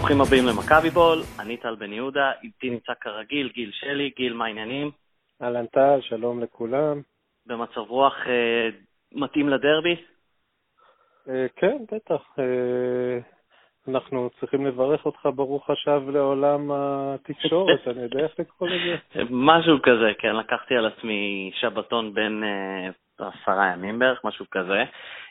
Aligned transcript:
ברוכים 0.00 0.20
הבאים 0.20 0.46
למכבי 0.46 0.90
בול, 0.90 1.18
אני 1.40 1.56
טל 1.56 1.74
בן 1.74 1.92
יהודה, 1.92 2.32
איתי 2.42 2.70
נמצא 2.70 2.92
כרגיל 3.00 3.48
גיל 3.54 3.70
שלי, 3.72 4.10
גיל, 4.16 4.32
מה 4.32 4.44
העניינים? 4.44 4.90
אהלן 5.42 5.66
טל, 5.66 5.98
שלום 6.00 6.42
לכולם. 6.42 7.00
במצב 7.46 7.78
רוח 7.78 8.14
אה, 8.26 8.68
מתאים 9.12 9.48
לדרבי? 9.48 9.96
אה, 11.28 11.46
כן, 11.56 11.76
בטח. 11.92 12.22
אה, 12.38 13.18
אנחנו 13.88 14.30
צריכים 14.40 14.66
לברך 14.66 15.06
אותך 15.06 15.28
ברוך 15.34 15.70
השב 15.70 16.02
לעולם 16.08 16.70
התקשורת, 16.72 17.88
אני 17.88 18.02
יודע 18.02 18.20
איך 18.20 18.32
לקרוא 18.38 18.68
לזה. 18.68 18.96
משהו 19.30 19.82
כזה, 19.82 20.12
כן, 20.18 20.36
לקחתי 20.36 20.76
על 20.76 20.86
עצמי 20.86 21.50
שבתון 21.60 22.14
בין 22.14 22.44
אה, 22.44 23.28
עשרה 23.28 23.72
ימים 23.72 23.98
בערך, 23.98 24.24
משהו 24.24 24.44
כזה. 24.50 24.84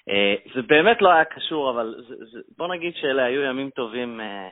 אה, 0.09 0.35
זה 0.55 0.61
באמת 0.61 1.01
לא 1.01 1.11
היה 1.11 1.25
קשור, 1.25 1.71
אבל 1.71 1.95
זה, 2.07 2.15
זה, 2.31 2.39
בוא 2.57 2.67
נגיד 2.67 2.93
שאלה 2.95 3.23
היו 3.23 3.41
ימים 3.41 3.69
טובים 3.69 4.21
אה, 4.21 4.49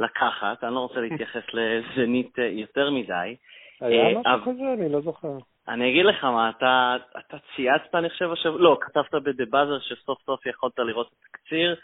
לקחת, 0.00 0.64
אני 0.64 0.74
לא 0.74 0.80
רוצה 0.80 1.00
להתייחס 1.00 1.42
לזנית 1.54 2.38
אה, 2.38 2.44
יותר 2.44 2.90
מדי. 2.90 3.36
היה 3.80 4.06
אה, 4.06 4.20
משהו 4.20 4.42
כזה? 4.42 4.72
אני 4.78 4.92
לא 4.92 5.00
זוכר. 5.00 5.38
אני 5.68 5.90
אגיד 5.90 6.04
לך 6.04 6.24
מה, 6.24 6.50
אתה, 6.50 6.96
אתה 7.18 7.36
צייצת, 7.56 7.94
אני 7.94 8.10
חושב, 8.10 8.32
השבוע, 8.32 8.60
לא, 8.60 8.78
כתבת 8.80 9.14
ב"דה 9.14 9.44
באזר" 9.50 9.78
שסוף 9.78 10.22
סוף 10.26 10.46
יכולת 10.46 10.78
לראות 10.78 11.06
את 11.06 11.12
התקציר. 11.12 11.76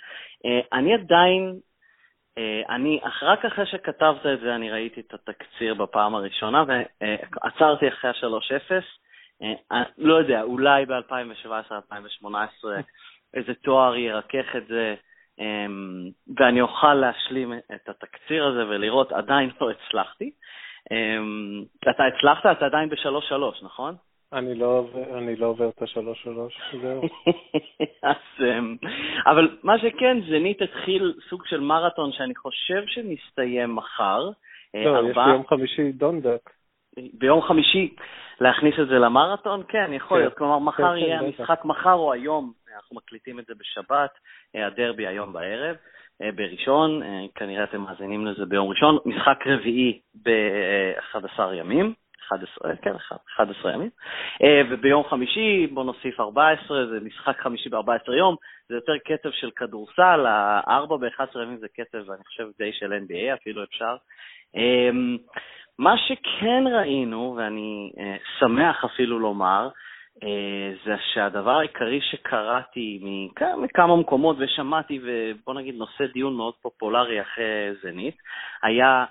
אה, 0.46 0.78
אני 0.78 0.94
עדיין, 0.94 1.54
אני, 2.68 3.00
רק 3.22 3.44
אחרי 3.44 3.66
שכתבת 3.66 4.26
את 4.26 4.40
זה, 4.40 4.54
אני 4.54 4.70
ראיתי 4.70 5.00
את 5.00 5.14
התקציר 5.14 5.74
בפעם 5.74 6.14
הראשונה, 6.14 6.64
ועצרתי 6.68 7.88
אחרי 7.88 8.10
ה-3-0. 8.10 8.84
אה, 9.42 9.52
אה, 9.72 9.82
לא 9.98 10.14
יודע, 10.14 10.42
אולי 10.42 10.86
ב-2017-2018 10.86 12.24
איזה 13.34 13.54
תואר 13.54 13.96
ירכך 13.96 14.56
את 14.56 14.66
זה, 14.66 14.94
ואני 16.36 16.60
אוכל 16.60 16.94
להשלים 16.94 17.52
את 17.52 17.88
התקציר 17.88 18.46
הזה 18.46 18.66
ולראות, 18.68 19.12
עדיין 19.12 19.50
לא 19.60 19.70
הצלחתי. 19.70 20.30
אמ, 20.90 21.62
אתה 21.82 22.04
הצלחת? 22.06 22.46
אתה 22.46 22.66
עדיין 22.66 22.88
ב-3-3, 22.88 23.32
נכון? 23.64 23.94
אני 24.32 24.54
לא 24.54 24.66
עובר- 24.66 25.18
אני 25.18 25.36
לא 25.36 25.46
עובר 25.46 25.68
את 25.68 25.82
השלוש 25.82 26.22
שלוש, 26.22 26.60
זהו. 26.82 27.02
אז, 28.02 28.16
אמ, 28.44 28.76
אבל 29.26 29.58
מה 29.62 29.78
שכן, 29.78 30.16
זנית 30.28 30.62
התחיל 30.62 31.14
סוג 31.28 31.46
של 31.46 31.60
מרתון 31.60 32.12
שאני 32.12 32.34
חושב 32.36 32.82
שמסתיים 32.86 33.76
מחר. 33.76 34.28
אה, 34.74 34.84
לא, 34.84 34.90
יש 34.90 35.06
ארבעה- 35.08 35.26
לי 35.26 35.32
יום 35.32 35.46
חמישי 35.46 35.92
דונדק. 35.92 36.50
ביום 37.14 37.42
חמישי 37.42 37.94
להכניס 38.40 38.74
את 38.82 38.88
זה 38.88 38.98
למרתון? 38.98 39.62
כן, 39.68 39.92
יכול 39.92 40.16
כן. 40.16 40.20
להיות. 40.22 40.34
כלומר, 40.34 40.58
מחר 40.58 40.90
כן, 40.92 40.96
יהיה 40.96 41.18
כן. 41.18 41.24
המשחק 41.24 41.64
מחר 41.64 41.92
או 41.94 42.12
היום, 42.12 42.52
אנחנו 42.90 43.00
מקליטים 43.06 43.38
את 43.38 43.46
זה 43.46 43.54
בשבת, 43.54 44.10
אה, 44.56 44.66
הדרבי 44.66 45.06
היום 45.06 45.32
בערב, 45.32 45.76
אה, 46.22 46.32
בראשון, 46.32 47.02
אה, 47.02 47.24
כנראה 47.34 47.64
אתם 47.64 47.80
מאזינים 47.80 48.26
לזה 48.26 48.46
ביום 48.46 48.68
ראשון, 48.68 48.98
משחק 49.06 49.46
רביעי 49.46 50.00
ב-11 50.22 51.54
ימים. 51.54 51.94
11, 52.28 52.76
כן, 52.76 52.92
11 53.36 53.72
ימים. 53.72 53.90
וביום 54.70 55.04
חמישי, 55.04 55.66
בוא 55.66 55.84
נוסיף 55.84 56.20
14, 56.20 56.86
זה 56.86 57.00
משחק 57.00 57.40
חמישי 57.40 57.68
ב-14 57.68 58.12
יום, 58.18 58.36
זה 58.68 58.74
יותר 58.74 58.92
קצב 59.04 59.30
של 59.30 59.50
כדורסל, 59.50 60.26
ה-4 60.26 60.96
ב-11 60.96 61.42
ימים 61.42 61.58
זה 61.58 61.66
קצב, 61.68 62.10
אני 62.10 62.24
חושב, 62.24 62.44
די 62.58 62.72
של 62.72 62.92
NBA, 62.92 63.34
אפילו 63.34 63.64
אפשר. 63.64 63.96
מה 65.78 65.94
שכן 65.98 66.64
ראינו, 66.66 67.34
ואני 67.38 67.92
שמח 68.38 68.84
אפילו 68.84 69.18
לומר, 69.18 69.68
זה 70.84 70.94
שהדבר 71.12 71.50
העיקרי 71.50 72.00
שקראתי 72.00 72.98
מכ- 73.02 73.56
מכמה 73.62 73.96
מקומות 73.96 74.36
ושמעתי, 74.38 75.00
ובוא 75.02 75.54
נגיד 75.54 75.74
נושא 75.74 76.06
דיון 76.12 76.34
מאוד 76.36 76.54
פופולרי 76.62 77.20
אחרי 77.22 77.74
זנית, 77.82 78.16
היה 78.62 79.04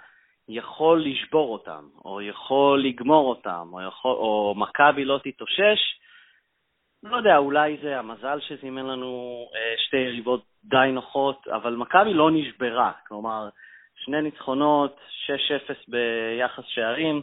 יכול 0.49 1.03
לשבור 1.05 1.53
אותם, 1.53 1.83
או 2.05 2.21
יכול 2.21 2.83
לגמור 2.83 3.29
אותם, 3.29 3.67
או, 3.73 3.81
יכול, 3.81 4.11
או 4.11 4.53
מכבי 4.57 5.05
לא 5.05 5.19
תתאושש. 5.23 5.79
לא 7.03 7.17
יודע, 7.17 7.37
אולי 7.37 7.77
זה 7.81 7.99
המזל 7.99 8.39
שזימן 8.39 8.85
לנו 8.85 9.45
אה, 9.55 9.73
שתי 9.77 9.97
יריבות 9.97 10.41
די 10.63 10.91
נוחות, 10.91 11.47
אבל 11.47 11.75
מכבי 11.75 12.13
לא 12.13 12.31
נשברה. 12.31 12.91
כלומר, 13.07 13.49
שני 13.95 14.21
ניצחונות, 14.21 14.99
6-0 15.25 15.73
ביחס 15.87 16.63
שערים. 16.67 17.21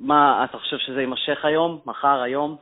מה, 0.00 0.44
אתה 0.44 0.58
חושב 0.58 0.78
שזה 0.78 1.00
יימשך 1.00 1.44
היום? 1.44 1.80
מחר, 1.86 2.20
היום? 2.22 2.56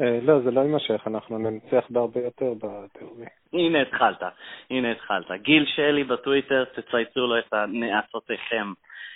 אה, 0.00 0.18
לא, 0.22 0.40
זה 0.40 0.50
לא 0.50 0.60
יימשך, 0.60 1.02
אנחנו 1.06 1.38
ננצח 1.38 1.84
בהרבה 1.90 2.20
יותר 2.20 2.52
בדרבי. 2.54 3.24
הנה 3.52 3.82
התחלת, 3.82 4.22
הנה 4.70 4.92
התחלת. 4.92 5.30
גיל 5.42 5.66
שלי 5.76 6.04
בטוויטר, 6.04 6.64
תצייצו 6.64 7.20
לו 7.20 7.38
את 7.38 7.52
הנאצותיכם 7.52 8.72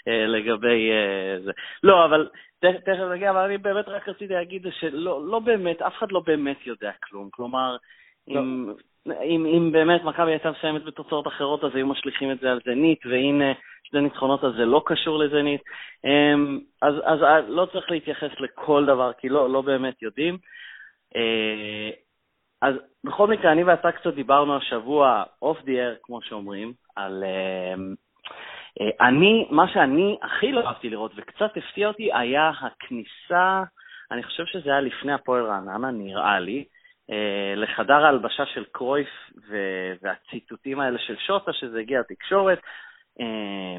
אה, 0.08 0.26
לגבי 0.26 0.90
אה, 0.90 1.40
זה. 1.44 1.52
לא, 1.82 2.04
אבל 2.04 2.28
תכף 2.60 3.02
נגיע, 3.14 3.30
אבל 3.30 3.40
אני 3.40 3.58
באמת 3.58 3.88
רק 3.88 4.08
רציתי 4.08 4.34
להגיד 4.34 4.66
שלא 4.80 5.26
לא 5.26 5.38
באמת, 5.38 5.82
אף 5.82 5.92
אחד 5.98 6.12
לא 6.12 6.20
באמת 6.20 6.66
יודע 6.66 6.90
כלום. 7.02 7.28
כלומר, 7.30 7.76
לא. 8.28 8.40
אם, 8.40 8.72
אם, 9.24 9.46
אם 9.46 9.72
באמת 9.72 10.04
מכבי 10.04 10.30
הייתה 10.30 10.50
מסיימת 10.50 10.84
בתוצאות 10.84 11.26
אחרות, 11.26 11.64
אז 11.64 11.70
היו 11.74 11.86
משליכים 11.86 12.32
את 12.32 12.40
זה 12.40 12.50
על 12.50 12.60
זנית, 12.64 13.06
והנה 13.06 13.52
שני 13.82 14.00
ניצחונות, 14.00 14.44
אז 14.44 14.52
זה 14.56 14.64
לא 14.64 14.82
קשור 14.86 15.18
לזנית. 15.18 15.60
אמ, 16.04 16.60
אז, 16.82 16.94
אז 17.04 17.22
אה, 17.22 17.40
לא 17.40 17.66
צריך 17.72 17.90
להתייחס 17.90 18.30
לכל 18.40 18.84
דבר, 18.86 19.12
כי 19.12 19.28
לא, 19.28 19.50
לא 19.50 19.60
באמת 19.60 20.02
יודעים. 20.02 20.38
אה, 21.16 21.90
אז 22.62 22.74
בכל 23.04 23.26
מקרה, 23.26 23.52
אני 23.52 23.64
ואתה 23.64 23.92
קצת 23.92 24.14
דיברנו 24.14 24.56
השבוע, 24.56 25.22
אוף 25.42 25.62
די 25.62 25.80
אר, 25.80 25.94
כמו 26.02 26.22
שאומרים, 26.22 26.72
על... 26.96 27.24
אה, 27.24 27.74
אני, 29.08 29.46
מה 29.50 29.68
שאני 29.68 30.18
הכי 30.22 30.52
לא 30.52 30.60
אהבתי 30.66 30.90
לראות 30.90 31.12
וקצת 31.16 31.56
הפתיע 31.56 31.88
אותי 31.88 32.10
היה 32.12 32.50
הכניסה, 32.60 33.62
אני 34.10 34.22
חושב 34.22 34.44
שזה 34.46 34.70
היה 34.70 34.80
לפני 34.80 35.12
הפועל 35.12 35.44
רעננה, 35.44 35.90
נראה 35.90 36.40
לי, 36.40 36.64
לחדר 37.56 38.04
ההלבשה 38.04 38.46
של 38.46 38.64
קרויף 38.72 39.08
והציטוטים 40.02 40.80
האלה 40.80 40.98
של 40.98 41.16
שוטה, 41.16 41.52
שזה 41.52 41.80
הגיע 41.80 42.00
לתקשורת. 42.00 42.58
אה, 43.20 43.76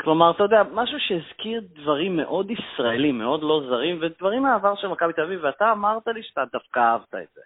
כלומר, 0.00 0.30
אתה 0.30 0.42
יודע, 0.42 0.62
משהו 0.72 0.98
שהזכיר 1.00 1.62
דברים 1.74 2.16
מאוד 2.16 2.50
ישראלים, 2.50 3.18
מאוד 3.18 3.42
לא 3.42 3.62
זרים, 3.68 3.98
ודברים 4.00 4.42
מהעבר 4.42 4.74
של 4.76 4.88
מכבי 4.88 5.12
תל 5.12 5.22
אביב, 5.22 5.40
ואתה 5.42 5.72
אמרת 5.72 6.06
לי 6.06 6.22
שאתה 6.22 6.44
דווקא 6.52 6.80
אהבת 6.80 7.14
את 7.14 7.28
זה. 7.34 7.40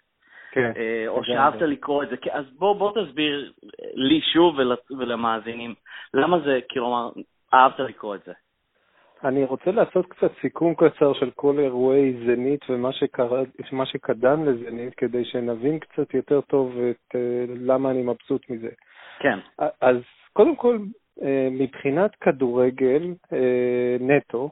כן. 0.51 0.71
אה, 0.77 1.07
או. 1.07 1.23
שאהבת 1.23 1.61
לקרוא 1.61 2.03
את 2.03 2.09
זה. 2.09 2.15
אז 2.31 2.45
בוא, 2.57 2.75
בוא 2.75 2.91
תסביר 2.91 3.51
לי 3.93 4.21
שוב 4.33 4.57
ול, 4.57 4.75
ולמאזינים, 4.97 5.75
למה 6.13 6.39
זה, 6.39 6.59
כלומר, 6.71 7.09
אהבת 7.53 7.79
לקרוא 7.79 8.15
את 8.15 8.23
זה. 8.25 8.33
אני 9.23 9.43
רוצה 9.43 9.71
לעשות 9.71 10.05
קצת 10.05 10.31
סיכום 10.41 10.73
קצר 10.75 11.13
של 11.13 11.31
כל 11.35 11.59
אירועי 11.59 12.13
זנית 12.25 12.69
ומה 12.69 12.91
שקרה, 12.91 13.41
שקדם 13.85 14.45
לזנית, 14.45 14.95
כדי 14.95 15.25
שנבין 15.25 15.79
קצת 15.79 16.13
יותר 16.13 16.41
טוב 16.41 16.77
את 16.91 17.15
אה, 17.15 17.45
למה 17.47 17.91
אני 17.91 18.01
מבסוט 18.03 18.49
מזה. 18.49 18.69
כן, 19.19 19.39
אז 19.81 19.97
קודם 20.33 20.55
כל, 20.55 20.77
אה, 21.21 21.47
מבחינת 21.51 22.15
כדורגל 22.15 23.13
אה, 23.33 23.97
נטו, 23.99 24.49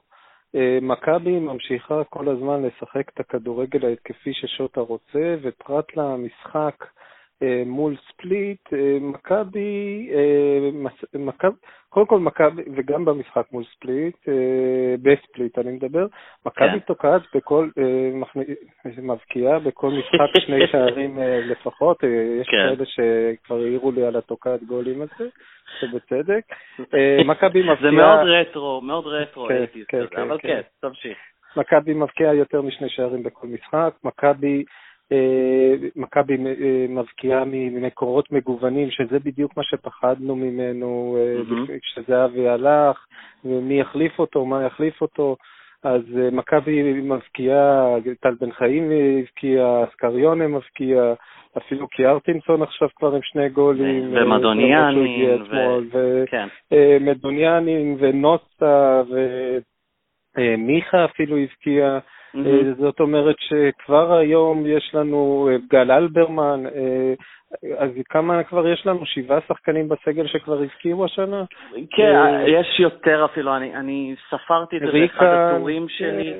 מכבי 0.81 1.39
ממשיכה 1.39 2.03
כל 2.03 2.29
הזמן 2.29 2.63
לשחק 2.63 3.09
את 3.09 3.19
הכדורגל 3.19 3.85
ההתקפי 3.85 4.33
ששוטה 4.33 4.81
רוצה, 4.81 5.35
ופרט 5.41 5.97
למשחק 5.97 6.85
מול 7.65 7.95
ספליט, 8.09 8.73
אה, 8.73 8.97
מכבי, 9.01 10.09
אה, 10.13 10.89
קודם 11.89 12.07
כל 12.07 12.19
מכבי, 12.19 12.63
וגם 12.75 13.05
במשחק 13.05 13.45
מול 13.51 13.63
ספליט, 13.75 14.15
אה, 14.27 14.95
בספליט 15.01 15.59
אני 15.59 15.71
מדבר, 15.71 16.05
מכבי 16.45 16.69
כן. 16.69 16.79
תוקעת 16.79 17.21
בכל, 17.35 17.69
אה, 17.77 18.91
מבקיעה 19.01 19.59
בכל 19.59 19.89
משחק 19.89 20.39
שני 20.45 20.67
שערים 20.67 21.19
אה, 21.19 21.39
לפחות, 21.45 22.03
אה, 22.03 22.09
יש 22.41 22.47
כן. 22.47 22.57
כאלה 22.57 22.85
שכבר 22.85 23.55
העירו 23.55 23.91
לי 23.91 24.05
על 24.05 24.15
התוקעת 24.15 24.63
גולים 24.63 25.01
הזה, 25.01 25.29
שבצדק. 25.79 26.43
אה, 26.93 27.23
מכבי 27.31 27.63
זה 27.63 27.69
מבקיעה... 27.69 27.91
מאוד 27.91 28.27
רטרו, 28.27 28.81
מאוד 28.81 29.07
רטרו, 29.07 29.47
כן, 29.87 30.05
אבל 30.21 30.37
כן. 30.39 30.61
תמשיך. 30.81 31.17
מכבי 31.57 31.93
מבקיעה 31.93 32.33
יותר 32.33 32.61
משני 32.61 32.89
שערים 32.89 33.23
בכל 33.23 33.47
משחק, 33.47 33.93
מכבי 34.03 34.57
אה, 34.57 34.85
מכבי 35.95 36.33
אה, 36.33 36.85
מבקיעה 36.89 37.43
ממקורות 37.45 38.31
מגוונים, 38.31 38.91
שזה 38.91 39.19
בדיוק 39.19 39.57
מה 39.57 39.63
שפחדנו 39.63 40.35
ממנו 40.35 41.17
אה, 41.19 41.77
כשזהבי 41.79 42.47
הלך, 42.47 43.05
ומי 43.45 43.79
יחליף 43.79 44.19
אותו, 44.19 44.45
מה 44.45 44.63
יחליף 44.63 45.01
אותו. 45.01 45.35
אז 45.83 46.01
אה, 46.17 46.29
מכבי 46.31 47.01
מבקיעה, 47.01 47.95
טל 48.19 48.35
בן 48.39 48.51
חיים 48.51 48.91
הבקיע, 48.91 49.83
אסקריונה 49.89 50.47
מבקיע, 50.47 51.13
אפילו 51.57 51.87
קיארטינסון 51.87 52.61
עכשיו 52.61 52.89
כבר 52.95 53.15
עם 53.15 53.21
שני 53.23 53.49
גולים. 53.49 54.13
ו- 54.13 54.17
אה, 54.17 54.23
ומדוניאנין, 54.23 54.71
למרות 54.71 54.93
שהוא 54.93 55.05
הגיע 55.05 55.29
ו- 55.29 55.45
אתמול, 55.45 55.87
ו... 55.93 56.23
כן, 56.27 56.47
אה, 56.73 56.97
ונוסה 57.99 59.01
ומיכה 60.37 61.05
אפילו 61.05 61.37
הבקיע, 61.37 61.99
Mm-hmm. 62.35 62.81
זאת 62.81 62.99
אומרת 62.99 63.35
שכבר 63.39 64.13
היום 64.13 64.65
יש 64.65 64.91
לנו 64.93 65.49
גל 65.69 65.91
אלברמן, 65.91 66.63
אז 67.77 67.89
כמה 68.09 68.43
כבר 68.43 68.67
יש 68.67 68.85
לנו? 68.85 69.05
שבעה 69.05 69.39
שחקנים 69.47 69.89
בסגל 69.89 70.27
שכבר 70.27 70.61
הבקיעו 70.61 71.05
השנה? 71.05 71.43
כן, 71.91 72.43
יש 72.47 72.79
יותר 72.79 73.25
אפילו, 73.25 73.55
אני, 73.55 73.75
אני 73.75 74.15
ספרתי 74.29 74.77
את 74.77 74.81
זה 74.81 74.87
באחד 74.91 75.25
הטורים 75.25 75.89
שלי. 75.89 76.33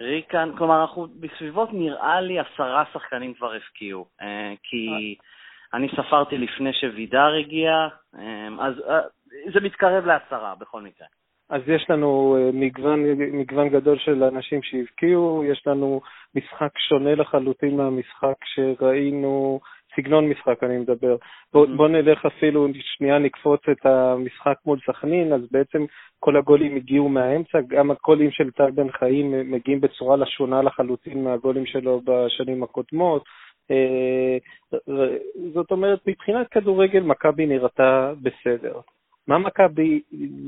ריקן, 0.00 0.50
כלומר, 0.58 0.80
אנחנו 0.80 1.06
בסביבות, 1.20 1.68
נראה 1.72 2.20
לי, 2.20 2.38
עשרה 2.38 2.84
שחקנים 2.92 3.34
כבר 3.34 3.52
הבקיעו. 3.54 4.06
כי 4.62 5.14
אני 5.74 5.88
ספרתי 5.88 6.38
לפני 6.38 6.72
שווידר 6.72 7.34
הגיע, 7.40 7.88
אז 8.60 8.74
זה 9.52 9.60
מתקרב 9.60 10.06
לעשרה 10.06 10.54
בכל 10.60 10.80
מקרה. 10.80 11.06
אז 11.50 11.62
יש 11.66 11.86
לנו 11.90 12.36
מגוון, 12.52 13.04
מגוון 13.32 13.68
גדול 13.68 13.98
של 13.98 14.24
אנשים 14.24 14.62
שהבקיעו, 14.62 15.44
יש 15.44 15.66
לנו 15.66 16.00
משחק 16.34 16.78
שונה 16.78 17.14
לחלוטין 17.14 17.76
מהמשחק 17.76 18.34
שראינו 18.44 19.60
סגנון 19.96 20.28
משחק 20.28 20.64
אני 20.64 20.78
מדבר. 20.78 21.16
בוא, 21.52 21.66
mm-hmm. 21.66 21.76
בוא 21.76 21.88
נלך 21.88 22.26
אפילו, 22.26 22.68
שנייה 22.80 23.18
נקפוץ 23.18 23.60
את 23.70 23.86
המשחק 23.86 24.54
מול 24.66 24.78
סכנין, 24.86 25.32
אז 25.32 25.40
בעצם 25.50 25.84
כל 26.18 26.36
הגולים 26.36 26.76
הגיעו 26.76 27.08
מהאמצע, 27.08 27.58
גם 27.68 27.90
הגולים 27.90 28.30
של 28.30 28.50
טל 28.50 28.70
בן 28.70 28.90
חיים 28.90 29.52
מגיעים 29.52 29.80
בצורה 29.80 30.26
שונה 30.26 30.62
לחלוטין 30.62 31.24
מהגולים 31.24 31.66
שלו 31.66 32.00
בשנים 32.04 32.62
הקודמות. 32.62 33.24
אה, 33.70 34.38
זאת 35.54 35.70
אומרת, 35.70 36.00
מבחינת 36.06 36.48
כדורגל 36.48 37.00
מכבי 37.00 37.46
נראתה 37.46 38.12
בסדר. 38.22 38.80
מה 39.30 39.38
מכבי 39.38 40.00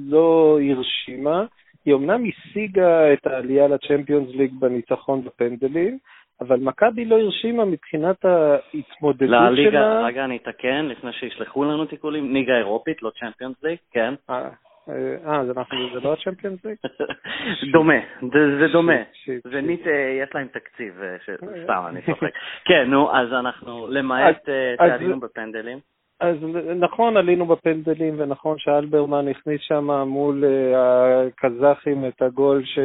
לא 0.07 0.59
הרשימה? 0.71 1.45
היא 1.85 1.95
אמנם 1.95 2.25
השיגה 2.29 3.13
את 3.13 3.27
העלייה 3.27 3.69
לצ'מפיונס 3.69 4.29
ליג 4.35 4.53
בניצחון 4.59 5.25
בפנדלים, 5.25 5.99
אבל 6.41 6.61
מכבי 6.61 7.05
לא 7.05 7.19
הרשימה 7.19 7.65
מבחינת 7.65 8.25
ההתמודדות 8.25 9.29
לליגה, 9.29 9.71
שלה. 9.71 10.07
רגע, 10.07 10.25
אני 10.25 10.37
אתקן, 10.37 10.87
לפני 10.87 11.13
שישלחו 11.13 11.65
לנו 11.65 11.85
תיקולים, 11.85 12.35
ליגה 12.35 12.57
אירופית, 12.57 13.03
לא 13.03 13.11
צ'מפיונס 13.21 13.63
ליג, 13.63 13.79
כן. 13.93 14.15
אה, 14.31 14.49
אה 14.89 15.41
אז 15.41 15.51
אנחנו, 15.51 15.79
זה 15.95 16.01
לא 16.01 16.13
הצ'מפיונס 16.13 16.65
ליג? 16.65 16.77
דומה, 17.73 18.01
זה, 18.21 18.59
זה 18.61 18.69
דומה. 18.73 19.03
ונית, 19.45 19.87
אה, 19.87 20.23
יש 20.23 20.35
להם 20.35 20.47
תקציב, 20.47 21.03
אה, 21.03 21.17
סתם, 21.65 21.83
אני 21.89 22.03
צוחק. 22.03 22.33
כן, 22.65 22.91
נו, 22.91 23.17
אז 23.17 23.33
אנחנו, 23.33 23.87
למעט 23.89 24.49
צעדינו 24.79 25.21
בפנדלים. 25.21 25.92
אז 26.23 26.37
נכון, 26.77 27.17
עלינו 27.17 27.47
בפנדלים, 27.47 28.15
ונכון 28.19 28.59
שאלברמן 28.59 29.29
הכניס 29.29 29.61
שם 29.61 29.91
מול 29.91 30.45
הקזחים 30.77 32.05
את 32.09 32.23
הגול 32.23 32.65
ש... 32.65 32.79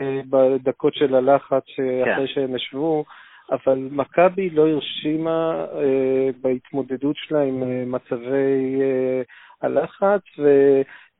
אה, 0.00 0.20
בדקות 0.30 0.94
של 0.94 1.14
הלחץ 1.14 1.64
כן. 1.76 2.12
אחרי 2.12 2.28
שהם 2.28 2.56
ישבו, 2.56 3.04
אבל 3.52 3.88
מכבי 3.90 4.50
לא 4.50 4.68
הרשימה 4.68 5.64
אה, 5.72 6.28
בהתמודדות 6.40 7.16
שלה 7.16 7.42
עם 7.42 7.62
אה, 7.62 7.84
מצבי 7.86 8.80
הלחץ, 9.62 10.22
ו... 10.38 10.48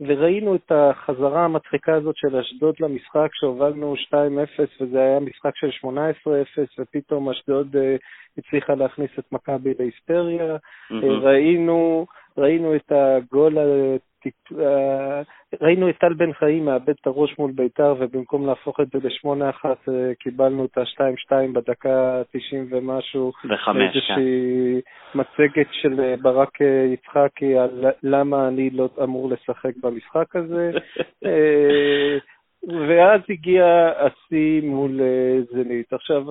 וראינו 0.00 0.54
את 0.54 0.72
החזרה 0.72 1.44
המצחיקה 1.44 1.94
הזאת 1.94 2.16
של 2.16 2.36
אשדוד 2.36 2.74
למשחק, 2.80 3.28
שהובלנו 3.32 3.94
2-0 3.94 4.14
וזה 4.80 4.98
היה 4.98 5.20
משחק 5.20 5.56
של 5.56 5.70
18-0, 5.84 5.88
ופתאום 6.78 7.30
אשדוד 7.30 7.76
הצליחה 8.38 8.74
להכניס 8.74 9.10
את 9.18 9.32
מכבי 9.32 9.74
להיסטריה. 9.78 10.56
Mm-hmm. 10.56 10.94
ראינו, 11.04 12.06
ראינו 12.38 12.76
את 12.76 12.92
הגול 12.92 13.58
אה, 13.58 13.96
ראינו 15.62 15.90
את 15.90 15.98
טל 15.98 16.12
בן 16.12 16.32
חיים 16.32 16.64
מאבד 16.64 16.88
את 16.88 17.06
הראש 17.06 17.38
מול 17.38 17.52
ביתר, 17.54 17.94
ובמקום 17.98 18.46
להפוך 18.46 18.80
את 18.80 18.86
זה 18.92 18.98
לשמונה 19.08 19.50
אחת, 19.50 19.88
אה, 19.88 20.14
קיבלנו 20.20 20.64
את 20.64 20.78
ה-2-2 20.78 21.32
בדקה 21.52 22.22
90 22.32 22.68
ומשהו. 22.70 23.32
וחמש, 23.44 23.76
כן. 23.76 23.82
איזושהי 23.82 24.80
מצגת 25.14 25.68
של 25.72 26.00
אה, 26.00 26.14
ברק 26.22 26.58
יצחקי 26.92 27.58
על 27.58 27.84
למה 28.02 28.48
אני 28.48 28.70
לא 28.70 28.88
אמור 29.02 29.30
לשחק 29.30 29.72
במשחק 29.82 30.36
הזה. 30.36 30.70
ואז 32.88 33.20
הגיע 33.28 33.90
השיא 33.96 34.62
מול 34.62 35.00
זנית. 35.52 35.92
עכשיו, 35.92 36.24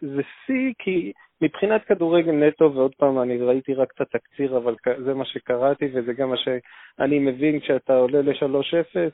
זה 0.00 0.22
שיא 0.46 0.72
כי 0.78 1.12
מבחינת 1.42 1.84
כדורגל 1.84 2.32
נטו, 2.32 2.72
ועוד 2.74 2.94
פעם, 2.94 3.20
אני 3.20 3.38
ראיתי 3.38 3.74
רק 3.74 3.92
את 3.94 4.00
התקציר, 4.00 4.56
אבל 4.56 4.74
זה 5.04 5.14
מה 5.14 5.24
שקראתי 5.24 5.88
וזה 5.94 6.12
גם 6.12 6.30
מה 6.30 6.36
שאני 6.36 7.18
מבין 7.18 7.60
כשאתה 7.60 7.96
עולה 7.96 8.20
ל-3-0, 8.22 9.10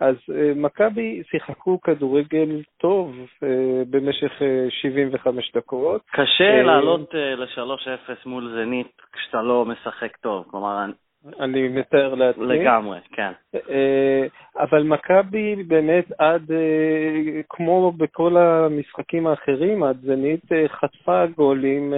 אז 0.00 0.16
uh, 0.16 0.32
מכבי 0.56 1.22
שיחקו 1.30 1.80
כדורגל 1.80 2.62
טוב 2.78 3.16
uh, 3.16 3.46
במשך 3.90 4.32
uh, 4.38 4.44
אה, 4.44 4.66
75 4.70 5.52
דקות. 5.56 6.02
קשה 6.12 6.62
לעלות 6.62 7.14
uh, 7.14 7.16
ל-3-0 7.16 8.12
מול 8.26 8.52
זנית 8.54 9.02
כשאתה 9.12 9.42
לא 9.42 9.64
משחק 9.64 10.16
טוב. 10.16 10.44
כלומר, 10.50 10.84
אני 11.40 11.68
מתאר 11.68 12.14
לעצמי. 12.14 12.46
לגמרי, 12.46 12.98
כן. 13.12 13.32
אה, 13.54 14.26
אבל 14.58 14.82
מכבי 14.82 15.62
באמת 15.66 16.12
עד, 16.18 16.52
אה, 16.52 17.40
כמו 17.48 17.92
בכל 17.92 18.36
המשחקים 18.36 19.26
האחרים, 19.26 19.82
עד 19.82 19.96
זנית 20.02 20.52
אה, 20.52 20.68
חטפה 20.68 21.26
גולים 21.26 21.94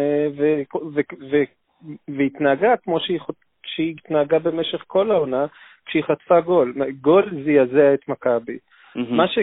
והתנהגה 2.09 2.77
כמו 2.77 3.01
שהיא, 3.01 3.21
שהיא 3.67 3.95
התנהגה 3.99 4.39
במשך 4.39 4.85
כל 4.87 5.11
העונה, 5.11 5.47
כשהיא 5.87 6.03
חטפה 6.03 6.41
גול. 6.41 6.75
גול 7.01 7.31
זעזע 7.45 7.95
את 7.95 8.09
מכבי. 8.09 8.59
מה 8.97 9.29
ש... 9.29 9.39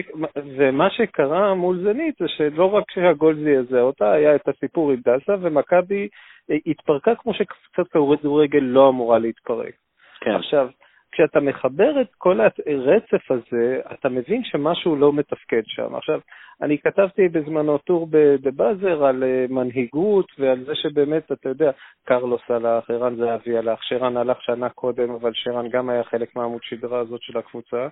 ומה 0.56 0.90
שקרה 0.90 1.54
מול 1.54 1.82
זנית 1.82 2.14
זה 2.20 2.28
שלא 2.28 2.74
רק 2.74 2.90
שהגול 2.90 3.36
זעזע 3.44 3.80
אותה, 3.80 4.12
היה 4.12 4.34
את 4.34 4.48
הסיפור 4.48 4.90
עם 4.90 5.00
דסה, 5.00 5.34
ומכבי 5.40 6.08
התפרקה 6.66 7.14
כמו 7.14 7.34
שקבוצת 7.34 7.92
כדורגל 7.92 8.58
לא 8.58 8.88
אמורה 8.88 9.18
להתפרק. 9.18 9.74
כן. 10.20 10.30
עכשיו, 10.30 10.68
כשאתה 11.12 11.40
מחבר 11.40 12.00
את 12.00 12.14
כל 12.18 12.40
הרצף 12.40 13.30
הזה, 13.30 13.80
אתה 13.92 14.08
מבין 14.08 14.44
שמשהו 14.44 14.96
לא 14.96 15.12
מתפקד 15.12 15.62
שם. 15.66 15.94
עכשיו, 15.94 16.20
אני 16.62 16.78
כתבתי 16.78 17.28
בזמנו 17.28 17.78
טור 17.78 18.08
בבאזר 18.12 19.04
על 19.04 19.24
אה, 19.24 19.46
מנהיגות 19.48 20.26
ועל 20.38 20.64
זה 20.64 20.74
שבאמת, 20.74 21.32
אתה 21.32 21.48
יודע, 21.48 21.70
קרלוס 22.04 22.42
הלך, 22.48 22.90
ערן 22.90 23.16
זהבי 23.16 23.58
הלך, 23.58 23.82
שרן 23.82 24.16
הלך 24.16 24.42
שנה 24.42 24.68
קודם, 24.68 25.10
אבל 25.10 25.30
שרן 25.34 25.68
גם 25.68 25.90
היה 25.90 26.04
חלק 26.04 26.36
מהעמוד 26.36 26.62
שדרה 26.62 26.98
הזאת 26.98 27.22
של 27.22 27.38
הקבוצה. 27.38 27.88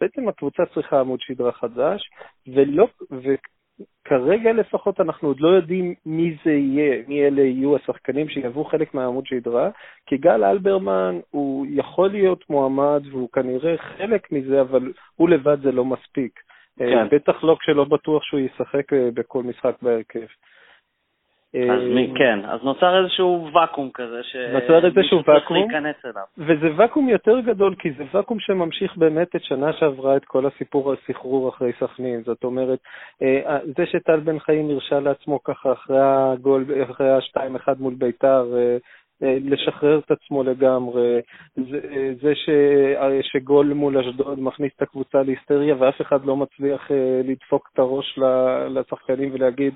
בעצם 0.00 0.28
הקבוצה 0.28 0.62
צריכה 0.74 1.00
עמוד 1.00 1.20
שדרה 1.20 1.52
חדש, 1.52 2.10
ולא, 2.46 2.86
כרגע 4.04 4.52
לפחות 4.52 5.00
אנחנו 5.00 5.28
עוד 5.28 5.40
לא 5.40 5.48
יודעים 5.48 5.94
מי 6.06 6.36
זה 6.44 6.52
יהיה, 6.52 7.02
מי 7.08 7.26
אלה 7.26 7.42
יהיו 7.42 7.76
השחקנים 7.76 8.28
שיהוו 8.28 8.64
חלק 8.64 8.94
מהעמוד 8.94 9.26
שדרה, 9.26 9.70
כי 10.06 10.16
גל 10.16 10.44
אלברמן 10.44 11.20
הוא 11.30 11.66
יכול 11.70 12.10
להיות 12.10 12.50
מועמד 12.50 13.02
והוא 13.10 13.28
כנראה 13.32 13.76
חלק 13.78 14.32
מזה, 14.32 14.60
אבל 14.60 14.92
הוא 15.16 15.28
לבד 15.28 15.62
זה 15.62 15.72
לא 15.72 15.84
מספיק. 15.84 16.40
אה, 16.80 16.86
כן. 16.86 17.16
בטח 17.16 17.44
לא 17.44 17.56
כשלא 17.60 17.84
בטוח 17.84 18.22
שהוא 18.22 18.40
ישחק 18.40 18.92
אה, 18.92 19.08
בכל 19.14 19.42
משחק 19.42 19.82
בהרכב. 19.82 20.26
אז 21.54 21.82
מי, 21.94 22.10
אה, 22.10 22.18
כן, 22.18 22.38
אז 22.44 22.60
נוצר 22.62 23.02
איזשהו 23.02 23.48
ואקום 23.54 23.90
כזה, 23.94 24.20
נוצר 24.52 24.86
איזשהו 24.86 25.18
ואקום, 25.26 25.56
להיכנס 25.56 25.96
אליו. 26.04 26.24
וזה 26.38 26.68
ואקום 26.76 27.08
יותר 27.08 27.40
גדול, 27.40 27.74
כי 27.78 27.92
זה 27.92 28.04
ואקום 28.12 28.40
שממשיך 28.40 28.96
באמת 28.96 29.36
את 29.36 29.44
שנה 29.44 29.72
שעברה 29.72 30.16
את 30.16 30.24
כל 30.24 30.46
הסיפור 30.46 30.90
על 30.90 30.96
סחרור 31.06 31.48
אחרי 31.48 31.72
סכנין. 31.80 32.22
זאת 32.22 32.44
אומרת, 32.44 32.78
אה, 33.22 33.58
זה 33.76 33.86
שטל 33.86 34.20
בן 34.20 34.38
חיים 34.38 34.70
הרשה 34.70 35.00
לעצמו 35.00 35.42
ככה 35.42 35.72
אחרי 35.72 35.98
הגול, 36.00 36.64
אחרי 36.90 37.10
ה-2-1 37.10 37.68
מול 37.78 37.94
ביתר, 37.94 38.54
אה, 38.56 38.76
לשחרר 39.22 39.98
את 39.98 40.10
עצמו 40.10 40.42
לגמרי, 40.42 41.20
זה, 41.56 41.80
זה 42.22 42.34
ש, 42.34 42.50
שגול 43.22 43.72
מול 43.72 43.98
אשדוד 43.98 44.40
מכניס 44.40 44.72
את 44.76 44.82
הקבוצה 44.82 45.22
להיסטריה 45.22 45.74
ואף 45.78 46.00
אחד 46.00 46.24
לא 46.24 46.36
מצליח 46.36 46.90
לדפוק 47.24 47.70
את 47.72 47.78
הראש 47.78 48.18
לשחקנים 48.68 49.30
ולהגיד, 49.32 49.74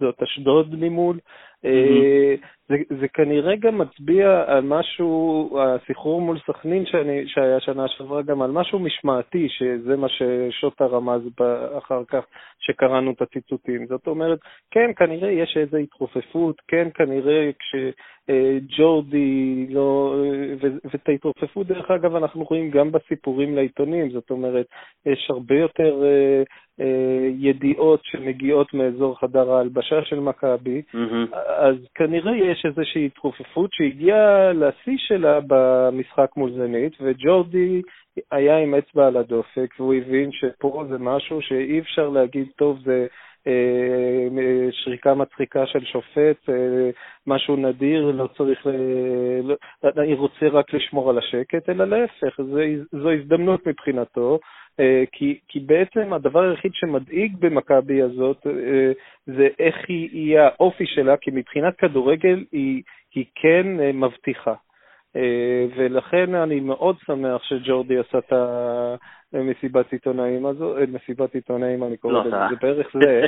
זאת 0.00 0.22
אשדוד 0.22 0.74
ממול. 0.74 1.18
Mm-hmm. 1.64 2.46
זה, 2.68 2.76
זה 3.00 3.08
כנראה 3.08 3.56
גם 3.56 3.78
מצביע 3.78 4.44
על 4.46 4.64
משהו, 4.64 5.50
הסחרור 5.60 6.20
מול 6.20 6.38
סכנין 6.46 6.86
שאני, 6.86 7.22
שהיה 7.26 7.60
שנה 7.60 7.88
שעברה, 7.88 8.22
גם 8.22 8.42
על 8.42 8.50
משהו 8.50 8.78
משמעתי, 8.78 9.48
שזה 9.48 9.96
מה 9.96 10.06
ששוטה 10.08 10.86
רמז 10.86 11.22
אחר 11.78 12.02
כך, 12.08 12.24
שקראנו 12.58 13.10
את 13.10 13.22
הציטוטים. 13.22 13.86
זאת 13.86 14.06
אומרת, 14.06 14.38
כן, 14.70 14.90
כנראה 14.96 15.30
יש 15.30 15.56
איזו 15.56 15.76
התרופפות, 15.76 16.56
כן, 16.68 16.88
כנראה 16.94 17.50
כשג'ורדי 17.58 19.66
לא... 19.70 20.14
ואת 20.60 21.08
ההתרופפות, 21.08 21.66
דרך 21.66 21.90
אגב, 21.90 22.14
אנחנו 22.14 22.44
רואים 22.44 22.70
גם 22.70 22.92
בסיפורים 22.92 23.56
לעיתונים, 23.56 24.10
זאת 24.10 24.30
אומרת, 24.30 24.66
יש 25.06 25.26
הרבה 25.30 25.54
יותר 25.54 26.04
אה, 26.04 26.42
אה, 26.80 27.28
ידיעות 27.38 28.00
שמגיעות 28.04 28.74
מאזור 28.74 29.20
חדר 29.20 29.52
ההלבשה 29.52 30.04
של 30.04 30.20
מכבי, 30.20 30.82
mm-hmm. 30.94 31.36
אז 31.48 31.76
כנראה 31.94 32.36
יש 32.36 32.66
איזושהי 32.66 33.06
התרופפות 33.06 33.70
שהגיעה 33.72 34.52
לשיא 34.52 34.96
שלה 34.96 35.38
במשחק 35.46 36.30
מול 36.36 36.52
זנית, 36.52 36.92
וג'ורדי 37.00 37.82
היה 38.30 38.58
עם 38.58 38.74
אצבע 38.74 39.06
על 39.06 39.16
הדופק, 39.16 39.74
והוא 39.78 39.94
הבין 39.94 40.32
שפה 40.32 40.84
זה 40.88 40.98
משהו 40.98 41.42
שאי 41.42 41.78
אפשר 41.78 42.08
להגיד, 42.08 42.46
טוב, 42.56 42.78
זה 42.84 43.06
אה, 43.46 44.68
שריקה 44.70 45.14
מצחיקה 45.14 45.66
של 45.66 45.84
שופט, 45.84 46.48
אה, 46.48 46.90
משהו 47.26 47.56
נדיר, 47.56 48.10
לא 48.10 48.28
צריך, 48.36 48.66
לא, 49.44 49.56
אני 49.96 50.14
רוצה 50.14 50.48
רק 50.52 50.74
לשמור 50.74 51.10
על 51.10 51.18
השקט, 51.18 51.68
אלא 51.68 51.84
להפך, 51.84 52.40
זו 52.92 53.10
הזדמנות 53.10 53.66
מבחינתו, 53.66 54.32
אה, 54.34 54.38
כי, 55.12 55.38
כי 55.48 55.60
בעצם 55.60 56.12
הדבר 56.12 56.40
היחיד 56.40 56.70
שמדאיג 56.74 57.36
במכבי 57.36 58.02
הזאת 58.02 58.46
זה 59.26 59.48
איך 59.58 59.76
היא, 59.88 60.08
היא 60.12 60.38
האופי 60.38 60.86
שלה, 60.86 61.16
כי 61.16 61.30
מבחינת 61.34 61.76
כדורגל 61.76 62.44
היא, 62.52 62.82
היא 63.14 63.24
כן 63.34 63.66
מבטיחה. 63.94 64.54
ולכן 65.76 66.34
אני 66.34 66.60
מאוד 66.60 66.96
שמח 67.06 67.42
שג'ורדי 67.42 67.98
עשה 67.98 68.18
את 68.18 68.32
מסיבת 69.32 69.92
עיתונאים 69.92 70.46
הזו, 70.46 70.78
אה, 70.78 70.84
מסיבת 70.88 71.34
עיתונאים, 71.34 71.84
אני 71.84 71.96
קורא 71.96 72.20
לזה, 72.20 72.30
לא, 72.30 72.48
זה 72.50 72.56
בערך 72.60 72.86
זה. 73.02 73.26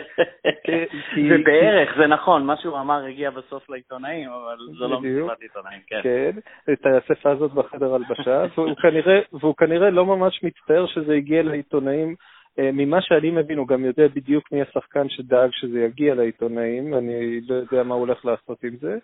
זה 1.29 1.37
בערך, 1.45 1.97
זה 1.99 2.07
נכון, 2.07 2.47
מה 2.47 2.57
שהוא 2.57 2.79
אמר 2.79 3.05
הגיע 3.05 3.31
בסוף 3.31 3.71
לעיתונאים, 3.71 4.29
אבל 4.29 4.57
זה 4.79 4.85
לא 4.87 5.01
מסיבת 5.01 5.41
עיתונאים, 5.41 5.81
כן. 5.87 6.01
כן, 6.03 6.31
את 6.73 6.87
האספה 6.87 7.31
הזאת 7.31 7.53
בחדר 7.53 7.95
הלבשה, 7.95 8.45
והוא 9.41 9.55
כנראה 9.57 9.91
לא 9.91 10.07
ממש 10.07 10.41
מצטער 10.43 10.87
שזה 10.87 11.15
הגיע 11.15 11.43
לעיתונאים. 11.43 12.15
אה, 12.59 12.71
ממה 12.73 13.03
שאני 13.03 13.31
מבין, 13.31 13.59
הוא 13.59 13.69
גם 13.69 13.85
יודע 13.85 14.09
בדיוק 14.15 14.53
מי 14.53 14.63
השחקן 14.63 15.09
שדאג 15.09 15.51
שזה 15.53 15.81
יגיע 15.81 16.15
לעיתונאים, 16.15 16.95
אני 16.95 17.41
לא 17.49 17.55
יודע 17.55 17.83
מה 17.83 17.95
הוא 17.95 18.01
הולך 18.01 18.25
לעשות 18.25 18.65
עם 18.65 18.77
זה. 18.81 18.99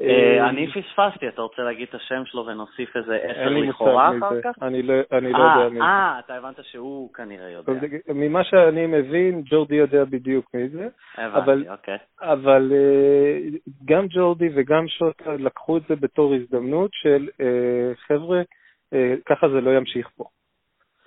אה, 0.00 0.40
אה, 0.40 0.48
אני 0.48 0.66
פספסתי, 0.66 1.28
אתה 1.28 1.42
רוצה 1.42 1.62
להגיד 1.62 1.88
את 1.88 1.94
השם 1.94 2.22
שלו 2.24 2.46
ונוסיף 2.46 2.96
איזה 2.96 3.16
עשר 3.16 3.48
לכאורה 3.48 4.10
אחר 4.18 4.42
כך? 4.42 4.62
אני 4.62 4.82
לא, 4.82 4.94
לא 4.94 5.28
יודע 5.28 5.68
מי 5.70 5.78
זה. 5.78 5.84
אה, 5.84 6.18
אתה 6.18 6.34
הבנת 6.34 6.56
שהוא 6.62 7.14
כנראה 7.14 7.50
יודע. 7.50 7.72
ממה 8.14 8.44
שאני 8.44 8.86
מבין, 8.86 9.42
ג'ורדי 9.44 9.74
יודע 9.74 10.04
בדיוק 10.04 10.54
מי 10.54 10.68
זה. 10.68 10.88
הבנתי, 11.16 11.70
אוקיי. 11.70 11.98
אבל 12.20 12.72
אה, 12.74 13.38
גם 13.84 14.06
ג'ורדי 14.08 14.48
וגם 14.54 14.88
שוטה 14.88 15.34
לקחו 15.38 15.76
את 15.76 15.82
זה 15.88 15.96
בתור 15.96 16.34
הזדמנות 16.34 16.90
של 16.92 17.28
חבר'ה, 18.06 18.42
ככה 19.26 19.48
זה 19.48 19.60
לא 19.60 19.76
ימשיך 19.76 20.08
פה. 20.16 20.24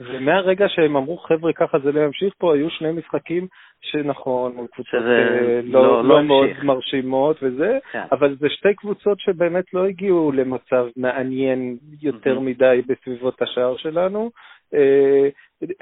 ומהרגע 0.06 0.66
שהם 0.70 0.96
אמרו, 0.96 1.18
חבר'ה, 1.18 1.54
ככה 1.54 1.80
זה 1.80 1.92
לא 1.92 2.00
ימשיך 2.00 2.34
פה, 2.38 2.56
היו 2.56 2.70
שני 2.70 2.92
משחקים 2.92 3.48
שנכון, 3.82 4.56
מול 4.56 4.68
קבוצות 4.72 5.02
אה, 5.04 5.62
לא, 5.64 5.84
לא, 5.84 6.04
לא 6.04 6.24
מאוד 6.24 6.50
מרשימות 6.64 7.38
וזה, 7.42 7.78
כן. 7.92 8.04
אבל 8.12 8.36
זה 8.40 8.50
שתי 8.50 8.74
קבוצות 8.74 9.20
שבאמת 9.20 9.74
לא 9.74 9.86
הגיעו 9.86 10.32
למצב 10.32 10.86
מעניין 10.98 11.78
יותר 12.02 12.38
mm-hmm. 12.38 12.42
מדי 12.42 12.82
בסביבות 12.88 13.42
השער 13.42 13.78
שלנו. 13.78 14.32
אה, 14.74 15.30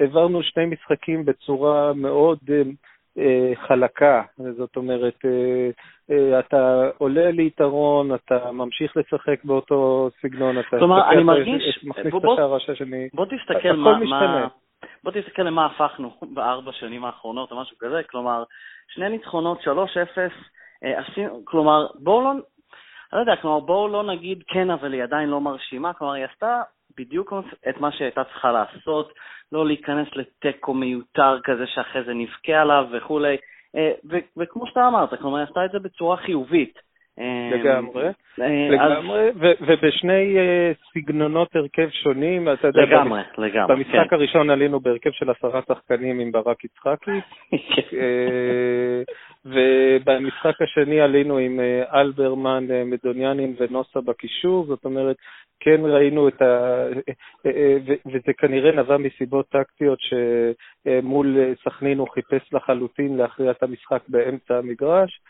העברנו 0.00 0.42
שני 0.42 0.66
משחקים 0.66 1.24
בצורה 1.24 1.92
מאוד 1.92 2.38
אה, 3.18 3.52
חלקה, 3.66 4.22
זאת 4.56 4.76
אומרת, 4.76 5.24
אתה 6.38 6.90
עולה 6.98 7.30
ליתרון, 7.30 8.14
אתה 8.14 8.52
ממשיך 8.52 8.96
לשחק 8.96 9.44
באותו 9.44 10.08
סגנון, 10.22 10.58
אתה 10.58 10.78
כלומר, 10.78 11.10
אני 11.10 11.22
מרגיש, 11.22 11.84
מכניס 11.84 12.14
את 12.14 12.24
השער 12.32 12.54
השני, 12.54 13.08
בוא 13.14 13.26
תסתכל 13.26 13.72
מה, 13.72 13.98
מה, 13.98 14.48
בוא 15.04 15.12
תסתכל 15.12 15.42
למה 15.42 15.66
הפכנו 15.66 16.10
בארבע 16.22 16.72
שנים 16.72 17.04
האחרונות 17.04 17.52
או 17.52 17.60
משהו 17.60 17.76
כזה, 17.78 18.02
כלומר, 18.10 18.44
שני 18.88 19.08
ניצחונות, 19.08 19.60
3-0, 19.60 19.68
אה, 20.84 21.02
כלומר, 21.44 21.86
בואו 21.94 22.24
לא, 22.24 22.30
אני 22.30 22.40
לא 23.12 23.20
יודע, 23.20 23.36
כלומר, 23.36 23.60
בואו 23.60 23.88
לא 23.88 24.02
נגיד 24.02 24.42
כן, 24.48 24.70
אבל 24.70 24.92
היא 24.92 25.02
עדיין 25.02 25.28
לא 25.28 25.40
מרשימה, 25.40 25.92
כלומר, 25.92 26.12
היא 26.12 26.24
עשתה 26.24 26.62
בדיוק 26.98 27.32
את 27.68 27.80
מה 27.80 27.92
שהייתה 27.92 28.24
צריכה 28.24 28.52
לעשות, 28.52 29.12
לא 29.52 29.66
להיכנס 29.66 30.08
לתיקו 30.16 30.74
מיותר 30.74 31.38
כזה 31.44 31.66
שאחרי 31.66 32.04
זה 32.04 32.14
נבכה 32.14 32.60
עליו 32.60 32.86
וכולי, 32.92 33.32
אה, 33.32 33.36
וכמו 34.36 34.66
שאתה 34.66 34.88
אמרת, 34.88 35.14
כלומר, 35.14 35.38
היא 35.38 35.46
עשתה 35.46 35.64
את 35.64 35.70
זה 35.70 35.78
בצורה 35.78 36.16
חיובית. 36.16 36.78
לגמרי, 37.52 38.06
אה, 38.40 38.68
לגמרי, 38.70 39.30
ובשני 39.60 40.38
אה, 40.38 40.72
סגנונות 40.94 41.56
הרכב 41.56 41.88
שונים, 42.02 42.48
אתה 42.52 42.66
יודע, 42.66 42.82
לגמרי, 42.82 43.20
לגמרי, 43.38 43.76
במשחק 43.76 44.10
כן. 44.10 44.16
הראשון 44.16 44.50
עלינו 44.50 44.80
בהרכב 44.80 45.10
של 45.10 45.30
עשרה 45.30 45.60
שחקנים 45.68 46.20
עם 46.20 46.32
ברק 46.32 46.64
יצחקי, 46.64 47.20
כן. 47.50 47.96
אה, 47.96 49.02
ובמשחק 49.44 50.62
השני 50.62 51.00
עלינו 51.00 51.38
עם 51.38 51.60
אלברמן, 51.94 52.66
מדוניאנים 52.84 53.54
ונוסה 53.60 54.00
בקישור, 54.00 54.66
זאת 54.66 54.84
אומרת, 54.84 55.16
כן 55.60 55.80
ראינו 55.84 56.28
את 56.28 56.42
ה... 56.42 56.84
וזה 58.06 58.32
כנראה 58.38 58.72
נבע 58.72 58.96
מסיבות 58.96 59.48
טקטיות 59.48 59.98
שמול 60.00 61.36
סכנין 61.64 61.98
הוא 61.98 62.08
חיפש 62.08 62.52
לחלוטין 62.52 63.16
להכריע 63.16 63.50
את 63.50 63.62
המשחק 63.62 64.02
באמצע 64.08 64.58
המגרש. 64.58 65.20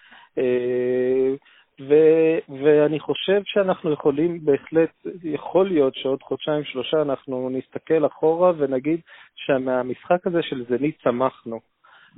ו- 1.88 2.38
ואני 2.62 3.00
חושב 3.00 3.40
שאנחנו 3.44 3.92
יכולים 3.92 4.44
בהחלט, 4.44 4.90
יכול 5.24 5.68
להיות 5.68 5.94
שעוד 5.94 6.22
חודשיים 6.22 6.64
שלושה 6.64 7.02
אנחנו 7.02 7.50
נסתכל 7.50 8.06
אחורה 8.06 8.52
ונגיד 8.58 9.00
שמהמשחק 9.34 10.26
הזה 10.26 10.42
של 10.42 10.64
זנית 10.68 10.98
צמחנו. 11.04 11.60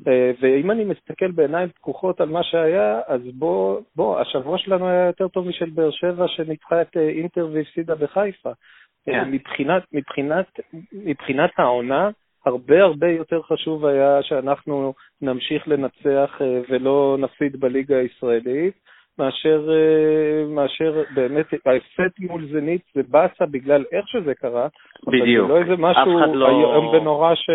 אה, 0.09 0.31
ואם 0.41 0.71
אני 0.71 0.85
מסתכל 0.85 1.31
בעיניים 1.31 1.69
פקוחות 1.69 2.21
על 2.21 2.29
מה 2.29 2.43
שהיה, 2.43 3.01
אז 3.07 3.21
בוא, 3.35 3.81
בוא, 3.97 4.21
השבוע 4.21 4.59
שלנו 4.59 4.89
היה 4.89 5.07
יותר 5.07 5.29
טוב 5.29 5.49
משל 5.49 5.71
באר 5.71 5.91
שבע 5.91 6.29
שניצחה 6.29 6.83
את 6.83 6.97
אה, 6.97 7.09
אינטר 7.09 7.49
והפסידה 7.53 7.95
בחיפה. 7.95 8.51
Yeah. 8.51 9.13
אה, 9.13 9.25
כן. 9.25 9.31
מבחינת, 9.31 9.83
מבחינת, 9.93 10.47
מבחינת 10.93 11.51
העונה, 11.59 12.11
הרבה 12.47 12.83
הרבה 12.83 13.09
יותר 13.09 13.43
חשוב 13.43 13.87
היה 13.87 14.23
שאנחנו 14.23 14.95
נמשיך 15.23 15.69
לנצח 15.69 16.41
ולא 16.69 17.17
נפסיד 17.21 17.61
בליגה 17.61 17.97
הישראלית. 17.97 18.75
מאשר, 19.19 19.69
אה, 19.71 20.47
מאשר 20.55 21.03
באמת, 21.15 21.47
ההפסד 21.67 22.11
מול 22.19 22.47
זנית 22.53 22.83
זה 22.95 23.03
באסה 23.09 23.47
בגלל 23.47 23.85
איך 23.93 24.09
שזה 24.09 24.35
קרה. 24.35 24.69
בדיוק. 25.07 25.47
זה 25.47 25.53
לא 25.53 25.59
איזה 25.59 25.77
משהו 25.79 26.35
לא... 26.35 26.49
איום 26.49 26.87
ונורא 26.87 27.35
ש, 27.35 27.47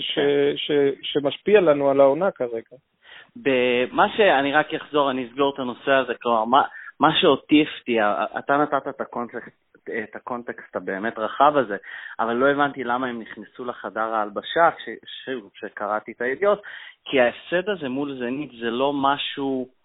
ש, 0.00 0.14
כן. 0.14 0.22
ש, 0.56 0.66
ש, 0.66 0.72
שמשפיע 1.02 1.60
לנו 1.60 1.90
על 1.90 2.00
העונה 2.00 2.30
כרגע. 2.30 2.76
במה 3.36 4.06
שאני 4.16 4.52
רק 4.52 4.74
אחזור, 4.74 5.10
אני 5.10 5.26
אסגור 5.26 5.52
את 5.54 5.58
הנושא 5.58 5.90
הזה, 5.90 6.12
כלומר, 6.22 6.44
מה, 6.44 6.62
מה 7.00 7.08
שאותי 7.20 7.62
הפתיע, 7.62 8.24
אתה 8.38 8.56
נתת 8.56 8.88
את 8.88 9.00
הקונטקסט, 9.00 9.70
את 10.04 10.16
הקונטקסט 10.16 10.76
הבאמת 10.76 11.18
רחב 11.18 11.56
הזה, 11.56 11.76
אבל 12.20 12.32
לא 12.32 12.48
הבנתי 12.50 12.84
למה 12.84 13.06
הם 13.06 13.20
נכנסו 13.20 13.64
לחדר 13.64 14.14
ההלבשה, 14.14 14.70
כשקראתי 15.54 16.12
את 16.12 16.20
הידיעות, 16.20 16.62
כי 17.04 17.20
ההפסד 17.20 17.68
הזה 17.68 17.88
מול 17.88 18.18
זנית 18.18 18.50
זה 18.60 18.70
לא 18.70 18.92
משהו... 18.92 19.79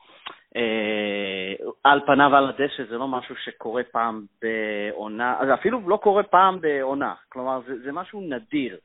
אה, 0.55 1.65
על 1.84 2.01
פניו 2.05 2.36
על 2.36 2.50
הדשא 2.50 2.84
זה 2.89 2.98
לא 2.98 3.08
משהו 3.08 3.36
שקורה 3.36 3.84
פעם 3.91 4.25
בעונה, 4.41 5.38
זה 5.46 5.53
אפילו 5.53 5.89
לא 5.89 5.98
קורה 5.98 6.24
פעם 6.24 6.62
בעונה, 6.62 7.13
כלומר 7.29 7.60
זה, 7.67 7.74
זה 7.84 7.91
משהו 7.91 8.22
נדיר. 8.22 8.77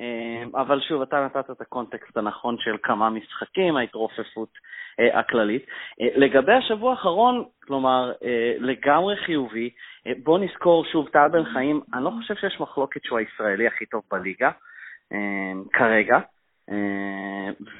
אה, 0.00 0.60
אבל 0.60 0.80
שוב, 0.80 1.02
אתה 1.02 1.24
נתת 1.24 1.50
את 1.50 1.60
הקונטקסט 1.60 2.16
הנכון 2.16 2.56
של 2.58 2.76
כמה 2.82 3.10
משחקים, 3.10 3.76
ההתרופפות 3.76 4.48
אה, 5.00 5.18
הכללית. 5.18 5.66
לגבי 6.00 6.52
השבוע 6.52 6.90
האחרון, 6.90 7.44
כלומר, 7.66 8.12
לגמרי 8.58 9.16
חיובי, 9.16 9.70
בוא 10.22 10.38
נזכור 10.38 10.84
שוב, 10.84 11.08
טל 11.08 11.28
בן 11.28 11.44
חיים, 11.44 11.80
אני 11.94 12.04
לא 12.04 12.10
חושב 12.10 12.34
שיש 12.34 12.60
מחלוקת 12.60 13.04
שהוא 13.04 13.18
הישראלי 13.18 13.66
הכי 13.66 13.86
טוב 13.86 14.02
בליגה, 14.10 14.50
כרגע. 15.72 16.16
אה, 16.16 16.20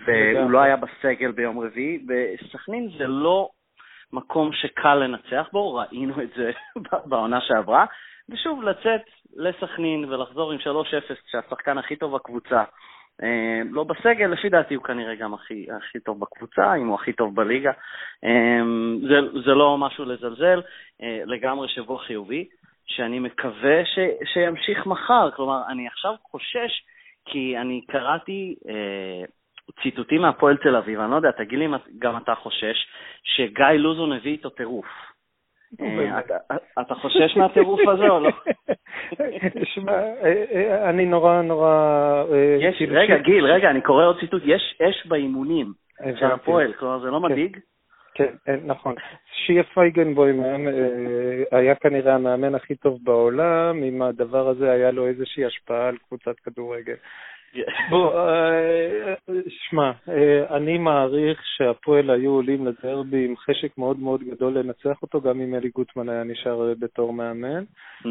והוא 0.06 0.50
לא 0.50 0.58
היה 0.58 0.76
בסגל 0.76 1.32
ביום 1.32 1.58
רביעי, 1.58 1.98
וסכנין 2.08 2.90
זה 2.98 3.06
לא 3.06 3.48
מקום 4.12 4.52
שקל 4.52 4.94
לנצח 4.94 5.48
בו, 5.52 5.74
ראינו 5.74 6.22
את 6.22 6.28
זה 6.36 6.50
בעונה 7.08 7.40
שעברה, 7.40 7.86
ושוב, 8.28 8.62
לצאת 8.62 9.00
לסכנין 9.36 10.04
ולחזור 10.04 10.52
עם 10.52 10.58
3-0 10.58 10.62
כשהשחקן 11.26 11.78
הכי 11.78 11.96
טוב 11.96 12.14
בקבוצה 12.14 12.64
אה, 13.22 13.60
לא 13.70 13.84
בסגל, 13.84 14.26
לפי 14.26 14.48
דעתי 14.48 14.74
הוא 14.74 14.84
כנראה 14.84 15.14
גם 15.14 15.34
הכי, 15.34 15.66
הכי 15.76 16.00
טוב 16.00 16.20
בקבוצה, 16.20 16.74
אם 16.74 16.86
הוא 16.86 16.94
הכי 16.94 17.12
טוב 17.12 17.34
בליגה. 17.34 17.72
אה, 18.24 18.60
זה, 19.08 19.40
זה 19.44 19.54
לא 19.54 19.78
משהו 19.78 20.04
לזלזל, 20.04 20.60
לגמרי 21.26 21.68
שבוע 21.68 21.98
חיובי, 21.98 22.48
שאני 22.86 23.18
מקווה 23.18 23.84
ש, 23.84 23.98
שימשיך 24.32 24.86
מחר. 24.86 25.30
כלומר, 25.30 25.62
אני 25.68 25.86
עכשיו 25.86 26.14
חושש 26.30 26.82
כי 27.24 27.58
אני 27.58 27.80
קראתי 27.88 28.54
אה, 28.68 29.24
ציטוטים 29.82 30.20
מהפועל 30.22 30.56
תל 30.56 30.76
אביב, 30.76 31.00
אני 31.00 31.10
לא 31.10 31.16
יודע, 31.16 31.30
תגיד 31.30 31.58
לי 31.58 31.66
אם 31.66 31.74
גם 31.98 32.16
אתה 32.16 32.34
חושש, 32.34 32.86
שגיא 33.22 33.66
לוזון 33.66 34.12
הביא 34.12 34.32
איתו 34.32 34.50
טירוף. 34.50 34.86
אה, 35.80 36.20
אתה 36.80 36.94
חושש 36.94 37.36
מהטירוף 37.36 37.80
הזה 37.88 38.08
או 38.08 38.20
לא? 38.20 38.30
שמע, 39.74 39.92
אה, 39.92 40.44
אה, 40.52 40.90
אני 40.90 41.06
נורא 41.06 41.42
נורא... 41.42 42.24
רגע, 42.90 43.16
גיל, 43.16 43.46
רגע, 43.46 43.70
אני 43.70 43.80
קורא 43.80 44.04
עוד 44.04 44.20
ציטוט. 44.20 44.42
יש 44.46 44.80
אש 44.82 45.06
באימונים 45.06 45.72
של 46.18 46.26
הפועל, 46.26 46.72
כלומר 46.72 46.98
זה 46.98 47.10
לא 47.10 47.18
כן. 47.18 47.32
מדאיג? 47.32 47.58
כן, 48.14 48.34
נכון. 48.64 48.94
שיה 49.32 49.62
פייגנבוים 49.62 50.42
היה 51.52 51.74
כנראה 51.74 52.14
המאמן 52.14 52.54
הכי 52.54 52.74
טוב 52.74 52.98
בעולם, 53.02 53.82
אם 53.82 54.02
הדבר 54.02 54.48
הזה 54.48 54.70
היה 54.70 54.90
לו 54.90 55.06
איזושהי 55.06 55.44
השפעה 55.44 55.88
על 55.88 55.96
קבוצת 56.08 56.40
כדורגל. 56.40 56.96
בוא, 57.90 58.18
אה, 58.18 59.14
שמע, 59.48 59.92
אה, 60.08 60.56
אני 60.56 60.78
מעריך 60.78 61.40
שהפועל 61.44 62.10
היו 62.10 62.30
עולים 62.30 62.66
לדרבי 62.66 63.24
עם 63.24 63.36
חשק 63.36 63.78
מאוד 63.78 63.98
מאוד 63.98 64.22
גדול 64.22 64.58
לנצח 64.58 65.02
אותו, 65.02 65.20
גם 65.20 65.40
אם 65.40 65.54
אלי 65.54 65.68
גוטמן 65.68 66.08
היה 66.08 66.24
נשאר 66.24 66.74
בתור 66.78 67.12
מאמן, 67.12 67.64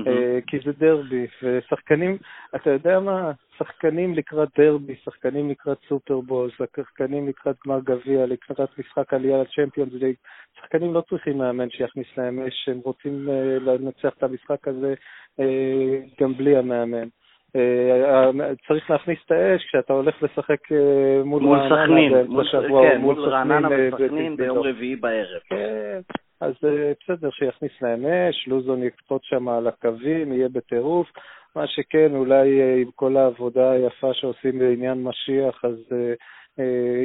אה, 0.07 0.39
כי 0.48 0.57
זה 0.65 0.71
דרבי, 0.71 1.27
ושחקנים, 1.43 2.17
אתה 2.55 2.69
יודע 2.69 3.00
מה, 3.00 3.31
שחקנים 3.57 4.13
לקראת 4.15 4.50
דרבי, 4.57 4.95
שחקנים 5.03 5.50
לקראת 5.50 5.77
סופרבול, 5.88 6.50
שחקנים 6.75 7.27
לקראת 7.27 7.55
גמר 7.65 7.79
גביע, 7.79 8.25
לקראת 8.25 8.69
משחק 8.79 9.13
עלייה 9.13 9.41
לצ'מפיונס 9.41 9.93
ליג, 9.93 10.15
שחקנים 10.60 10.93
לא 10.93 11.01
צריכים 11.10 11.38
מאמן 11.38 11.69
שיכניס 11.69 12.07
להם 12.17 12.39
אש, 12.39 12.69
הם 12.69 12.79
רוצים 12.83 13.27
לנצח 13.62 14.13
את 14.17 14.24
המשחק 14.24 14.67
הזה 14.67 14.93
גם 16.21 16.33
בלי 16.33 16.57
המאמן. 16.57 17.07
אה, 17.55 18.31
צריך 18.67 18.89
להכניס 18.89 19.20
את 19.25 19.31
האש 19.31 19.65
כשאתה 19.65 19.93
הולך 19.93 20.24
לשחק 20.24 20.72
אה, 20.72 21.24
מול 21.24 21.48
רעננה 21.48 22.24
בשבוע, 22.24 22.89
כן, 22.89 23.01
מול 23.01 23.20
רעננה 23.20 23.67
וסכנין 23.72 24.38
ביום 24.38 24.58
רביעי 24.58 24.96
בערב. 24.96 25.41
כן, 25.50 26.00
אז 26.41 26.53
אה, 26.63 26.91
בסדר, 27.03 27.29
שיכניס 27.31 27.72
להם 27.81 28.05
אש, 28.05 28.48
לוזון 28.48 28.84
יקפוץ 28.84 29.22
שם 29.25 29.50
על 29.50 29.67
הקווים, 29.67 30.34
יהיה 30.34 30.50
בטירוף. 30.50 31.08
מה 31.55 31.67
שכן, 31.67 32.15
אולי 32.15 32.62
עם 32.81 32.91
כל 32.96 33.17
העבודה 33.17 33.72
היפה 33.72 34.13
שעושים 34.13 34.60
בעניין 34.60 35.03
משיח, 35.03 35.65
אז 35.65 35.77
אה, 35.91 36.13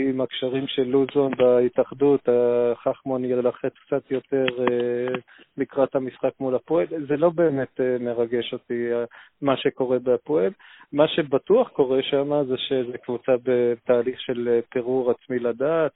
עם 0.08 0.20
הקשרים 0.20 0.66
של 0.66 0.82
לוזון 0.82 1.32
בהתאחדות, 1.36 2.28
חכמון 2.84 3.24
ירלחץ 3.24 3.72
קצת 3.86 4.10
יותר 4.10 4.46
אה, 4.58 5.14
לקראת 5.56 5.94
המשחק 5.94 6.30
מול 6.40 6.54
הפועל. 6.54 6.86
זה 7.08 7.16
לא 7.16 7.30
באמת 7.30 7.80
אה, 7.80 7.96
מרגש 8.00 8.52
אותי 8.52 8.88
מה 9.42 9.56
שקורה 9.56 9.98
בהפועל. 9.98 10.52
מה 10.92 11.08
שבטוח 11.08 11.68
קורה 11.68 12.02
שם 12.02 12.44
זה 12.48 12.54
שזו 12.56 12.92
קבוצה 13.04 13.32
בתהליך 13.42 14.20
של 14.20 14.60
פירור 14.70 15.10
עצמי 15.10 15.38
לדעת, 15.38 15.92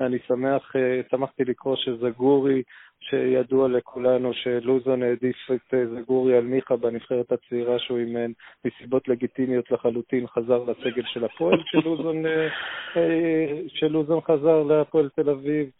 ואני 0.00 0.18
שמח, 0.28 0.72
שמחתי 1.10 1.44
לקרוא 1.44 1.76
שזגורי 1.76 2.62
שידוע 3.10 3.68
לכולנו 3.68 4.34
שלוזון 4.34 5.02
העדיף 5.02 5.36
את 5.54 5.74
אה, 5.74 5.86
זגורי 5.86 6.36
על 6.36 6.44
מיכה 6.44 6.76
בנבחרת 6.76 7.32
הצעירה 7.32 7.78
שהוא 7.78 7.98
אימן 7.98 8.30
מסיבות 8.64 9.08
לגיטימיות 9.08 9.70
לחלוטין 9.70 10.26
חזר 10.26 10.62
לסגל 10.64 11.02
של 11.06 11.24
הפועל 11.24 11.62
כשלוזון, 11.64 12.26
אה, 12.26 12.48
אה, 12.96 13.60
כשלוזון 13.74 14.20
חזר 14.20 14.62
להפועל 14.62 15.08
תל 15.16 15.30
אביב. 15.30 15.70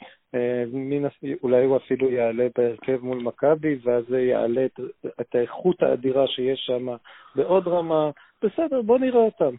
אולי 1.42 1.64
הוא 1.64 1.76
אפילו 1.76 2.10
יעלה 2.10 2.46
בהרכב 2.58 2.98
מול 3.02 3.18
מכבי, 3.18 3.78
ואז 3.82 4.04
זה 4.08 4.20
יעלה 4.20 4.64
את, 4.64 4.80
את 5.20 5.34
האיכות 5.34 5.82
האדירה 5.82 6.26
שיש 6.26 6.60
שם 6.66 6.86
בעוד 7.36 7.68
רמה. 7.68 8.10
בסדר, 8.42 8.82
בוא 8.82 8.98
נראה 8.98 9.20
אותם. 9.20 9.54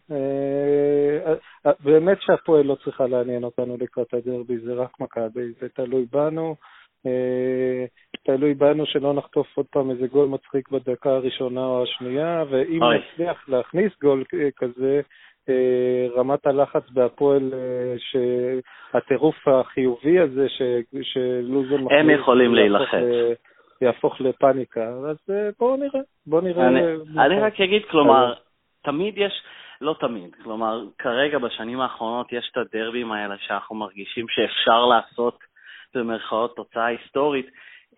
באמת 1.79 2.21
שהפועל 2.21 2.65
לא 2.65 2.75
צריכה 2.83 3.07
לעניין 3.07 3.43
אותנו 3.43 3.77
לקראת 3.79 4.13
הדרבי, 4.13 4.57
זה 4.57 4.73
רק 4.73 4.99
מכבי, 4.99 5.51
זה 5.61 5.69
תלוי 5.69 6.05
בנו. 6.11 6.55
אה, 7.05 7.85
תלוי 8.23 8.53
בנו 8.53 8.85
שלא 8.85 9.13
נחטוף 9.13 9.47
עוד 9.57 9.65
פעם 9.65 9.91
איזה 9.91 10.07
גול 10.07 10.27
מצחיק 10.27 10.69
בדקה 10.69 11.09
הראשונה 11.09 11.65
או 11.65 11.83
השנייה, 11.83 12.43
ואם 12.49 12.79
נצליח 12.83 13.49
להכניס 13.49 13.91
גול 14.01 14.23
כזה, 14.57 15.01
אה, 15.49 16.07
רמת 16.15 16.47
הלחץ 16.47 16.89
בהפועל, 16.89 17.53
אה, 17.53 17.95
שהטירוף 17.97 19.47
החיובי 19.47 20.19
הזה 20.19 20.47
שלוזון 21.01 21.83
מחליט, 21.83 21.99
הם 21.99 22.09
יכולים 22.09 22.55
להילחץ. 22.55 22.99
יהפוך 23.81 24.21
לפאניקה, 24.21 24.87
אז 25.09 25.17
בואו 25.59 25.75
נראה, 25.75 25.99
בואו 26.27 26.41
נראה. 26.41 26.67
אני, 26.67 26.81
אני 27.17 27.39
רק 27.39 27.61
אגיד, 27.61 27.81
כלומר, 27.91 28.33
תמיד 28.83 29.17
יש, 29.17 29.33
לא 29.81 29.95
תמיד, 29.99 30.35
כלומר, 30.43 30.83
כרגע 30.97 31.37
בשנים 31.37 31.81
האחרונות 31.81 32.33
יש 32.33 32.49
את 32.51 32.57
הדרבים 32.57 33.11
האלה 33.11 33.35
שאנחנו 33.37 33.75
מרגישים 33.75 34.25
שאפשר 34.29 34.85
לעשות 34.85 35.39
במרכאות 35.95 36.55
תוצאה 36.55 36.85
היסטורית, 36.85 37.45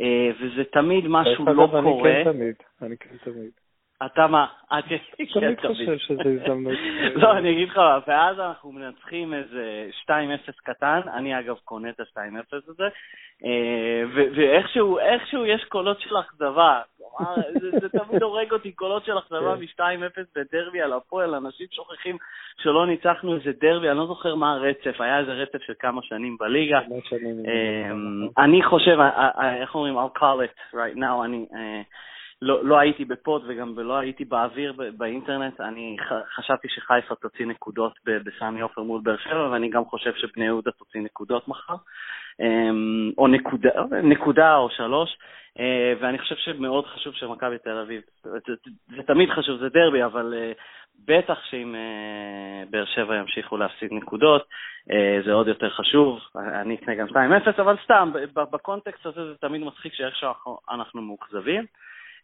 אה, 0.01 0.29
וזה 0.39 0.63
תמיד 0.63 1.05
משהו 1.07 1.45
לא 1.45 1.67
קורה. 1.83 2.11
אני 2.11 2.23
כן 2.23 2.31
תמיד, 2.31 2.55
אני 2.81 2.97
כן 2.97 3.15
תמיד. 3.23 3.51
אתה 4.05 4.27
מה? 4.27 4.45
אני 4.71 4.81
תמיד 5.33 5.59
חושב 5.67 5.97
שזו 5.97 6.29
הזדמנות. 6.29 6.73
לא, 7.21 7.37
אני 7.37 7.51
אגיד 7.51 7.69
לך, 7.69 7.81
ואז 8.07 8.39
אנחנו 8.39 8.71
מנצחים 8.71 9.33
איזה 9.33 9.89
2-0 10.05 10.09
קטן, 10.63 10.99
אני 11.13 11.39
אגב 11.39 11.55
קונה 11.63 11.89
את 11.89 11.99
ה-2-0 11.99 12.55
הזה, 12.67 12.83
אה, 13.45 14.03
ואיכשהו 14.35 15.45
יש 15.45 15.63
קולות 15.63 16.01
של 16.01 16.19
אכזבה. 16.19 16.81
זה 17.81 17.89
תמיד 17.89 18.23
הורג 18.23 18.51
אותי, 18.51 18.71
קולות 18.71 19.05
של 19.05 19.17
אכזבה 19.17 19.55
כן. 19.77 19.83
מ-2-0 19.83 20.23
בדרבי 20.35 20.81
על 20.81 20.93
הפועל, 20.93 21.35
אנשים 21.35 21.67
שוכחים 21.71 22.17
שלא 22.61 22.87
ניצחנו 22.87 23.35
איזה 23.35 23.51
דרבי, 23.61 23.89
אני 23.89 23.97
לא 23.97 24.05
זוכר 24.05 24.35
מה 24.35 24.53
הרצף, 24.53 25.01
היה 25.01 25.19
איזה 25.19 25.31
רצף 25.31 25.61
של 25.61 25.73
כמה 25.79 26.01
שנים 26.03 26.37
בליגה. 26.39 26.79
אמ, 26.79 28.27
אני 28.37 28.63
חושב, 28.63 28.97
איך 29.61 29.75
אומרים, 29.75 29.97
I'll 29.97 30.19
call 30.19 30.39
it 30.45 30.73
right 30.73 30.97
now, 30.97 31.25
אני... 31.25 31.45
לא, 32.41 32.65
לא 32.65 32.79
הייתי 32.79 33.05
בפוד 33.05 33.43
וגם 33.47 33.79
לא 33.79 33.97
הייתי 33.97 34.25
באוויר 34.25 34.73
באינטרנט, 34.97 35.61
אני 35.61 35.95
חשבתי 36.35 36.67
שחיפה 36.69 37.15
תוציא 37.15 37.45
נקודות 37.45 37.93
בסמי 38.05 38.61
עופר 38.61 38.81
מול 38.83 39.01
באר 39.03 39.17
שבע, 39.17 39.49
ואני 39.51 39.69
גם 39.69 39.85
חושב 39.85 40.13
שבני 40.15 40.45
יהודה 40.45 40.71
תוציא 40.71 41.01
נקודות 41.01 41.47
מחר, 41.47 41.75
אמ, 42.39 43.11
או 43.17 43.27
נקודה, 43.27 43.69
נקודה 44.03 44.55
או 44.55 44.69
שלוש, 44.69 45.17
אה, 45.59 45.93
ואני 45.99 46.19
חושב 46.19 46.35
שמאוד 46.35 46.85
חשוב 46.85 47.13
שמכבי 47.13 47.57
תל 47.57 47.77
אביב, 47.77 48.01
זה, 48.23 48.53
זה 48.95 49.03
תמיד 49.07 49.29
חשוב, 49.29 49.59
זה 49.59 49.69
דרבי, 49.69 50.03
אבל 50.03 50.33
אה, 50.37 50.51
בטח 51.05 51.39
שאם 51.49 51.75
אה, 51.75 52.63
באר 52.69 52.85
שבע 52.85 53.15
ימשיכו 53.15 53.57
להפסיד 53.57 53.93
נקודות, 53.93 54.47
זה 55.25 55.33
עוד 55.33 55.47
יותר 55.47 55.69
חשוב. 55.69 56.19
אני 56.35 56.75
אקנה 56.75 56.95
גם 56.95 57.07
2-0, 57.07 57.61
אבל 57.61 57.75
סתם, 57.83 58.11
בקונטקסט 58.33 59.05
הזה 59.05 59.25
זה 59.25 59.37
תמיד 59.37 59.61
מצחיק 59.61 59.93
שאיך 59.93 60.15
שאנחנו 60.15 61.01
מאוכזבים. 61.01 61.65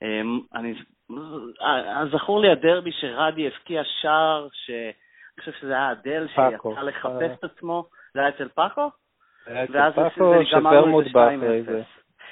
אמ, 0.04 0.40
אני, 0.56 0.74
זכור 2.12 2.42
לי 2.42 2.52
הדרבי 2.52 2.92
שרדי 2.92 3.48
הבקיע 3.48 3.82
שער, 4.02 4.48
שאני 4.52 5.40
חושב 5.40 5.52
שזה 5.52 5.74
היה 5.74 5.92
אדל 5.92 6.28
שיצא 6.28 6.82
לחפש 6.82 7.32
את 7.40 7.44
עצמו, 7.44 7.86
זה 8.14 8.20
היה 8.20 8.30
אצל 8.30 8.48
פאקו? 8.48 8.90
זה 9.46 9.54
היה 9.54 9.64
אצל 9.64 10.10
פאקו 10.10 10.34
זה. 11.64 11.82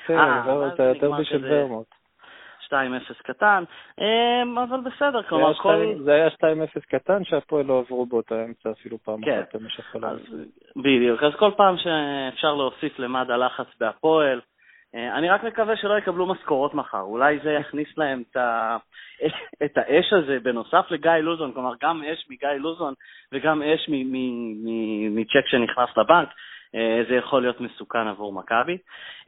כן, 0.08 0.18
אה, 0.18 0.70
זה 0.78 0.92
הדרבי 0.92 1.26
של 1.26 1.46
ורמוט. 1.50 1.88
2-0 2.72 2.74
קטן, 3.24 3.64
אמ, 4.00 4.58
אבל 4.58 4.80
בסדר, 4.80 5.24
כלומר 5.24 5.54
כל... 5.54 5.94
זה 6.04 6.14
היה 6.14 6.28
2-0 6.28 6.32
קטן 6.90 7.24
שהפועל 7.24 7.66
לא 7.66 7.80
עברו 7.80 8.06
באותה 8.06 8.46
אמצע 8.46 8.72
אפילו 8.72 8.98
פעם 8.98 9.22
כן. 9.22 9.40
אחת 9.40 9.56
במשך 9.56 9.96
הלילה. 9.96 10.20
בדיוק, 10.76 11.24
אז 11.24 11.34
כל 11.36 11.52
פעם 11.58 11.76
שאפשר 11.78 12.54
להוסיף 12.54 13.00
למד 13.00 13.32
הלחץ 13.32 13.68
בהפועל, 13.80 14.38
אה, 14.38 14.51
אני 14.93 15.30
רק 15.30 15.43
מקווה 15.43 15.77
שלא 15.77 15.97
יקבלו 15.97 16.25
משכורות 16.25 16.73
מחר, 16.73 17.01
אולי 17.01 17.39
זה 17.43 17.51
יכניס 17.51 17.97
להם 17.97 18.23
את, 18.32 18.36
ה... 18.38 18.77
את 19.65 19.77
האש 19.77 20.13
הזה 20.13 20.39
בנוסף 20.43 20.86
לגיא 20.89 21.12
לוזון, 21.12 21.54
כלומר 21.54 21.73
גם 21.82 22.04
אש 22.04 22.25
מגיא 22.30 22.49
לוזון 22.49 22.93
וגם 23.32 23.62
אש 23.62 23.89
מצ'ק 25.10 25.47
שנכנס 25.47 25.97
לבנק, 25.97 26.30
אה, 26.75 27.04
זה 27.10 27.15
יכול 27.15 27.41
להיות 27.41 27.62
מסוכן 27.62 28.08
עבור 28.08 28.34
מכבי. 28.34 28.77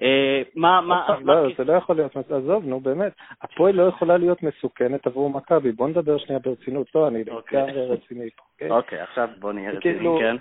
אה, 0.02 0.42
מה, 0.56 0.82
מה... 0.82 1.08
לא, 1.24 1.48
זה 1.58 1.64
לא 1.64 1.74
יכול 1.74 1.96
להיות, 1.96 2.16
עזוב, 2.16 2.66
נו 2.66 2.80
באמת, 2.80 3.14
הפועל 3.42 3.76
לא 3.76 3.84
יכולה 3.84 4.18
להיות 4.18 4.44
מסוכנת 4.44 5.08
עבור 5.08 5.30
מכבי, 5.30 5.72
בוא 5.72 5.88
נדבר 5.88 6.18
שנייה 6.18 6.40
ברצינות, 6.40 6.88
לא, 6.96 7.08
אני 7.08 7.24
אוקיי. 7.32 7.62
לגמרי 7.62 7.88
רציני 7.88 8.30
פה, 8.36 8.44
כן? 8.58 8.72
אוקיי, 8.72 9.00
עכשיו 9.02 9.30
בוא 9.40 9.54
נהיה 9.54 9.72
רציני, 9.72 9.82
כאילו, 9.82 10.20
כן? 10.20 10.36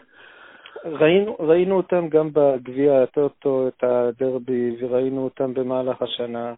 ראינו, 0.84 1.36
ראינו 1.40 1.76
אותם 1.76 2.08
גם 2.08 2.28
בגביע 2.32 3.02
הטוטו, 3.02 3.68
את 3.68 3.84
הדרבי, 3.84 4.76
וראינו 4.80 5.24
אותם 5.24 5.54
במהלך 5.54 6.02
השנה, 6.02 6.54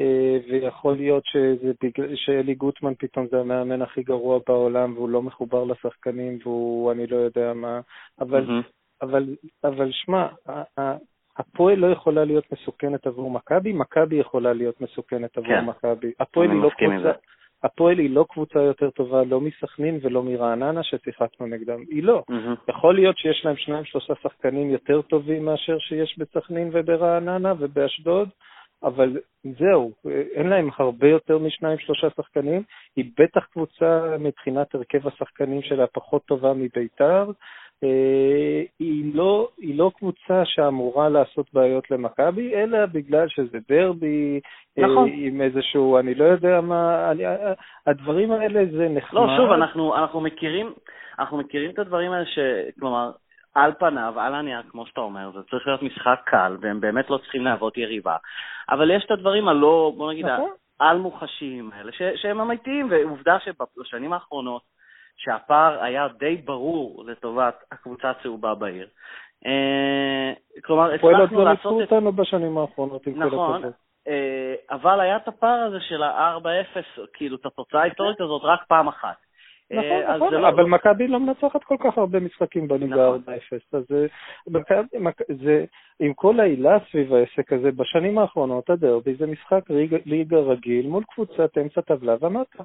אה, 0.00 0.38
ויכול 0.50 0.96
להיות 0.96 1.22
שזה 1.26 1.72
בגלל, 1.82 2.16
שאלי 2.16 2.54
גוטמן 2.54 2.92
פתאום 2.98 3.26
זה 3.30 3.40
המאמן 3.40 3.82
הכי 3.82 4.02
גרוע 4.02 4.38
בעולם, 4.48 4.92
והוא 4.96 5.08
לא 5.08 5.22
מחובר 5.22 5.64
לשחקנים, 5.64 6.38
והוא, 6.42 6.92
אני 6.92 7.06
לא 7.06 7.16
יודע 7.16 7.52
מה, 7.52 7.80
אבל, 8.20 8.46
mm-hmm. 8.46 8.70
אבל, 9.02 9.36
אבל 9.64 9.92
שמע, 9.92 10.26
הפועל 11.38 11.78
לא 11.78 11.86
יכולה 11.86 12.24
להיות 12.24 12.52
מסוכנת 12.52 13.06
עבור 13.06 13.30
מכבי, 13.30 13.72
מכבי 13.72 14.16
יכולה 14.16 14.52
להיות 14.52 14.80
מסוכנת 14.80 15.38
עבור 15.38 15.48
כן. 15.48 15.64
מכבי. 15.64 16.12
הפועל 16.20 16.50
היא 16.50 16.62
לא 16.62 16.70
קבוצה... 16.70 17.12
הפועל 17.64 17.98
היא 17.98 18.10
לא 18.10 18.24
קבוצה 18.28 18.60
יותר 18.60 18.90
טובה, 18.90 19.24
לא 19.24 19.40
מסכנין 19.40 19.98
ולא 20.02 20.22
מרעננה 20.22 20.82
ששיחקנו 20.82 21.46
נגדם, 21.46 21.80
היא 21.90 22.02
לא. 22.02 22.22
Mm-hmm. 22.30 22.70
יכול 22.70 22.94
להיות 22.94 23.18
שיש 23.18 23.44
להם 23.44 23.56
שניים 23.56 23.84
שלושה 23.84 24.14
שחקנים 24.22 24.70
יותר 24.70 25.02
טובים 25.02 25.44
מאשר 25.44 25.78
שיש 25.78 26.18
בסכנין 26.18 26.70
וברעננה 26.72 27.54
ובאשדוד, 27.58 28.28
אבל 28.82 29.16
זהו, 29.58 29.92
אין 30.34 30.48
להם 30.48 30.70
הרבה 30.78 31.08
יותר 31.08 31.38
משניים 31.38 31.78
שלושה 31.78 32.08
שחקנים, 32.16 32.62
היא 32.96 33.10
בטח 33.18 33.44
קבוצה 33.44 34.16
מבחינת 34.18 34.74
הרכב 34.74 35.08
השחקנים 35.08 35.62
שלה 35.62 35.86
פחות 35.86 36.24
טובה 36.24 36.54
מביתר, 36.54 37.30
היא 37.82 38.68
היא 38.78 39.14
לא, 39.14 39.48
היא 39.58 39.78
לא 39.78 39.90
קבוצה 39.98 40.44
שאמורה 40.44 41.08
לעשות 41.08 41.46
בעיות 41.52 41.90
למכבי, 41.90 42.54
אלא 42.54 42.86
בגלל 42.86 43.28
שזה 43.28 43.58
דרבי, 43.68 44.40
נכון. 44.78 45.08
עם 45.12 45.40
איזשהו, 45.40 45.98
אני 45.98 46.14
לא 46.14 46.24
יודע 46.24 46.60
מה, 46.60 47.10
אני, 47.10 47.24
הדברים 47.86 48.32
האלה 48.32 48.60
זה 48.72 48.88
נחמד. 48.88 49.20
לא, 49.20 49.36
שוב, 49.36 49.50
אנחנו, 49.50 49.96
אנחנו 49.96 50.20
מכירים, 50.20 50.72
אנחנו 51.18 51.38
מכירים 51.38 51.70
את 51.70 51.78
הדברים 51.78 52.12
האלה 52.12 52.26
ש... 52.26 52.38
כלומר, 52.80 53.10
על 53.54 53.72
פניו, 53.78 54.14
על 54.16 54.34
הנייר, 54.34 54.62
כמו 54.70 54.86
שאתה 54.86 55.00
אומר, 55.00 55.30
זה 55.34 55.42
צריך 55.50 55.66
להיות 55.66 55.82
משחק 55.82 56.20
קל, 56.24 56.56
והם 56.60 56.80
באמת 56.80 57.10
לא 57.10 57.18
צריכים 57.18 57.44
להוות 57.44 57.78
יריבה. 57.78 58.16
אבל 58.70 58.90
יש 58.90 59.04
את 59.04 59.10
הדברים 59.10 59.48
הלא, 59.48 59.92
בוא 59.96 60.12
נגיד, 60.12 60.26
נכון. 60.26 60.50
על-מוחשיים 60.78 61.70
האלה, 61.74 61.92
ש- 61.92 62.22
שהם 62.22 62.40
אמיתיים, 62.40 62.88
ועובדה 62.90 63.38
שבשנים 63.44 64.12
האחרונות, 64.12 64.62
שהפער 65.18 65.82
היה 65.82 66.08
די 66.18 66.36
ברור 66.36 67.04
לטובת 67.06 67.64
הקבוצה 67.72 68.10
הצהובה 68.10 68.54
בעיר. 68.54 68.88
אה, 69.46 70.32
כלומר, 70.64 70.94
הפועל 70.94 71.14
עוד 71.14 71.24
הצלחנו 71.24 71.44
לא 71.44 71.50
לעשות 71.50 71.72
ניצחו 71.72 71.82
את... 71.82 71.92
אותנו 71.92 72.12
בשנים 72.12 72.58
האחרונות, 72.58 73.06
עם 73.06 73.14
כל 73.14 73.26
נכון, 73.26 73.54
הכבוד. 73.54 73.72
אה, 74.08 74.54
אבל 74.70 75.00
היה 75.00 75.16
את 75.16 75.28
הפער 75.28 75.60
הזה 75.60 75.80
של 75.80 76.02
ה-4-0, 76.02 76.80
כאילו, 77.12 77.36
את 77.36 77.46
התוצאה 77.46 77.80
ההיסטורית 77.80 78.20
הזאת 78.20 78.42
רק 78.44 78.64
פעם 78.68 78.88
אחת. 78.88 79.16
נכון, 79.70 79.84
אה, 79.84 80.14
אז 80.14 80.16
נכון, 80.22 80.34
לא- 80.34 80.48
אבל 80.48 80.64
מכבי 80.64 81.08
לא 81.08 81.20
מנצחת 81.20 81.64
כל 81.64 81.76
כך 81.80 81.98
הרבה 81.98 82.20
משחקים 82.20 82.68
בליגה 82.68 82.94
נכון. 83.08 83.22
4-0, 83.26 83.74
אז 83.74 83.84
אה, 83.94 84.06
מכבי- 84.46 84.98
מכ- 84.98 85.32
זה, 85.44 85.64
עם 86.00 86.12
כל 86.14 86.40
העילה 86.40 86.78
סביב 86.90 87.14
העסק 87.14 87.52
הזה, 87.52 87.72
בשנים 87.72 88.18
האחרונות 88.18 88.70
הדרבי 88.70 89.14
זה 89.14 89.26
משחק 89.26 89.64
ליגה, 90.06 90.36
רגיל 90.38 90.86
מול 90.86 91.04
קבוצת 91.14 91.58
אמצע 91.58 91.80
טבלה 91.80 92.14
ומטה. 92.20 92.62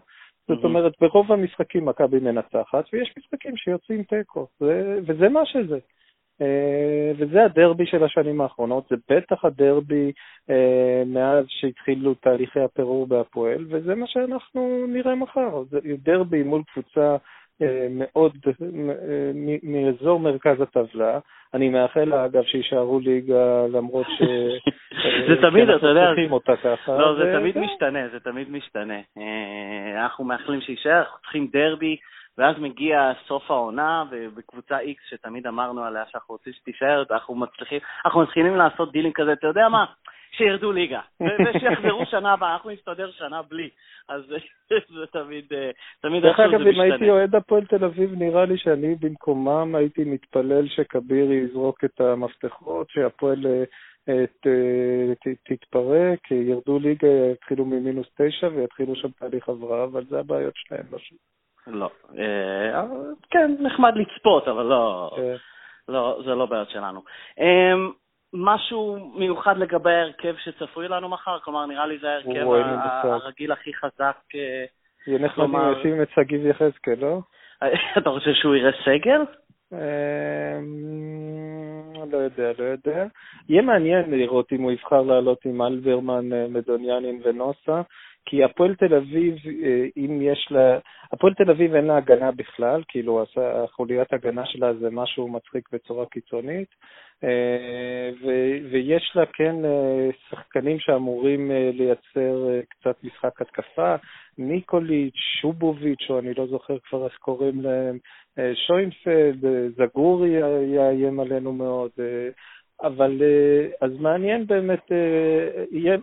זאת. 0.48 0.64
אומרת, 0.64 0.94
ברוב 1.02 1.32
המשחקים 1.32 1.86
מכבי 1.86 2.20
מנצחת, 2.20 2.86
ויש 2.94 3.14
משחקים 3.18 3.58
שיוצאים 3.58 4.04
תיקו, 4.04 4.48
זה- 4.60 5.00
וזה 5.08 5.30
מה 5.30 5.46
שזה. 5.46 5.78
אה, 6.42 7.12
וזה 7.18 7.46
הדרבי 7.46 7.86
של 7.86 8.04
השנים 8.04 8.42
האחרונות, 8.42 8.84
זה 8.90 8.96
בטח 9.10 9.46
הדרבי 9.46 10.12
אה, 10.50 11.04
מאז 11.06 11.46
שהתחילו 11.48 12.14
תהליכי 12.14 12.60
הפירור 12.60 13.08
בהפועל, 13.08 13.66
וזה 13.70 13.96
מה 13.96 14.08
שאנחנו 14.08 14.86
נראה 14.88 15.16
מחר. 15.16 15.64
זה 15.70 15.80
דרבי 16.04 16.44
מול 16.44 16.62
קבוצה 16.74 17.16
אה, 17.62 17.88
מאוד 17.92 18.38
מאזור 19.64 20.20
מרכז 20.20 20.62
הטבלה. 20.62 21.20
אני 21.54 21.70
מאחל 21.70 22.04
לה, 22.04 22.26
אגב, 22.26 22.44
שיישארו 22.44 23.00
ליגה, 23.00 23.68
למרות 23.68 24.06
ש... 24.10 24.22
זה 25.30 25.36
תמיד, 25.42 25.70
אתה 25.70 25.88
יודע, 25.88 26.06
צריכים 26.08 26.32
אותה 26.32 26.56
ככה. 26.56 26.98
לא, 26.98 27.16
זה 27.16 27.40
תמיד 27.40 27.58
וזהו. 27.58 27.66
משתנה, 27.66 28.10
זה 28.12 28.20
תמיד 28.20 28.52
משתנה. 28.52 29.00
אנחנו 29.96 30.24
מאחלים 30.26 30.62
שיישאר, 30.62 30.98
אנחנו 30.98 31.20
צריכים 31.22 31.48
דרבי, 31.54 31.98
ואז 32.38 32.56
מגיע 32.60 33.12
סוף 33.28 33.52
העונה, 33.52 34.04
ובקבוצה 34.12 34.80
X 34.80 35.10
שתמיד 35.10 35.48
אמרנו 35.48 35.84
עליה 35.84 36.04
שאנחנו 36.12 36.36
רוצים 36.36 36.54
שתישאר, 36.54 37.04
אנחנו 37.12 37.36
מצליחים, 37.36 37.80
אנחנו 38.06 38.22
מתחילים 38.22 38.56
לעשות 38.56 38.92
דילים 38.92 39.14
כזה, 39.14 39.34
אתה 39.34 39.48
יודע 39.48 39.70
מה? 39.70 39.86
שירדו 40.38 40.72
ליגה, 40.72 41.02
ושיחזרו 41.22 42.06
שנה 42.12 42.34
הבאה, 42.34 42.54
אנחנו 42.54 42.70
נסתדר 42.70 43.12
שנה 43.12 43.42
בלי. 43.42 43.70
אז 44.10 44.22
זה 44.28 45.06
תמיד, 45.18 45.46
אה, 45.54 45.72
תמיד 46.02 46.24
דרך 46.24 46.40
איכשהו 46.40 46.56
אגב, 46.56 46.64
זה 46.64 46.70
אם 46.70 46.80
הייתי 46.82 46.96
משתנה. 46.96 47.12
אוהד 47.12 47.36
הפועל 47.36 47.66
תל 47.66 47.86
אביב, 47.86 48.14
נראה 48.18 48.46
לי 48.46 48.58
שאני 48.58 48.96
במקומם 48.96 49.76
הייתי 49.76 50.04
מתפלל 50.04 50.68
שכבירי 50.68 51.36
יזרוק 51.36 51.84
את 51.84 52.02
המפתחות, 52.02 52.90
שהפועל 52.90 53.46
אה, 53.46 53.64
אה, 54.10 54.26
ת- 54.26 55.38
תתפרק, 55.44 56.32
ירדו 56.32 56.80
ליגה, 56.80 57.08
יתחילו 57.34 57.66
ממינוס 57.66 58.08
תשע 58.22 58.48
ויתחילו 58.48 58.96
שם 58.96 59.12
תהליך 59.12 59.50
הבראה, 59.50 59.84
אבל 59.84 60.06
זה 60.06 60.20
הבעיות 60.20 60.54
שלהם, 60.56 60.84
לא 60.92 60.98
שלי. 60.98 61.18
לא. 61.68 61.90
אה, 62.18 62.84
כן, 63.32 63.56
נחמד 63.60 63.94
לצפות, 63.96 64.48
אבל 64.48 64.64
לא... 64.64 65.12
אה, 65.18 65.36
לא, 65.88 66.22
זה 66.26 66.36
לא 66.36 66.46
בעיות 66.46 66.70
שלנו. 66.70 67.02
Um, 67.40 67.94
משהו 68.34 69.12
מיוחד 69.16 69.58
לגבי 69.58 69.92
ההרכב 69.92 70.36
שצפוי 70.44 70.88
לנו 70.88 71.10
מחר? 71.10 71.40
כלומר, 71.40 71.66
נראה 71.66 71.86
לי 71.86 71.98
זה 71.98 72.10
ההרכב. 72.10 72.48
הרגיל 73.04 73.52
הכי 73.52 73.74
חזק. 73.74 74.18
יהיה 75.08 75.20
נחמד 75.20 75.46
אם 75.46 75.80
ישים 75.80 76.02
את 76.02 76.08
שגיב 76.16 76.46
יחזקאל, 76.46 77.00
לא? 77.02 77.20
אתה 77.98 78.10
חושב 78.10 78.34
שהוא 78.34 78.56
יראה 78.56 78.72
סגל? 78.86 79.22
לא 82.14 82.18
יודע, 82.18 82.52
לא 82.60 82.64
יודע. 82.64 83.06
יהיה 83.50 83.62
מעניין 83.62 84.12
לראות 84.12 84.54
אם 84.54 84.62
הוא 84.62 84.72
יבחר 84.72 85.02
לעלות 85.02 85.46
עם 85.46 85.62
אלברמן, 85.62 86.34
אה, 86.34 86.46
מדוניאנין 86.50 87.22
ונוסה, 87.24 87.82
כי 88.26 88.44
הפועל 88.44 88.76
תל 88.76 88.96
אביב, 88.96 89.36
אה, 89.64 89.86
אם 89.98 90.22
יש 90.22 90.48
לה... 90.52 90.80
הפועל 91.14 91.34
תל 91.34 91.52
אביב 91.52 91.76
אין 91.76 91.86
לה 91.86 91.98
הגנה 91.98 92.32
בכלל, 92.32 92.84
כאילו 92.88 93.22
עשה- 93.22 93.68
חוליית 93.68 94.14
הגנה 94.14 94.46
שלה 94.46 94.74
זה 94.74 94.90
משהו 94.92 95.28
מצחיק 95.28 95.70
בצורה 95.74 96.06
קיצונית, 96.06 96.70
ויש 98.72 99.12
לה 99.16 99.26
כן 99.26 99.66
אה, 99.66 100.10
שחקנים 100.30 100.80
שאמורים 100.80 101.52
אה, 101.52 101.70
לייצר 101.74 102.50
אה, 102.50 102.60
קצת 102.70 103.04
משחק 103.04 103.42
התקפה, 103.42 103.96
ניקוליץ', 104.38 105.16
שובוביץ', 105.42 106.10
או 106.10 106.20
אני 106.20 106.34
לא 106.34 106.48
זוכר 106.48 106.78
כבר 106.90 107.06
איך 107.06 107.16
קוראים 107.16 107.62
להם, 107.62 107.98
אה, 108.40 108.52
שוינפלד, 108.56 109.46
אה, 109.46 109.68
זגורי 109.70 110.30
יאיים 110.76 111.20
עלינו 111.20 111.54
מאוד, 111.54 111.92
אה, 112.00 112.30
אבל 112.84 113.22
אה, 113.22 113.88
אז 113.88 113.92
מעניין 114.00 114.48
באמת, 114.48 114.92
אה, 114.92 115.96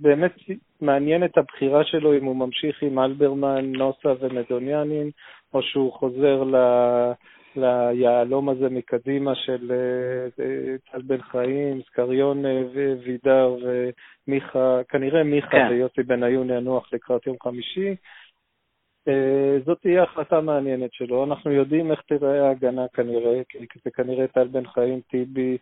באמת 0.00 0.32
מעניין 0.80 1.24
את 1.24 1.38
הבחירה 1.38 1.84
שלו 1.84 2.18
אם 2.18 2.24
הוא 2.24 2.36
ממשיך 2.36 2.82
עם 2.82 2.98
אלברמן, 2.98 3.72
נוסה 3.72 4.12
ומדוניאנין, 4.20 5.10
או 5.54 5.62
שהוא 5.62 5.92
חוזר 5.92 6.44
ל... 6.44 6.56
ליהלום 7.56 8.48
הזה 8.48 8.68
מקדימה 8.68 9.34
של 9.34 9.72
אה, 9.72 10.44
אה, 10.44 10.76
טל 10.92 11.02
בן 11.02 11.22
חיים, 11.22 11.82
סקריון 11.82 12.46
אה, 12.46 12.62
ווידר 13.04 13.56
ומיכה, 13.62 14.80
כנראה 14.88 15.22
מיכה 15.22 15.50
כן. 15.50 15.66
ויוסי 15.70 16.02
בניון 16.02 16.50
ינוח 16.50 16.92
לקראת 16.92 17.26
יום 17.26 17.36
חמישי. 17.42 17.94
זאת 19.64 19.78
תהיה 19.80 20.02
החלטה 20.02 20.40
מעניינת 20.40 20.92
שלו. 20.92 21.24
אנחנו 21.24 21.52
יודעים 21.52 21.90
איך 21.90 22.00
תראה 22.08 22.48
ההגנה 22.48 22.88
כנראה, 22.88 23.40
כי 23.48 23.78
זה 23.84 23.90
כנראה 23.90 24.26
טל 24.26 24.46
בן 24.48 24.66
חיים, 24.66 25.00
טיבי, 25.00 25.58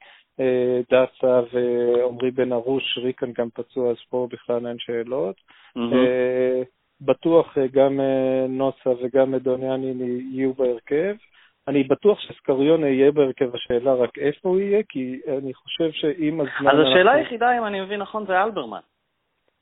דסה 0.90 1.40
ועמרי 1.53 2.31
בן 2.31 2.53
ארוש, 2.53 2.99
ריקן 2.99 3.33
גם 3.38 3.49
פצוע, 3.55 3.90
אז 3.90 3.96
פה 4.11 4.29
בכלל 4.31 4.66
אין 4.66 4.79
שאלות. 4.79 5.37
אה, 5.77 6.62
בטוח 7.01 7.59
גם 7.72 8.01
נוסה 8.49 8.90
וגם 9.03 9.31
מדוניאני 9.31 10.20
יהיו 10.33 10.55
בהרכב. 10.55 11.14
אני 11.69 11.83
בטוח 11.83 12.21
שסקריונה 12.21 12.89
יהיה 12.89 13.13
בהרכב, 13.13 13.55
השאלה 13.55 13.95
רק 13.95 14.19
איפה 14.19 14.49
הוא 14.49 14.61
יהיה, 14.61 14.83
כי 14.89 15.21
אני 15.39 15.55
חושב 15.55 15.91
שעם 15.91 16.41
הזמן... 16.41 16.71
אז 16.71 16.79
השאלה 16.81 17.01
אנחנו- 17.01 17.19
היחידה, 17.19 17.59
אם 17.59 17.65
אני 17.65 17.81
מבין 17.81 18.01
נכון, 18.01 18.27
זה 18.27 18.43
אלברמן. 18.43 18.81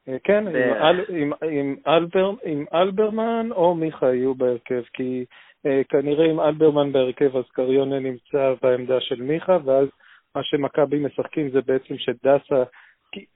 אה, 0.08 0.16
כן, 0.24 0.48
עם, 0.48 0.54
אל, 0.54 1.04
עם, 1.08 1.32
עם, 1.50 1.76
אלבר, 1.86 2.32
עם 2.44 2.64
אלברמן 2.74 3.48
או 3.50 3.74
מיכה 3.74 4.14
יהיו 4.14 4.34
בהרכב, 4.34 4.82
כי 4.92 5.24
אה, 5.66 5.82
כנראה 5.88 6.24
עם 6.24 6.40
אלברמן 6.40 6.92
בהרכב 6.92 7.36
אז 7.36 7.44
קריונה 7.52 7.98
נמצא 7.98 8.54
בעמדה 8.62 9.00
של 9.00 9.22
מיכה, 9.22 9.58
ואז 9.64 9.88
מה 10.34 10.42
שמכבי 10.42 10.98
משחקים 10.98 11.50
זה 11.50 11.60
בעצם 11.66 11.98
שדסה, 11.98 12.62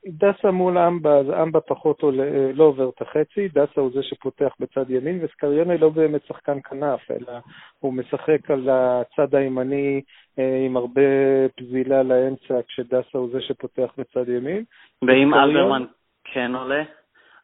דסה 0.07 0.51
מול 0.51 0.79
אמבה, 0.79 1.19
אז 1.19 1.27
אמבה 1.43 1.61
פחות 1.61 2.03
עולה, 2.03 2.23
אה, 2.23 2.51
לא 2.55 2.65
עובר 2.65 2.89
את 2.89 3.03
החצי, 3.03 3.49
דסה 3.49 3.81
הוא 3.81 3.91
זה 3.95 4.03
שפותח 4.03 4.55
בצד 4.61 4.91
ימין, 4.91 5.19
וסקריונה 5.25 5.77
לא 5.77 5.89
באמת 5.89 6.27
שחקן 6.27 6.59
כנף, 6.61 7.11
אלא 7.11 7.33
הוא 7.79 7.95
משחק 7.95 8.51
על 8.51 8.69
הצד 8.71 9.35
הימני 9.35 10.01
אה, 10.39 10.63
עם 10.67 10.77
הרבה 10.77 11.03
פזילה 11.57 12.03
לאמצע, 12.03 12.55
כשדסה 12.69 13.19
הוא 13.19 13.31
זה 13.33 13.41
שפותח 13.41 13.93
בצד 13.99 14.29
ימין. 14.29 14.65
ואם? 15.03 15.35
אלברמן 15.35 15.85
כן 16.25 16.55
עולה, 16.55 16.83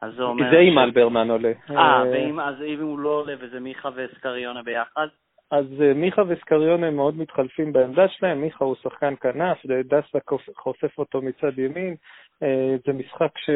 אז 0.02 0.14
זה 0.14 0.22
אומר... 0.22 0.50
זה 0.50 0.56
ש- 0.74 0.78
אלברמן 0.78 1.30
עולה. 1.30 1.52
אה, 1.70 2.02
ואם 2.12 2.40
אז 2.40 2.54
אם 2.62 2.80
הוא 2.80 2.98
לא 2.98 3.08
עולה 3.08 3.32
וזה 3.40 3.60
מיכה 3.60 3.88
וסקריונה 3.94 4.62
ביחד? 4.62 5.06
אז 5.54 5.82
אה, 5.82 5.94
מיכה 5.94 6.22
וסקריון 6.28 6.84
הם 6.84 6.96
מאוד 6.96 7.18
מתחלפים 7.18 7.72
בעמדה 7.72 8.08
שלהם, 8.08 8.40
מיכה 8.40 8.64
הוא 8.64 8.76
שחקן 8.82 9.14
כנף, 9.20 9.58
דסה 9.66 10.18
חושף 10.56 10.98
אותו 10.98 11.22
מצד 11.22 11.58
ימין, 11.58 11.94
אה, 12.42 12.76
זה 12.86 12.92
משחק 12.92 13.38
ש... 13.38 13.50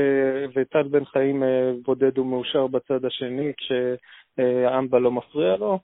וטל 0.54 0.82
בן 0.82 1.04
חיים 1.04 1.42
אה, 1.42 1.70
בודד 1.84 2.18
ומאושר 2.18 2.66
בצד 2.66 3.04
השני, 3.04 3.52
כשאמבה 3.56 4.98
לא 4.98 5.10
מפריע 5.10 5.56
לו. 5.56 5.78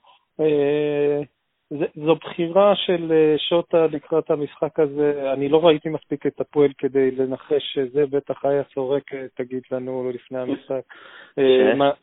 זו 2.05 2.15
בחירה 2.15 2.75
של 2.75 3.11
שוטה 3.49 3.87
לקראת 3.87 4.31
המשחק 4.31 4.79
הזה, 4.79 5.33
אני 5.33 5.49
לא 5.49 5.65
ראיתי 5.65 5.89
מספיק 5.89 6.25
את 6.25 6.41
הפועל 6.41 6.71
כדי 6.77 7.11
לנחש 7.11 7.73
שזה, 7.73 8.05
בטח 8.05 8.45
איה 8.45 8.63
סורק 8.73 9.03
תגיד 9.35 9.61
לנו 9.71 10.11
לפני 10.13 10.39
המשחק 10.39 10.81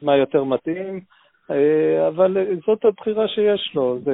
מה 0.03 0.17
יותר 0.17 0.45
מתאים. 0.45 1.01
אה, 1.51 2.09
אבל 2.09 2.37
זאת 2.67 2.85
הבחירה 2.85 3.29
שיש 3.29 3.73
לו. 3.75 3.99
זה... 4.05 4.13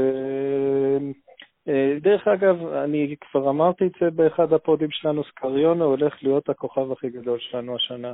אה, 1.68 1.96
דרך 2.00 2.28
אגב, 2.28 2.66
אני 2.66 3.14
כבר 3.20 3.50
אמרתי 3.50 3.86
את 3.86 3.92
זה 4.00 4.10
באחד 4.10 4.52
הפודים 4.52 4.90
שלנו, 4.90 5.24
סקריונה 5.24 5.84
הולך 5.84 6.14
להיות 6.22 6.48
הכוכב 6.48 6.92
הכי 6.92 7.10
גדול 7.10 7.38
שלנו 7.40 7.76
השנה. 7.76 8.12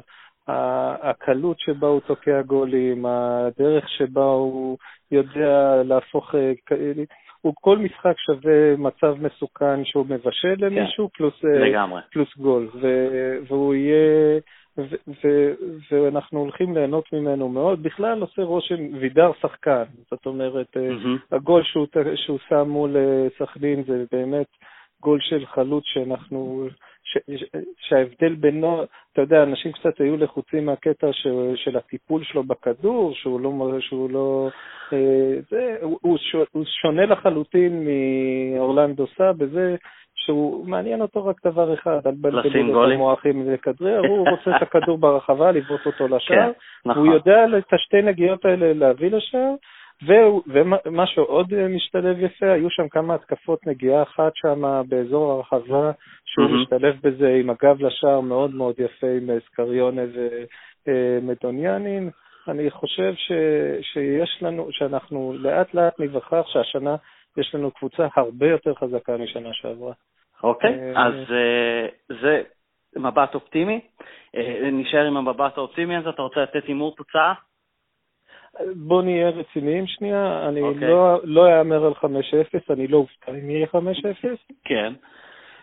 הקלות 1.02 1.58
שבה 1.60 1.88
הוא 1.88 2.00
תוקע 2.00 2.42
גולים, 2.42 3.06
הדרך 3.06 3.88
שבה 3.88 4.24
הוא 4.24 4.78
יודע 5.10 5.82
להפוך... 5.84 6.34
אה, 6.34 6.52
הוא 7.40 7.54
כל 7.60 7.78
משחק 7.78 8.14
שווה 8.18 8.76
מצב 8.76 9.14
מסוכן 9.20 9.84
שהוא 9.84 10.06
מבשל 10.08 10.56
כן. 10.58 10.64
למישהו, 10.64 11.08
פלוס, 11.14 11.44
לגמרי. 11.44 12.00
פלוס 12.12 12.36
גול, 12.36 12.68
ו, 12.80 12.88
והוא 13.48 13.74
יהיה... 13.74 14.40
ו- 14.78 15.10
ו- 15.24 15.54
ואנחנו 15.90 16.40
הולכים 16.40 16.74
ליהנות 16.74 17.12
ממנו 17.12 17.48
מאוד. 17.48 17.82
בכלל 17.82 18.20
עושה 18.20 18.42
רושם, 18.42 18.94
וידר 19.00 19.30
שחקן, 19.40 19.82
זאת 20.10 20.26
אומרת, 20.26 20.76
מהמם. 20.76 21.18
הגול 21.32 21.62
שהוא, 21.64 21.86
שהוא 22.14 22.38
שם 22.48 22.68
מול 22.68 22.96
אה, 22.96 23.26
סכנין 23.38 23.84
זה 23.84 24.04
באמת 24.12 24.46
גול 25.00 25.18
של 25.20 25.46
חלוץ 25.46 25.84
שאנחנו, 25.86 26.68
ש, 27.04 27.18
ש, 27.36 27.44
שההבדל 27.88 28.34
בינו, 28.34 28.82
אתה 29.12 29.20
יודע, 29.20 29.42
אנשים 29.42 29.72
קצת 29.72 30.00
היו 30.00 30.16
לחוצים 30.16 30.66
מהקטע 30.66 31.12
ש, 31.12 31.26
של 31.54 31.76
הטיפול 31.76 32.24
שלו 32.24 32.42
בכדור, 32.44 33.14
שהוא 33.14 33.40
לא, 33.40 33.80
שהוא 33.80 34.10
לא, 34.10 34.48
אה, 34.92 35.40
זה, 35.50 35.76
הוא, 35.82 35.98
הוא 36.02 36.18
הוא 36.52 36.64
שונה 36.82 37.06
לחלוטין 37.06 37.86
מאורלנדו 37.86 39.06
סא 39.06 39.32
בזה 39.32 39.76
שהוא 40.24 40.66
מעניין 40.68 41.00
אותו 41.00 41.26
רק 41.26 41.46
דבר 41.46 41.74
אחד, 41.74 41.98
על 42.06 42.14
בלבלים 42.16 42.66
את 42.68 42.72
גולים. 42.72 42.98
המועכים 42.98 43.50
לכדרר, 43.50 44.00
הוא 44.08 44.28
רוצה 44.30 44.56
את 44.56 44.62
הכדור 44.62 44.98
ברחבה, 44.98 45.52
לבעוט 45.52 45.86
אותו 45.86 46.08
לשער, 46.08 46.36
כן, 46.36 46.50
נכון. 46.90 47.06
הוא 47.06 47.14
יודע 47.14 47.44
את 47.58 47.72
השתי 47.72 48.02
נגיעות 48.02 48.44
האלה 48.44 48.72
להביא 48.72 49.10
לשער, 49.10 49.54
והוא- 50.06 50.42
ומה 50.86 51.06
שעוד 51.06 51.66
משתלב 51.68 52.18
יפה, 52.18 52.52
היו 52.52 52.70
שם 52.70 52.88
כמה 52.88 53.14
התקפות 53.14 53.66
נגיעה 53.66 54.02
אחת 54.02 54.32
שם 54.34 54.82
באזור 54.88 55.32
הרחבה, 55.32 55.90
שהוא 56.24 56.44
מהמם. 56.46 56.62
משתלב 56.62 56.96
בזה 57.02 57.28
עם 57.40 57.50
הגב 57.50 57.82
לשער 57.82 58.20
מאוד 58.20 58.54
מאוד 58.54 58.74
יפה 58.78 59.06
עם 59.22 59.30
אה, 59.30 59.36
סקריונה 59.46 60.02
ומדוניאנין. 60.86 62.10
אני 62.48 62.70
חושב 62.70 63.14
ש, 63.16 63.32
שיש 63.92 64.42
לנו, 64.42 64.68
שאנחנו 64.70 65.34
לאט 65.38 65.74
לאט 65.74 66.00
ניווכח 66.00 66.46
שהשנה 66.46 66.96
יש 67.36 67.54
לנו 67.54 67.70
קבוצה 67.70 68.06
הרבה 68.16 68.46
יותר 68.46 68.74
חזקה 68.74 69.16
משנה 69.16 69.48
שעברה. 69.52 69.92
אוקיי, 70.44 70.94
אה, 70.96 71.06
אז 71.06 71.14
אה, 71.32 71.86
זה 72.20 72.42
מבט 72.96 73.34
אופטימי. 73.34 73.80
אה, 74.36 74.70
נשאר 74.72 75.04
עם 75.06 75.16
המבט 75.16 75.58
האופטימי 75.58 75.96
הזה, 75.96 76.10
אתה 76.10 76.22
רוצה 76.22 76.40
לתת 76.40 76.64
הימור 76.66 76.94
תוצאה? 76.96 77.32
בוא 78.76 79.02
נהיה 79.02 79.28
רציניים 79.28 79.86
שנייה, 79.86 80.48
אני 80.48 80.60
אוקיי. 80.60 80.88
לא, 80.88 81.20
לא 81.24 81.58
אאמר 81.58 81.84
על 81.84 81.92
5-0, 81.92 82.04
אני 82.70 82.86
לא 82.88 82.96
אופתע 82.96 83.32
אם 83.32 83.50
יהיה 83.50 83.66
5-0, 83.66 83.76
כן. 84.64 84.92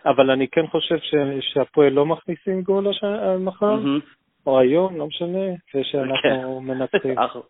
אבל 0.06 0.30
אני 0.30 0.48
כן 0.48 0.66
חושב 0.66 0.98
ש, 0.98 1.14
שהפועל 1.40 1.92
לא 1.92 2.06
מכניסים 2.06 2.62
גול 2.62 2.88
הש... 2.88 3.04
מחר, 3.38 3.74
מהמם. 3.74 4.00
או 4.46 4.58
היום, 4.60 4.96
לא 4.96 5.06
משנה, 5.06 5.38
ושאנחנו 5.74 6.60
מנצחים. 6.60 7.18
אנחנו- 7.22 7.42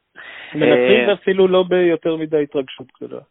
מנצחים 0.54 1.08
אה, 1.08 1.12
אפילו 1.12 1.48
לא 1.48 1.64
ביותר 1.68 2.16
מדי 2.16 2.42
התרגשות 2.42 2.86
גדולה. 2.96 3.22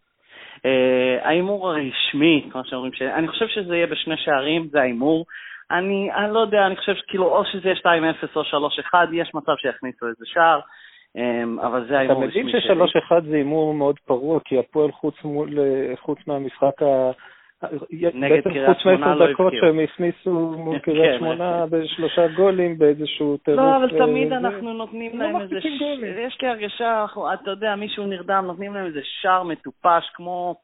אה, 0.65 1.27
ההימור 1.27 1.69
הרשמי, 1.69 2.49
כמו 2.51 2.61
שאומרים, 2.65 2.93
ש- 2.93 3.01
אני 3.01 3.27
חושב 3.27 3.47
שזה 3.47 3.75
יהיה 3.75 3.87
בשני 3.87 4.17
שערים, 4.17 4.67
זה 4.71 4.79
ההימור. 4.81 5.25
אני, 5.71 6.09
אני 6.15 6.33
לא 6.33 6.39
יודע, 6.39 6.65
אני 6.65 6.75
חושב 6.75 6.95
שכאילו 6.95 7.25
או 7.25 7.45
שזה 7.45 7.69
יהיה 7.69 7.75
2-0 7.75 8.35
או 8.35 8.41
3-1, 8.41 8.93
יש 9.13 9.31
מצב 9.33 9.51
שיכניסו 9.57 10.07
איזה 10.07 10.25
שער, 10.25 10.59
אה, 11.17 11.67
אבל 11.67 11.81
זה 11.81 11.87
אתה 11.87 11.97
ההימור 11.97 12.25
מבין 12.25 12.45
הרשמי 12.45 12.61
שלי. 12.61 12.87
ש-3-1 12.87 13.21
זה 13.29 13.35
הימור 13.35 13.73
מאוד 13.73 13.99
פרוע, 14.05 14.39
כי 14.45 14.59
הפועל 14.59 14.91
חוץ 14.91 15.15
מול, 15.23 15.49
חוץ 16.01 16.19
מהמשחק 16.27 16.81
ה... 16.83 17.11
נגד 18.13 18.35
בעצם 18.35 18.49
קריית 18.49 18.67
חוץ 18.67 18.77
שמונה 18.77 18.97
מעשר 18.97 19.15
לא 19.15 19.31
דקות. 19.33 19.53
שהם 19.61 19.79
הכניסו 19.79 20.31
מול 20.65 20.79
כן. 20.79 20.91
קריית 20.91 21.19
שמונה 21.19 21.65
בשלושה 21.69 22.27
גולים 22.27 22.77
באיזשהו 22.77 23.37
טירוף. 23.37 23.59
לא, 23.59 23.77
אבל 23.77 24.01
אה, 24.01 24.05
תמיד. 24.05 24.33
אנחנו 24.33 24.73
נותנים 24.73 25.19
לא 25.19 25.25
להם 25.25 25.41
איזה... 25.41 25.57
יש 26.27 26.41
לי 26.41 26.47
הרגשה, 26.47 27.05
אתה 27.33 27.51
יודע, 27.51 27.75
מישהו 27.75 28.05
נרדם, 28.05 28.43
נותנים 28.47 28.73
להם 28.73 28.85
איזה 28.85 28.99
שער 29.03 29.43
מטופש, 29.43 30.09
כמו, 30.13 30.55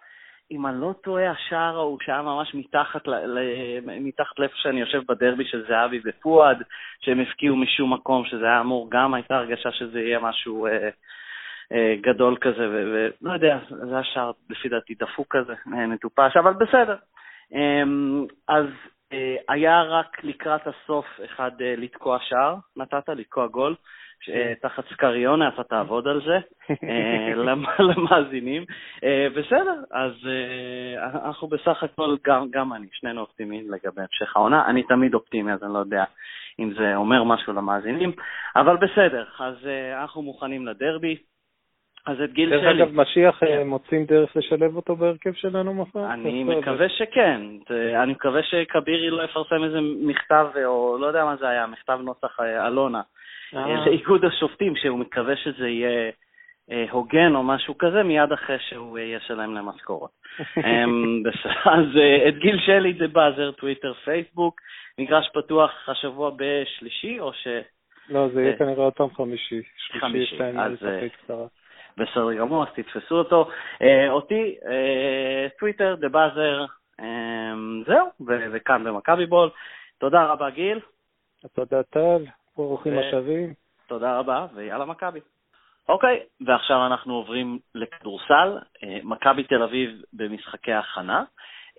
אם 0.51 0.67
אני 0.67 0.81
לא 0.81 0.93
טועה, 1.03 1.31
השער 1.31 1.77
ההוא 1.77 1.97
שהיה 2.05 2.21
ממש 2.21 2.55
מתחת 2.55 3.07
ל- 3.07 3.25
ל- 3.25 3.99
מתחת 3.99 4.39
לאיפה 4.39 4.55
שאני 4.57 4.79
יושב 4.79 5.01
בדרבי 5.09 5.45
של 5.45 5.65
זהבי 5.67 5.99
ופואד, 6.05 6.63
שהם 6.99 7.19
הפקיעו 7.19 7.55
משום 7.55 7.93
מקום, 7.93 8.25
שזה 8.25 8.45
היה 8.45 8.59
אמור, 8.61 8.87
גם 8.91 9.13
הייתה 9.13 9.37
הרגשה 9.37 9.71
שזה 9.71 9.99
יהיה 9.99 10.19
משהו 10.19 10.67
אה, 10.67 10.89
גדול 12.01 12.37
כזה, 12.41 12.69
ולא 12.69 13.33
יודע, 13.33 13.59
זה 13.69 13.93
היה 13.95 14.03
שער, 14.03 14.31
לפי 14.49 14.69
דעתי, 14.69 14.93
דפוק 14.95 15.35
כזה, 15.35 15.53
אה, 15.73 15.87
מטופש, 15.87 16.37
אבל 16.37 16.53
בסדר. 16.53 16.95
אמ, 17.51 18.25
אז 18.47 18.65
אה, 19.13 19.35
היה 19.49 19.81
רק 19.83 20.23
לקראת 20.23 20.61
הסוף 20.67 21.05
אחד 21.25 21.51
אה, 21.61 21.73
לתקוע 21.77 22.17
שער, 22.21 22.55
נתת 22.77 23.09
לתקוע 23.09 23.47
גול, 23.47 23.75
אה, 24.29 24.53
תחת 24.61 24.83
סקריונה, 24.93 25.47
אתה 25.47 25.63
תעבוד 25.63 26.07
על 26.07 26.21
זה, 26.25 26.37
אה, 26.89 27.35
למ- 27.35 27.65
למאזינים. 27.89 28.63
אה, 29.03 29.27
בסדר, 29.35 29.83
אז 29.91 30.11
אה, 30.27 31.25
אנחנו 31.25 31.47
בסך 31.47 31.83
הכל, 31.83 32.15
גם, 32.25 32.47
גם 32.51 32.73
אני, 32.73 32.87
שנינו 32.91 33.21
אופטימיים 33.21 33.65
לגבי 33.71 34.01
המשך 34.01 34.35
העונה. 34.35 34.65
אני 34.67 34.83
תמיד 34.83 35.13
אופטימי, 35.13 35.53
אז 35.53 35.63
אני 35.63 35.73
לא 35.73 35.79
יודע 35.79 36.03
אם 36.59 36.73
זה 36.73 36.95
אומר 36.95 37.23
משהו 37.23 37.53
למאזינים, 37.53 38.11
אבל 38.55 38.77
בסדר, 38.77 39.25
אז 39.39 39.55
אה, 39.67 40.01
אנחנו 40.01 40.21
מוכנים 40.21 40.67
לדרבי. 40.67 41.17
אז 42.07 42.21
את 42.21 42.33
גיל 42.33 42.49
דרך 42.49 42.61
שלי. 42.61 42.83
אגב, 42.83 42.95
משיח 42.95 43.43
אה, 43.43 43.47
כן. 43.47 43.67
מוצאים 43.67 44.05
דרך 44.05 44.35
לשלב 44.35 44.75
אותו 44.75 44.95
בהרכב 44.95 45.33
שלנו 45.33 45.73
מחר? 45.73 46.13
אני 46.13 46.43
מקווה 46.43 46.89
שכן. 46.89 47.41
אני 48.03 48.11
מקווה 48.11 48.43
שכבירי 48.43 49.09
לא 49.09 49.23
יפרסם 49.23 49.63
איזה 49.63 49.79
מכתב, 49.81 50.47
או 50.65 50.97
לא 51.01 51.07
יודע 51.07 51.25
מה 51.25 51.35
זה 51.35 51.49
היה, 51.49 51.67
מכתב 51.67 51.99
נוסח 52.03 52.39
אה, 52.39 52.67
אלונה? 52.67 53.01
אה, 53.55 53.85
לאיגוד 53.85 54.25
השופטים, 54.25 54.75
שהוא 54.75 54.99
מקווה 54.99 55.35
שזה 55.35 55.67
יהיה 55.67 56.11
אה, 56.71 56.85
הוגן 56.91 57.35
או 57.35 57.43
משהו 57.43 57.77
כזה, 57.77 58.03
מיד 58.03 58.31
אחרי 58.31 58.57
שהוא 58.59 58.97
אה, 58.97 59.03
ישלם 59.03 59.53
להם 59.53 59.65
משכורת. 59.65 60.11
אמ, 60.65 61.23
אז 61.65 61.85
אה, 61.97 62.29
את 62.29 62.37
גיל 62.37 62.59
שלי 62.65 62.93
זה 62.93 63.07
באזר, 63.07 63.51
טוויטר, 63.51 63.93
פייסבוק. 63.93 64.61
מגרש 64.99 65.29
פתוח 65.33 65.89
השבוע 65.89 66.31
בשלישי, 66.37 67.19
או 67.19 67.33
ש... 67.33 67.47
לא, 68.09 68.27
זה 68.33 68.41
יהיה 68.41 68.53
אה, 68.53 68.57
כנראה 68.57 68.83
עוד 68.83 68.93
פעם 68.93 69.09
חמישי. 69.09 69.61
חמישי, 69.99 70.37
אז, 70.57 70.85
אה. 70.85 71.45
בסדר 71.97 72.33
גמור, 72.33 72.63
אז 72.63 72.69
תתפסו 72.75 73.15
אותו. 73.15 73.49
אה, 73.81 74.11
אותי, 74.11 74.55
אה, 74.67 75.47
טוויטר, 75.59 75.95
דה 75.95 76.09
באזר, 76.09 76.65
אה, 76.99 77.53
זהו, 77.87 78.07
וכאן 78.51 78.83
במכבי 78.83 79.25
בול. 79.25 79.49
תודה 79.97 80.25
רבה, 80.25 80.49
גיל. 80.49 80.79
תודה 81.55 81.83
טל, 81.83 82.25
ברוכים 82.57 82.97
ו- 82.97 82.99
השבים. 82.99 83.53
תודה 83.87 84.19
רבה, 84.19 84.45
ויאללה 84.55 84.85
מכבי. 84.85 85.19
אוקיי, 85.89 86.19
ועכשיו 86.45 86.85
אנחנו 86.85 87.13
עוברים 87.13 87.59
לכדורסל. 87.75 88.57
אה, 88.83 88.99
מכבי 89.03 89.43
תל 89.43 89.63
אביב 89.63 90.01
במשחקי 90.13 90.73
הכנה, 90.73 91.23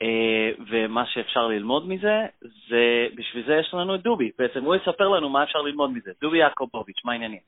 אה, 0.03 0.51
ומה 0.71 1.07
שאפשר 1.07 1.47
ללמוד 1.47 1.89
מזה, 1.89 2.27
זה, 2.41 3.07
בשביל 3.15 3.47
זה 3.47 3.55
יש 3.55 3.75
לנו 3.75 3.95
את 3.95 4.03
דובי. 4.03 4.31
בעצם 4.39 4.65
הוא 4.65 4.75
יספר 4.75 5.09
לנו 5.09 5.29
מה 5.29 5.43
אפשר 5.43 5.59
ללמוד 5.59 5.91
מזה. 5.91 6.11
דובי 6.21 6.39
יעקובוביץ', 6.39 7.05
מה 7.05 7.13
העניינים? 7.13 7.41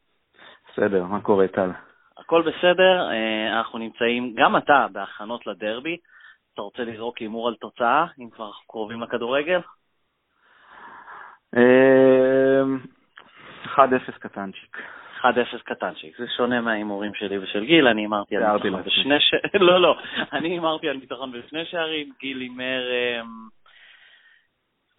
בסדר, 0.73 1.05
מה 1.05 1.21
קורה, 1.21 1.49
טל? 1.49 1.71
הכל 2.19 2.43
בסדר, 2.43 3.11
אה, 3.11 3.59
אנחנו 3.59 3.79
נמצאים, 3.79 4.35
גם 4.35 4.57
אתה, 4.57 4.87
בהכנות 4.93 5.47
לדרבי. 5.47 5.97
אתה 6.55 6.63
רוצה 6.63 6.83
לזרוק 6.85 7.19
הימור 7.19 7.49
על 7.49 7.55
תוצאה, 7.55 8.07
אם 8.19 8.31
כבר 8.31 8.47
אנחנו 8.47 8.67
קרובים 8.67 9.01
לכדורגל? 9.01 9.61
אמ, 11.57 12.79
1-0 13.65 13.79
קטנצ'יק. 14.19 14.77
1-0 15.21 15.25
קטנצ'יק, 15.65 16.19
זה 16.19 16.25
שונה 16.37 16.61
מההימורים 16.61 17.15
שלי 17.15 17.39
ושל 17.39 17.65
גיל, 17.65 17.87
אני 17.87 18.01
הימרתי 18.01 18.37
על 18.37 18.53
ניצחון. 18.53 18.83
בשני 18.83 19.21
ש... 19.21 19.35
לא, 19.69 19.81
לא, 19.81 19.97
אני 20.33 20.49
הימרתי 20.49 20.89
על 20.89 20.97
ניצחון 20.97 21.33
בשני 21.33 21.65
שערים, 21.65 22.13
גיל 22.21 22.41
הימר 22.41 22.83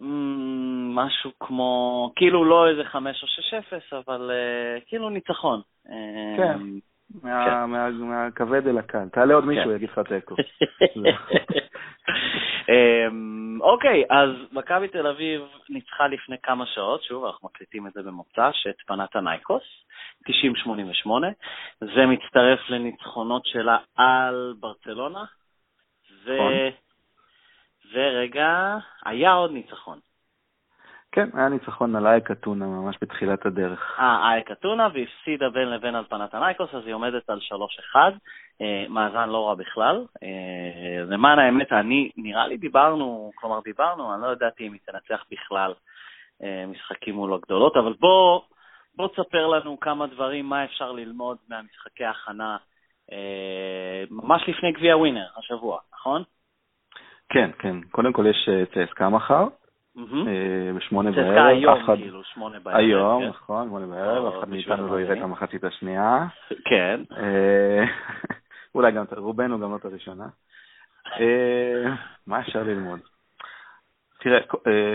אמ, 0.00 0.94
משהו 0.94 1.30
כמו, 1.40 2.12
כאילו 2.16 2.44
לא 2.44 2.68
איזה 2.68 2.84
5 2.84 3.22
או 3.22 3.28
6-0, 3.96 3.96
אבל 4.06 4.30
אה, 4.30 4.80
כאילו 4.86 5.10
ניצחון. 5.10 5.60
כן. 6.36 6.58
מה- 7.22 7.90
מהכבד 7.90 8.66
אל 8.68 8.78
הקל. 8.78 9.08
תעלה 9.12 9.34
עוד 9.34 9.44
מישהו, 9.44 9.64
כן. 9.64 9.76
יגיד 9.76 9.88
לך 9.90 9.98
תיקו. 9.98 10.34
אמ, 12.68 13.58
אוקיי, 13.62 14.04
אז 14.10 14.28
מכבי 14.52 14.88
תל 14.88 15.06
אביב 15.06 15.42
ניצחה 15.68 16.06
לפני 16.06 16.36
כמה 16.42 16.66
שעות, 16.66 17.02
שוב, 17.02 17.24
אנחנו 17.24 17.48
מקליטים 17.48 17.86
את 17.86 17.92
זה 17.92 18.02
במוצ"ש, 18.02 18.66
את 18.66 18.76
פנת 18.86 19.16
הנייקוס, 19.16 19.62
90-88. 20.28 20.30
זה 21.80 22.06
מצטרף 22.06 22.60
לניצחונות 22.70 23.46
שלה 23.46 23.76
על 23.96 24.54
ברצלונה, 24.60 25.24
ו... 26.24 26.34
נכון. 26.34 26.52
ורגע, 27.92 28.76
היה 29.04 29.32
עוד 29.32 29.50
ניצחון. 29.52 29.98
כן, 31.12 31.28
היה 31.34 31.48
ניצחון 31.48 31.96
על 31.96 32.06
אייק 32.06 32.30
אתונה 32.30 32.66
ממש 32.66 32.96
בתחילת 33.02 33.46
הדרך. 33.46 33.96
אה, 33.98 34.30
אייק 34.30 34.50
אתונה, 34.50 34.88
והפסידה 34.94 35.50
בין 35.50 35.68
לבין 35.68 35.94
על 35.94 36.04
פנת 36.04 36.34
הנייקוס, 36.34 36.74
אז 36.74 36.86
היא 36.86 36.94
עומדת 36.94 37.30
על 37.30 37.38
3-1, 37.94 37.96
אה, 38.60 38.84
מאזן 38.88 39.28
לא 39.28 39.48
רע 39.48 39.54
בכלל. 39.54 40.04
אה, 40.22 41.04
למען 41.04 41.38
האמת, 41.38 41.72
אני, 41.72 42.10
נראה 42.16 42.46
לי 42.46 42.56
דיברנו, 42.56 43.30
כלומר 43.34 43.60
דיברנו, 43.64 44.14
אני 44.14 44.22
לא 44.22 44.32
ידעתי 44.32 44.66
אם 44.66 44.72
היא 44.72 44.80
תנצח 44.86 45.24
בכלל 45.30 45.74
אה, 46.42 46.64
משחקים 46.66 47.14
מול 47.14 47.34
הגדולות, 47.34 47.76
אבל 47.76 47.92
בוא, 48.00 48.40
בוא 48.96 49.08
תספר 49.08 49.46
לנו 49.46 49.80
כמה 49.80 50.06
דברים, 50.06 50.46
מה 50.46 50.64
אפשר 50.64 50.92
ללמוד 50.92 51.36
מהמשחקי 51.48 52.04
ההכנה 52.04 52.56
אה, 53.12 54.04
ממש 54.10 54.42
לפני 54.48 54.72
גביע 54.72 54.96
ווינר, 54.96 55.26
השבוע, 55.36 55.78
נכון? 55.94 56.22
כן, 57.28 57.50
כן. 57.58 57.80
קודם 57.90 58.12
כל 58.12 58.26
יש 58.26 58.48
אה, 58.48 58.64
צסקה 58.66 59.08
מחר. 59.08 59.42
אה, 59.42 59.61
בשמונה 60.76 61.10
צסקה 61.10 61.22
בערב. 61.22 61.68
אף 61.78 61.84
אחד- 61.84 61.96
כאילו, 61.96 62.24
שמונה 62.24 62.60
בערב. 62.60 62.76
היום, 62.76 63.22
כן. 63.22 63.28
נכון, 63.28 63.66
שמונה 63.68 63.86
בערב, 63.86 64.24
או, 64.24 64.28
אף 64.28 64.38
אחד 64.38 64.48
מאיתנו 64.48 64.86
לא 64.88 65.00
יראה 65.00 65.18
את. 65.18 65.22
המחצית 65.22 65.64
השנייה. 65.64 66.26
כן. 66.70 67.00
אה, 67.16 67.84
אולי 68.74 68.92
גם, 68.92 69.04
רובנו 69.16 69.60
גם 69.60 69.70
לא 69.70 69.76
את 69.76 69.84
הראשונה. 69.84 70.26
אה, 71.20 71.92
מה 72.26 72.40
אפשר 72.40 72.62
ללמוד? 72.62 73.00
תראה, 74.20 74.38
אה, 74.66 74.94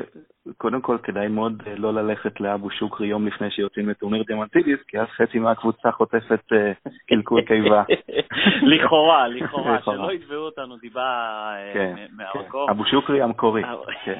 קודם 0.57 0.81
כל 0.81 0.97
כדאי 1.03 1.27
מאוד 1.27 1.63
אה, 1.67 1.75
לא 1.75 1.93
ללכת 1.93 2.39
לאבו 2.39 2.71
שוקרי 2.71 3.07
יום 3.07 3.27
לפני 3.27 3.51
שיוצאים 3.51 3.89
לטורניר 3.89 4.23
דיאמנטידיס, 4.23 4.79
כי 4.87 4.99
אז 4.99 5.07
חצי 5.07 5.39
מהקבוצה 5.39 5.91
חוטפת 5.91 6.53
אה, 6.53 6.71
קלקול 7.07 7.41
קיבה. 7.41 7.83
לכאורה, 8.71 9.27
לכאורה. 9.27 9.81
שלא 9.85 10.11
יתבעו 10.11 10.37
אותנו 10.37 10.77
דיבה 10.77 11.01
אה, 11.01 11.73
כן, 11.73 11.93
כן. 11.95 12.05
מהמקום. 12.11 12.69
אבו 12.69 12.85
שוקרי 12.85 13.21
המקורי. 13.21 13.63
אה, 13.63 13.75
כן. 14.05 14.19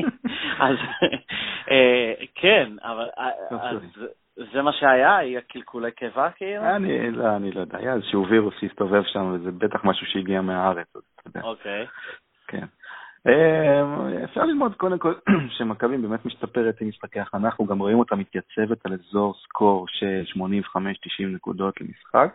אז 0.66 0.76
אה, 1.70 2.12
כן, 2.34 2.72
אבל 2.82 3.08
אה, 3.18 3.30
זה 4.52 4.62
מה 4.62 4.72
שהיה? 4.72 5.16
היא 5.16 5.38
הקלקולי 5.38 5.90
קיבה 5.90 6.30
כאילו? 6.30 6.76
אני 6.76 7.10
לא, 7.10 7.36
אני 7.36 7.52
לא 7.52 7.60
יודע, 7.60 7.78
היה 7.78 7.94
איזשהו 7.94 8.26
וירוס 8.28 8.54
שהסתובב 8.60 9.02
שם, 9.02 9.32
וזה 9.34 9.50
בטח 9.50 9.84
משהו 9.84 10.06
שהגיע 10.06 10.40
מהארץ, 10.40 10.86
אתה 10.90 11.28
יודע. 11.28 11.40
אוקיי. 11.42 11.86
כן. 12.46 12.66
אה, 13.26 14.24
אפשר 14.24 14.44
ללמוד 14.44 14.74
קודם 14.74 14.98
כל 14.98 15.14
שמכבי 15.56 15.98
באמת 15.98 16.24
משתפרת 16.24 16.80
עם 16.80 16.88
משחקי 16.88 17.20
הכנה, 17.20 17.46
אנחנו 17.48 17.66
גם 17.66 17.78
רואים 17.78 17.98
אותה 17.98 18.16
מתייצבת 18.16 18.86
על 18.86 18.92
אזור 18.92 19.34
סקור 19.34 19.86
של 19.88 20.22
85-90 20.36 21.26
נקודות 21.34 21.80
למשחק, 21.80 22.34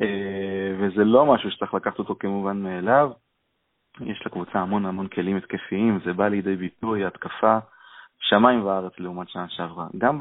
אה, 0.00 0.74
וזה 0.78 1.04
לא 1.04 1.26
משהו 1.26 1.50
שצריך 1.50 1.74
לקחת 1.74 1.98
אותו 1.98 2.16
כמובן 2.20 2.62
מאליו. 2.62 3.10
יש 4.00 4.22
לקבוצה 4.26 4.58
המון 4.58 4.86
המון 4.86 5.08
כלים 5.08 5.36
התקפיים, 5.36 6.00
זה 6.04 6.12
בא 6.12 6.28
לידי 6.28 6.56
ביטוי, 6.56 7.04
התקפה, 7.04 7.58
שמיים 8.20 8.64
וארץ 8.64 8.92
לעומת 8.98 9.28
שנה 9.28 9.48
שעברה. 9.48 9.86
גם 9.98 10.18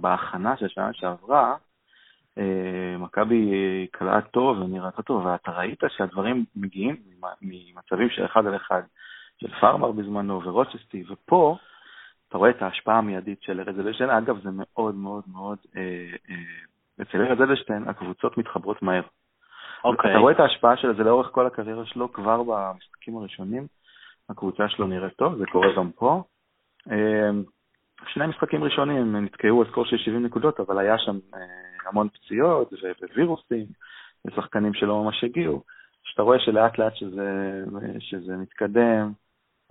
בהכנה 0.00 0.56
של 0.56 0.68
שנה 0.68 0.92
שעברה, 0.92 1.54
מכבי 2.98 3.52
אה, 3.52 3.84
קלעה 3.90 4.20
טוב 4.20 4.58
ונראתה 4.58 5.02
טוב, 5.02 5.26
ואתה 5.26 5.50
ראית 5.50 5.82
שהדברים 5.88 6.44
מגיעים 6.56 6.96
ממ- 7.06 7.34
ממצבים 7.40 8.10
של 8.10 8.24
אחד 8.24 8.46
על 8.46 8.56
אחד, 8.56 8.82
של 9.40 9.50
פארמר 9.60 9.92
בזמנו 9.92 10.42
ורוצ'סטי, 10.44 11.04
ופה 11.08 11.56
אתה 12.28 12.38
רואה 12.38 12.50
את 12.50 12.62
ההשפעה 12.62 12.98
המיידית 12.98 13.42
של 13.42 13.60
ארז 13.60 13.80
אדלשטיין. 13.80 14.10
אגב, 14.10 14.38
זה 14.42 14.48
מאוד 14.52 14.94
מאוד 14.94 15.24
מאוד, 15.32 15.58
אה, 15.76 15.82
אה, 16.30 17.02
אצל 17.02 17.20
ארז 17.22 17.42
אדלשטיין 17.42 17.88
הקבוצות 17.88 18.38
מתחברות 18.38 18.82
מהר. 18.82 19.02
אוקיי. 19.84 20.10
אתה 20.10 20.18
רואה 20.18 20.32
את 20.32 20.40
ההשפעה 20.40 20.76
של 20.76 20.96
זה 20.96 21.02
לאורך 21.02 21.26
כל 21.32 21.46
הקריירה 21.46 21.86
שלו, 21.86 22.12
כבר 22.12 22.42
במשחקים 22.42 23.16
הראשונים, 23.16 23.66
הקבוצה 24.28 24.68
שלו 24.68 24.86
נראית 24.86 25.16
טוב, 25.16 25.36
זה 25.36 25.46
קורה 25.46 25.68
גם 25.76 25.90
פה. 25.90 26.22
שני 28.06 28.26
משחקים 28.26 28.64
ראשונים 28.64 28.96
הם 28.96 29.24
נתקעו 29.24 29.62
על 29.62 29.68
סקור 29.70 29.84
של 29.84 29.96
70 29.96 30.26
נקודות, 30.26 30.60
אבל 30.60 30.78
היה 30.78 30.98
שם 30.98 31.18
המון 31.88 32.08
פציעות 32.08 32.72
ווירוסים, 33.14 33.66
ושחקנים 34.26 34.74
שלא 34.74 35.04
ממש 35.04 35.24
הגיעו. 35.24 35.62
כשאתה 36.04 36.22
רואה 36.22 36.38
שלאט 36.38 36.78
לאט 36.78 36.96
שזה, 36.96 37.64
שזה 37.98 38.36
מתקדם, 38.36 39.12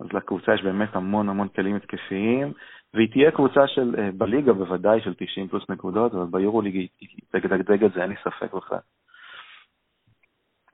אז 0.00 0.06
לקבוצה 0.12 0.54
יש 0.54 0.62
באמת 0.62 0.96
המון 0.96 1.28
המון 1.28 1.48
כלים 1.48 1.76
התקפיים, 1.76 2.52
והיא 2.94 3.08
תהיה 3.12 3.30
קבוצה 3.30 3.66
של, 3.66 3.94
אה, 3.98 4.10
בליגה 4.12 4.52
בוודאי 4.52 5.00
של 5.00 5.14
90 5.14 5.48
פלוס 5.48 5.64
נקודות, 5.68 6.14
אבל 6.14 6.26
ביורוליג 6.30 6.74
היא 6.74 6.88
תדגדג 7.30 7.84
את 7.84 7.92
זה, 7.92 8.02
אין 8.02 8.10
לי 8.10 8.16
ספק 8.24 8.54
בכלל. 8.54 8.78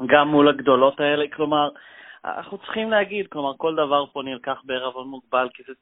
גם 0.07 0.29
מול 0.29 0.49
הגדולות 0.49 1.01
האלה, 1.01 1.25
כלומר, 1.37 1.69
אנחנו 2.25 2.59
צריכים 2.59 2.91
להגיד, 2.91 3.27
כלומר, 3.29 3.53
כל 3.57 3.75
דבר 3.75 4.07
פה 4.07 4.23
נלקח 4.23 4.61
בערבון 4.65 5.09
מוגבל, 5.09 5.49
כי 5.55 5.63
זה 5.67 5.73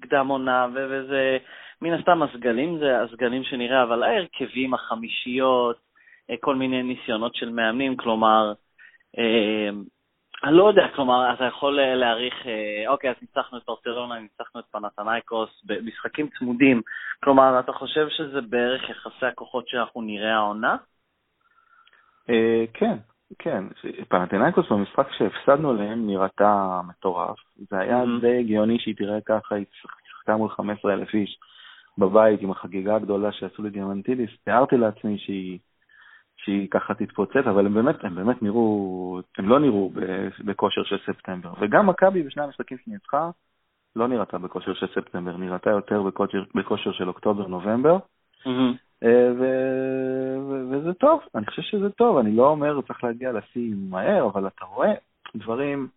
קדם 0.00 0.28
עונה, 0.28 0.66
וזה, 0.74 1.38
מן 1.82 1.92
הסתם 1.92 2.22
הסגלים 2.22 2.78
זה 2.78 3.00
הסגלים 3.00 3.44
שנראה, 3.44 3.82
אבל 3.82 4.02
ההרכבים, 4.02 4.74
החמישיות, 4.74 5.76
אה, 6.30 6.34
כל 6.40 6.56
מיני 6.56 6.82
ניסיונות 6.82 7.34
של 7.34 7.50
מאמנים, 7.50 7.96
כלומר, 7.96 8.52
אה, 9.18 9.70
אני 10.44 10.56
לא 10.56 10.68
יודע, 10.68 10.88
כלומר, 10.94 11.34
אתה 11.34 11.44
יכול 11.44 11.80
אה, 11.80 11.94
להעריך, 11.94 12.34
אוקיי, 12.88 13.10
אז 13.10 13.16
ניצחנו 13.22 13.58
את 13.58 13.62
ברצלונה, 13.66 14.18
ניצחנו 14.18 14.60
את 14.60 14.64
פנתנייקוס 14.72 15.62
במשחקים 15.64 16.28
צמודים, 16.38 16.82
כלומר, 17.24 17.60
אתה 17.60 17.72
חושב 17.72 18.08
שזה 18.08 18.40
בערך 18.40 18.90
יחסי 18.90 19.26
הכוחות 19.26 19.68
שאנחנו 19.68 20.02
נראה 20.02 20.34
העונה? 20.34 20.76
כן, 22.74 22.96
כן. 23.38 23.64
פנתנאיקוס 24.08 24.72
במשחק 24.72 25.08
שהפסדנו 25.12 25.74
להם 25.74 26.06
נראתה 26.06 26.80
מטורף. 26.88 27.38
זה 27.56 27.78
היה 27.78 28.02
Mhm. 28.02 28.20
די 28.20 28.38
הגיוני 28.38 28.78
שהיא 28.78 28.96
תראה 28.96 29.20
ככה, 29.20 29.54
היא 29.54 29.64
שיחקה 30.06 30.36
מול 30.36 30.48
15,000 30.48 31.14
איש 31.14 31.38
בבית 31.98 32.40
עם 32.42 32.50
החגיגה 32.50 32.96
הגדולה 32.96 33.32
שעשו 33.32 33.62
לדיאמנטידיס. 33.62 34.30
תיארתי 34.44 34.76
לעצמי 34.76 35.18
שהיא, 35.18 35.58
שהיא 36.36 36.68
ככה 36.70 36.94
תתפוצץ, 36.94 37.36
אבל 37.50 37.66
הם 37.66 37.74
באמת, 37.74 38.04
הם 38.04 38.14
באמת 38.14 38.42
נראו, 38.42 39.20
הם 39.38 39.48
לא 39.48 39.58
נראו 39.60 39.90
בכושר 40.44 40.84
של 40.84 40.98
ספטמבר. 41.06 41.52
וגם 41.60 41.86
מכבי 41.86 42.22
בשני 42.22 42.42
המשחקים 42.42 42.78
שהיא 42.78 42.94
ניצחה, 42.94 43.30
לא 43.96 44.08
נראתה 44.08 44.38
בכושר 44.38 44.74
של 44.74 44.86
ספטמבר, 44.86 45.36
נראתה 45.36 45.70
יותר 45.70 46.02
בכושר, 46.02 46.44
בכושר 46.54 46.92
של 46.92 47.08
אוקטובר-נובמבר. 47.08 47.98
אה, 48.46 48.52
ו- 49.04 49.32
ו- 49.38 50.70
וזה 50.70 50.94
טוב, 50.94 51.20
אני 51.34 51.46
חושב 51.46 51.62
שזה 51.62 51.90
טוב, 51.90 52.16
אני 52.18 52.36
לא 52.36 52.48
אומר 52.48 52.80
צריך 52.80 53.04
להגיע 53.04 53.32
לשיא 53.32 53.74
מהר, 53.90 54.26
אבל 54.26 54.46
אתה 54.46 54.64
רואה 54.64 54.92
דברים 55.36 55.88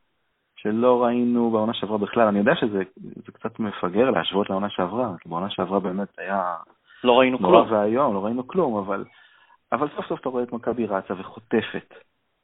שלא 0.56 1.04
ראינו 1.04 1.52
בעונה 1.52 1.74
שעברה 1.74 1.98
בכלל. 1.98 2.28
אני 2.28 2.40
יודע 2.40 2.56
שזה 2.56 2.84
זה 2.98 3.32
קצת 3.32 3.60
מפגר 3.60 4.10
להשוות 4.10 4.50
לעונה 4.50 4.70
שעברה, 4.70 5.14
כי 5.20 5.30
בעונה 5.30 5.50
שעברה 5.50 5.80
באמת 5.80 6.08
היה 6.18 6.56
לא 7.04 7.20
ראינו 7.20 7.38
נורא 7.42 7.66
כלום. 7.66 7.80
ואיום, 7.80 8.14
לא 8.14 8.26
ראינו 8.26 8.48
כלום, 8.48 8.78
אבל, 8.78 9.06
אבל 9.72 9.88
סוף 9.96 10.06
סוף 10.06 10.20
אתה 10.20 10.30
רואה 10.30 10.44
את 10.44 10.52
מכבי 10.52 10.86
רצה 10.86 11.14
וחוטפת. 11.14 11.94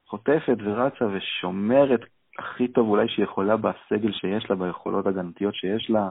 חוטפת 0.08 0.58
ורצה 0.63 1.06
ושומרת 1.06 2.02
הכי 2.39 2.67
טוב 2.67 2.89
אולי 2.89 3.08
שהיא 3.10 3.24
יכולה 3.24 3.58
בסגל 3.58 4.12
שיש 4.12 4.50
לה, 4.50 4.56
ביכולות 4.56 5.08
הגנתיות 5.08 5.56
שיש 5.56 5.89
לה. 5.89 6.10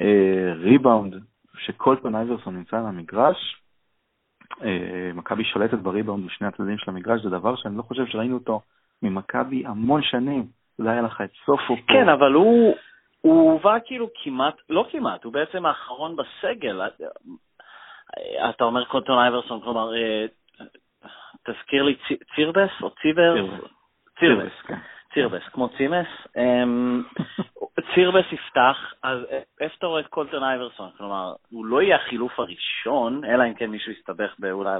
אה, 0.00 0.52
ריבאונד, 0.54 1.14
שקולטון 1.56 2.14
אייברסון 2.14 2.56
נמצא 2.56 2.76
על 2.78 2.86
המגרש, 2.86 3.56
אה, 4.62 5.10
מכבי 5.14 5.44
שולטת 5.44 5.78
בריבאונד 5.78 6.26
בשני 6.26 6.46
הצדדים 6.46 6.78
של 6.78 6.90
המגרש, 6.90 7.22
זה 7.22 7.30
דבר 7.30 7.56
שאני 7.56 7.76
לא 7.76 7.82
חושב 7.82 8.06
שראינו 8.06 8.34
אותו 8.34 8.60
ממכבי 9.02 9.66
המון 9.66 10.02
שנים. 10.02 10.46
זה 10.78 10.90
היה 10.90 11.02
לך 11.02 11.20
את 11.20 11.30
סופו 11.46 11.76
פה. 11.76 11.82
כן, 11.92 12.08
אבל 12.08 12.32
הוא, 12.32 12.74
הוא 13.20 13.52
הובא 13.52 13.76
כאילו 13.84 14.08
כמעט, 14.22 14.54
לא 14.70 14.86
כמעט, 14.90 15.24
הוא 15.24 15.32
בעצם 15.32 15.66
האחרון 15.66 16.16
בסגל. 16.16 16.80
אתה 18.50 18.64
אומר 18.64 18.84
קולטון 18.84 19.18
אייברסון, 19.18 19.60
כלומר, 19.60 19.94
אה, 19.94 20.26
תזכיר 21.44 21.82
לי 21.82 21.96
צי- 22.08 22.24
צירבס 22.34 22.70
או? 22.82 22.90
צירבס. 22.90 23.60
צירבס, 24.18 24.52
כן. 24.66 24.78
צירבס, 25.14 25.42
כמו 25.52 25.68
צימס. 25.68 26.06
צירבס 27.94 28.24
יפתח, 28.32 28.76
אז 29.02 29.18
איפה 29.60 29.74
אתה 29.78 29.86
רואה 29.86 30.00
את 30.00 30.06
קולטון 30.06 30.42
אייברסון? 30.42 30.88
כלומר, 30.98 31.34
הוא 31.50 31.66
לא 31.66 31.82
יהיה 31.82 31.96
החילוף 31.96 32.40
הראשון, 32.40 33.24
אלא 33.24 33.44
אם 33.44 33.54
כן 33.54 33.70
מישהו 33.70 33.92
יסתבך 33.92 34.34
באולי 34.38 34.70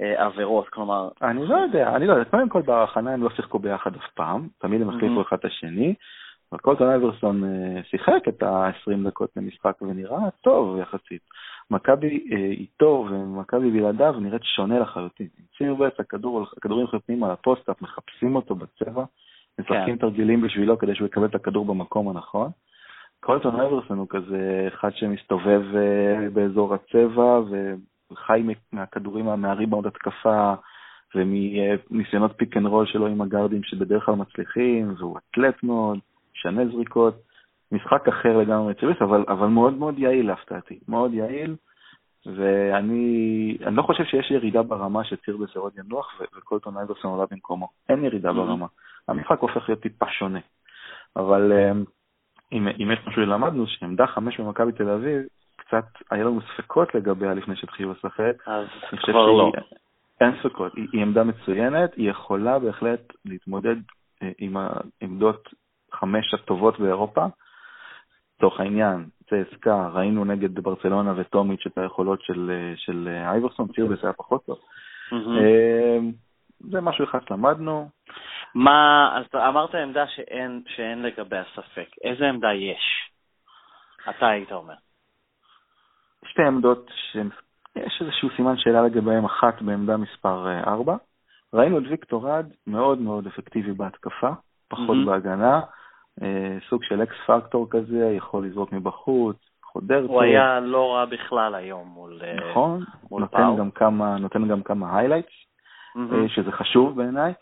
אה, 0.00 0.26
עבירות, 0.26 0.68
כלומר, 0.68 1.08
אני 1.22 1.46
לא 1.46 1.56
יודע, 1.56 1.96
אני 1.96 2.06
לא 2.06 2.12
יודע. 2.12 2.24
קודם 2.24 2.48
כל 2.48 2.62
בהכנה 2.62 3.12
הם 3.12 3.22
לא 3.22 3.30
שיחקו 3.30 3.58
ביחד 3.58 3.94
אף 3.94 4.10
פעם, 4.14 4.48
תמיד 4.58 4.82
הם 4.82 4.88
החליפו 4.88 5.20
Mhm. 5.20 5.26
אחד 5.28 5.36
את 5.38 5.44
השני, 5.44 5.94
אבל 6.52 6.60
קולטון 6.60 6.90
אייברסון 6.90 7.44
אה, 7.44 7.82
שיחק 7.82 8.28
את 8.28 8.42
ה-20 8.42 9.08
דקות 9.08 9.30
למשחק 9.36 9.82
ונראה 9.82 10.30
טוב 10.40 10.78
יחסית. 10.78 11.22
מכבי 11.70 12.26
אה, 12.32 12.36
איתו 12.36 13.06
ומכבי 13.10 13.70
בלעדיו 13.70 14.12
נראית 14.20 14.44
שונה 14.44 14.78
לחלוטין. 14.78 15.28
הכדור, 15.98 16.46
הכדורים 16.56 16.86
חופנים 16.86 17.24
על 17.24 17.30
ה 17.30 17.36
post-up, 17.36 17.82
מחפשים 17.82 18.36
אותו 18.36 18.54
בצבע, 18.54 19.04
משחקים 19.58 19.96
תרגילים 19.96 20.40
בשבילו 20.40 20.78
כדי 20.78 20.94
שהוא 20.94 21.06
יקבל 21.06 21.26
את 21.26 21.34
הכדור 21.34 21.64
במקום 21.64 22.08
הנכון. 22.08 22.50
קולטון 23.20 23.60
אייברסון 23.60 23.98
הוא 23.98 24.06
כזה 24.10 24.68
אחד 24.68 24.90
שמסתובב 24.94 25.62
אה, 25.76 26.28
באזור 26.32 26.74
הצבע 26.74 27.40
וחי 28.10 28.42
מהכדורים, 28.72 29.24
מהריבאונד 29.24 29.86
התקפה 29.86 30.54
ומניסיונות 31.14 32.32
pick 32.36 32.56
and 32.56 32.66
roll 32.66 32.86
שלו 32.86 33.06
עם 33.06 33.20
הגארדים 33.20 33.62
שבדרך 33.62 34.04
כלל 34.04 34.14
מצליחים, 34.14 34.94
והוא 34.98 35.18
אתלט 35.18 35.62
מאוד, 35.62 35.98
שנה 36.32 36.66
זריקות, 36.66 37.14
משחק 37.72 38.08
אחר 38.08 38.36
לגמרי 38.36 38.70
מציריס, 38.70 38.96
אבל, 39.02 39.24
אבל 39.28 39.46
מאוד 39.46 39.78
מאוד 39.78 39.98
יעיל 39.98 40.26
להפתעתי, 40.26 40.78
מאוד 40.88 41.14
יעיל, 41.14 41.56
ואני 42.26 43.56
אני 43.66 43.76
לא 43.76 43.82
חושב 43.82 44.04
שיש 44.04 44.30
ירידה 44.30 44.62
ברמה 44.62 45.04
שצירבס 45.04 45.56
יורד 45.56 45.72
ינוח 45.78 46.20
וקולטון 46.38 46.76
אייברסון 46.76 47.10
עולה 47.10 47.24
במקומו, 47.30 47.68
אין 47.88 48.04
ירידה. 48.04 48.32
ברמה. 48.32 48.66
המשחק 49.10 49.38
הופך 49.40 49.68
להיות 49.68 49.80
טיפה 49.80 50.06
שונה. 50.18 50.40
אבל 51.16 51.52
אה, 51.52 51.72
אם, 52.52 52.68
אם 52.68 52.90
יש 52.92 52.98
משהו 53.06 53.22
שלמדנו, 53.22 53.66
שעמדה 53.66 54.06
חמש 54.06 54.40
במכבי 54.40 54.72
תל 54.72 54.88
אביב, 54.88 55.22
קצת 55.56 55.84
היה 56.10 56.24
לנו 56.24 56.40
ספקות 56.40 56.94
לגביה 56.94 57.34
לפני 57.34 57.56
שהתחילו 57.56 57.92
לשחק. 57.92 58.48
אז 58.48 58.66
כבר 59.02 59.26
לא. 59.26 59.52
שהיא 59.54 59.78
אין 60.20 60.30
ספקות, 60.42 60.74
היא, 60.74 60.88
היא 60.92 61.02
עמדה 61.02 61.24
מצוינת, 61.24 61.94
היא 61.94 62.10
יכולה 62.10 62.58
בהחלט 62.58 63.00
להתמודד 63.24 63.76
אה, 64.22 64.30
עם 64.38 64.56
העמדות 64.56 65.48
חמש 65.92 66.34
הטובות 66.34 66.80
באירופה. 66.80 67.26
לצורך 68.36 68.60
העניין, 68.60 69.04
צסקה, 69.30 69.88
ראינו 69.92 70.24
נגד 70.24 70.60
ברצלונה 70.60 71.14
וטומיץ' 71.16 71.66
את 71.66 71.78
היכולות 71.78 72.22
של, 72.22 72.50
אה, 72.54 72.72
של 72.76 73.08
אה, 73.10 73.30
אייברסון, 73.30 73.68
צירבס 73.74 74.04
היה 74.04 74.12
פחות 74.12 74.44
טוב. 74.46 74.58
Mm-hmm. 75.10 76.70
זה 76.70 76.80
משהו 76.80 77.04
אחד 77.04 77.18
שלמדנו. 77.28 77.88
מה, 78.54 79.10
אז 79.18 79.24
אמרת 79.48 79.74
עמדה 79.74 80.06
שאין, 80.06 80.62
שאין 80.68 81.02
לגביה 81.02 81.44
ספק. 81.54 81.88
איזה 82.04 82.28
עמדה 82.28 82.52
יש? 82.52 83.10
אתה 84.10 84.28
היית 84.28 84.52
אומר. 84.52 84.74
שתי 86.24 86.42
עמדות 86.42 86.90
שיש 87.12 88.02
איזשהו 88.02 88.28
סימן 88.36 88.56
שאלה 88.56 88.82
לגביהן, 88.82 89.24
אחת 89.24 89.62
בעמדה 89.62 89.96
מספר 89.96 90.46
4. 90.66 90.96
ראינו 91.54 91.78
את 91.78 91.82
ויקטור 91.90 92.28
רד 92.28 92.46
מאוד 92.66 93.00
מאוד 93.00 93.26
אפקטיבי 93.26 93.72
בהתקפה, 93.72 94.30
פחות 94.68 94.96
mm-hmm. 94.96 95.06
בהגנה, 95.06 95.60
אה, 96.22 96.58
סוג 96.68 96.84
של 96.84 97.02
X 97.02 97.16
factor 97.26 97.66
כזה, 97.70 98.12
יכול 98.16 98.46
לזרוק 98.46 98.72
מבחוץ, 98.72 99.36
חודר 99.64 100.00
טוב. 100.00 100.10
הוא 100.10 100.22
היה 100.22 100.60
לא 100.60 100.94
רע 100.94 101.04
בכלל 101.04 101.54
היום 101.54 101.88
מול 101.88 102.20
אה, 102.24 102.50
נכון, 102.50 102.84
מול 103.10 103.22
נותן 103.22 103.36
פאו. 103.36 103.56
גם 103.56 103.70
כמה, 103.70 104.16
נותן 104.18 104.48
גם 104.48 104.62
כמה 104.62 104.98
highlights, 104.98 105.32
mm-hmm. 105.96 106.28
שזה 106.28 106.52
חשוב 106.52 106.96
בעיניי. 106.96 107.32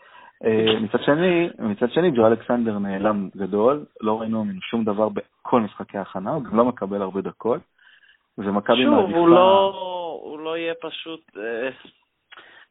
מצד 0.81 0.99
שני, 1.05 1.49
מצד 1.59 1.91
שני, 1.91 2.11
ג'ו 2.11 2.27
אלכסנדר 2.27 2.79
נעלם 2.79 3.29
גדול, 3.37 3.85
לא 4.01 4.21
ראינו 4.21 4.43
ממנו 4.43 4.61
שום 4.61 4.83
דבר 4.83 5.09
בכל 5.09 5.61
משחקי 5.61 5.97
ההכנה, 5.97 6.31
הוא 6.31 6.43
גם 6.43 6.57
לא 6.57 6.65
מקבל 6.65 7.01
הרבה 7.01 7.21
דקות, 7.21 7.61
ומכבי 8.37 8.85
מעדיפה... 8.85 9.07
שוב, 9.07 9.17
הוא 9.17 9.29
לא, 9.29 9.71
הוא 10.23 10.39
לא 10.39 10.57
יהיה 10.57 10.73
פשוט... 10.81 11.31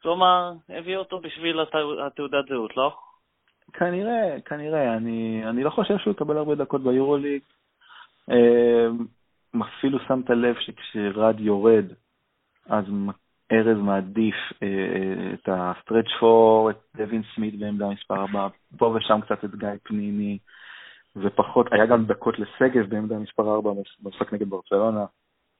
כלומר, 0.02 0.52
הביא 0.68 0.96
אותו 0.96 1.20
בשביל 1.20 1.60
התעודת 2.06 2.48
זהות, 2.48 2.76
לא? 2.76 2.96
כנראה, 3.72 4.40
כנראה. 4.44 4.96
אני, 4.96 5.42
אני 5.46 5.64
לא 5.64 5.70
חושב 5.70 5.98
שהוא 5.98 6.10
יקבל 6.10 6.36
הרבה 6.36 6.54
דקות 6.54 6.82
ביורוליג. 6.82 7.42
אה, 8.30 8.86
אפילו 9.62 9.98
שמת 10.08 10.30
לב 10.30 10.56
שכשרד 10.60 11.40
יורד, 11.40 11.84
אז 12.68 12.84
ארז 13.52 13.78
מעדיף 13.78 14.34
אה, 14.62 14.68
אה, 14.68 15.34
את 15.34 15.48
הסטרץ' 15.52 16.20
פור, 16.20 16.70
את 16.70 16.76
דווין 16.96 17.22
סמית 17.34 17.58
בעמדה 17.58 17.88
מספר 17.88 18.14
4, 18.14 18.48
פה 18.78 18.86
ושם 18.86 19.20
קצת 19.20 19.44
את 19.44 19.54
גיא 19.54 19.68
פניני, 19.82 20.38
ופחות, 21.16 21.72
היה 21.72 21.86
גם 21.86 22.06
דקות 22.06 22.38
לשגב 22.38 22.86
בעמדה 22.88 23.18
מספר 23.18 23.54
4 23.54 23.70
במשחק 24.00 24.32
נגד 24.32 24.50
ברצלונה. 24.50 25.04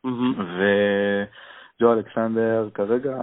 וג'ו 0.05 1.93
אלכסנדר 1.93 2.69
כרגע 2.75 3.23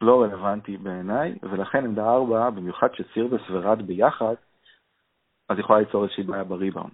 לא 0.00 0.22
רלוונטי 0.22 0.76
בעיניי, 0.76 1.34
ולכן 1.42 1.84
עמדה 1.84 2.12
4, 2.12 2.50
במיוחד 2.50 2.88
שסירבס 2.94 3.40
ורד 3.50 3.82
ביחד, 3.82 4.34
אז 5.48 5.58
יכולה 5.58 5.78
ליצור 5.78 6.04
איזושהי 6.04 6.24
בעיה 6.24 6.44
בריבאונד. 6.44 6.92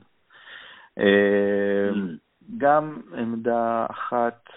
אה, 0.98 1.88
גם 2.58 3.00
עמדה 3.16 3.86
אחת, 3.90 4.48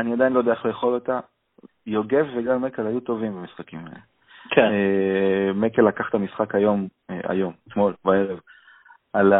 אני 0.00 0.12
עדיין 0.12 0.32
לא 0.32 0.38
יודע 0.38 0.52
איך 0.52 0.66
לאכול 0.66 0.94
אותה, 0.94 1.20
יוגב 1.86 2.26
וגל 2.36 2.56
מקל 2.56 2.86
היו 2.86 3.00
טובים 3.00 3.36
במשחקים 3.36 3.78
האלה. 3.78 4.00
כן. 4.50 4.62
אה, 4.62 5.52
מקל 5.54 5.82
לקח 5.82 6.08
את 6.08 6.14
המשחק 6.14 6.54
היום, 6.54 6.88
אה, 7.10 7.20
היום, 7.24 7.52
אתמול, 7.68 7.94
בערב, 8.04 8.40
על 9.12 9.32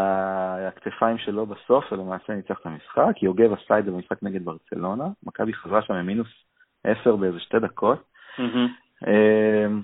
הכתפיים 0.69 1.19
שלו 1.19 1.47
בסוף, 1.47 1.93
ולמעשה 1.93 2.33
ניצח 2.33 2.59
את 2.61 2.67
המשחק. 2.67 3.23
יוגב 3.23 3.53
עשה 3.53 3.79
את 3.79 3.85
זה 3.85 3.91
במשחק 3.91 4.23
נגד 4.23 4.45
ברצלונה, 4.45 5.05
מכבי 5.23 5.53
חזרה 5.55 5.83
שם 5.83 5.95
ממינוס 5.95 6.29
עשר 6.85 7.17
באיזה 7.17 7.41
שתי 7.41 7.59
דקות. 7.59 8.03
אמ, 9.07 9.83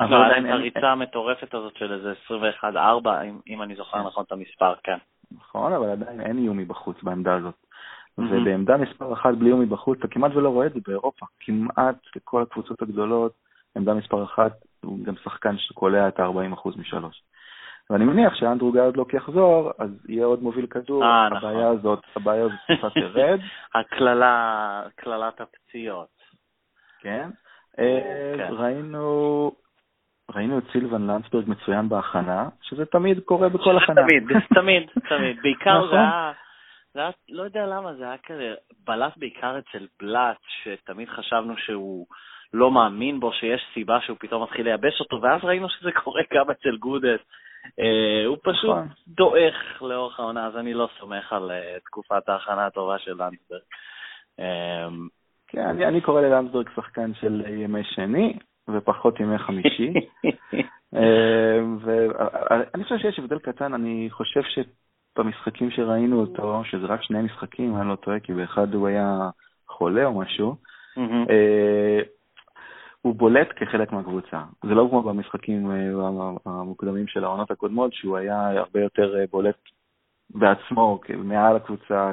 אבל 0.00 0.24
עדיין 0.24 0.46
הריצה 0.46 0.88
המטורפת 0.92 1.54
הזאת 1.54 1.76
של 1.76 1.92
איזה 1.92 2.12
21-4, 2.64 3.08
אם 3.48 3.62
אני 3.62 3.74
זוכר 3.74 3.98
כן. 3.98 4.06
נכון 4.06 4.24
את 4.26 4.32
המספר, 4.32 4.74
כן. 4.84 4.98
נכון, 5.38 5.72
אבל 5.72 5.90
עדיין 5.90 6.20
אין 6.20 6.38
איום 6.38 6.56
מבחוץ 6.56 7.02
בעמדה 7.02 7.34
הזאת. 7.34 7.54
ובעמדה 8.18 8.76
מספר 8.76 9.12
אחת 9.12 9.34
בלי 9.34 9.48
איום 9.48 9.60
מבחוץ, 9.60 9.98
אתה 9.98 10.08
כמעט 10.08 10.32
ולא 10.34 10.48
רואה 10.48 10.66
את 10.66 10.72
זה 10.72 10.80
באירופה. 10.86 11.26
כמעט 11.40 11.96
לכל 12.16 12.42
הקבוצות 12.42 12.82
הגדולות, 12.82 13.32
עמדה 13.76 13.94
מספר 13.94 14.24
אחת 14.24 14.52
הוא 14.84 15.04
גם 15.04 15.14
שחקן 15.24 15.58
שקולע 15.58 16.08
את 16.08 16.20
ה-40% 16.20 16.78
משלוש. 16.78 17.22
ואני 17.90 18.04
מניח 18.04 18.34
שאנדרו 18.34 18.72
גרדלוק 18.72 19.14
יחזור, 19.14 19.70
אז 19.78 19.90
יהיה 20.08 20.24
עוד 20.24 20.42
מוביל 20.42 20.66
כדור, 20.66 21.04
아, 21.04 21.06
נכון. 21.06 21.36
הבעיה 21.36 21.66
נכון. 21.66 21.78
הזאת, 21.78 22.02
הבעיה 22.16 22.44
הזאת 22.44 22.78
קצת 22.78 22.92
תרד. 22.94 23.40
הקללה, 23.74 24.82
קללת 24.96 25.40
הפציעות. 25.40 26.08
כן. 27.00 27.30
אה, 27.78 28.34
כן. 28.36 28.54
ראינו, 28.54 29.52
ראינו 30.34 30.58
את 30.58 30.64
סילבן 30.72 31.02
לנדסברג 31.02 31.44
מצוין 31.46 31.88
בהכנה, 31.88 32.48
שזה 32.62 32.86
תמיד 32.86 33.20
קורה 33.20 33.48
בכל 33.48 33.76
הכנה. 33.76 34.02
תמיד, 34.06 34.22
תמיד, 34.54 34.82
תמיד. 35.08 35.36
בעיקר 35.42 35.78
נכון. 35.78 35.90
זה 35.90 35.96
היה, 35.96 36.32
זה 36.94 37.00
היה, 37.00 37.10
לא 37.28 37.42
יודע 37.42 37.66
למה, 37.66 37.94
זה 37.94 38.04
היה 38.04 38.18
כזה, 38.18 38.54
בלט 38.84 39.12
בעיקר 39.16 39.58
אצל 39.58 39.86
בלאט, 40.00 40.36
שתמיד 40.62 41.08
חשבנו 41.08 41.56
שהוא 41.56 42.06
לא 42.54 42.70
מאמין 42.70 43.20
בו, 43.20 43.32
שיש 43.32 43.62
סיבה 43.74 44.00
שהוא 44.00 44.16
פתאום 44.20 44.42
מתחיל 44.42 44.64
לייבש 44.64 45.00
אותו, 45.00 45.22
ואז 45.22 45.44
ראינו 45.44 45.68
שזה 45.68 45.92
קורה 46.04 46.22
גם 46.32 46.50
אצל 46.50 46.76
גודס. 46.76 47.20
Uh, 47.62 48.26
הוא 48.26 48.36
פשוט 48.42 48.70
נכון. 48.70 48.88
דועך 49.08 49.82
לאורך 49.82 50.20
העונה, 50.20 50.46
אז 50.46 50.56
אני 50.56 50.74
לא 50.74 50.88
סומך 50.98 51.32
על 51.32 51.50
uh, 51.50 51.80
תקופת 51.84 52.28
ההכנה 52.28 52.66
הטובה 52.66 52.98
של 52.98 53.10
לנדסברג. 53.10 53.60
Uh, 54.40 54.42
כן, 55.46 55.60
אני, 55.60 55.86
אני 55.86 56.00
קורא 56.00 56.20
ללנדסברג 56.20 56.68
שחקן 56.76 57.14
של 57.14 57.44
ימי 57.48 57.84
שני 57.84 58.38
ופחות 58.68 59.20
ימי 59.20 59.38
חמישי. 59.38 59.92
ואני 61.82 62.84
חושב 62.84 62.98
שיש 62.98 63.18
הבדל 63.18 63.38
קטן, 63.38 63.74
אני 63.74 64.08
חושב 64.10 64.42
שבמשחקים 65.14 65.70
שראינו 65.70 66.20
אותו, 66.20 66.62
שזה 66.64 66.86
רק 66.86 67.02
שני 67.02 67.22
משחקים, 67.22 67.76
אני 67.76 67.88
לא 67.88 67.96
טועה, 67.96 68.20
כי 68.20 68.32
באחד 68.32 68.74
הוא 68.74 68.86
היה 68.88 69.30
חולה 69.68 70.04
או 70.04 70.20
משהו, 70.20 70.56
הוא 73.02 73.14
בולט 73.14 73.48
כחלק 73.56 73.92
מהקבוצה. 73.92 74.42
זה 74.64 74.74
לא 74.74 74.86
כמו 74.90 75.02
במשחקים 75.02 75.70
אה, 75.70 76.08
המוקדמים 76.46 77.06
של 77.06 77.24
העונות 77.24 77.50
הקודמות, 77.50 77.94
שהוא 77.94 78.16
היה 78.16 78.48
הרבה 78.48 78.80
יותר 78.80 79.18
אה, 79.18 79.24
בולט 79.30 79.58
בעצמו, 80.30 81.00
מעל 81.16 81.56
הקבוצה, 81.56 82.12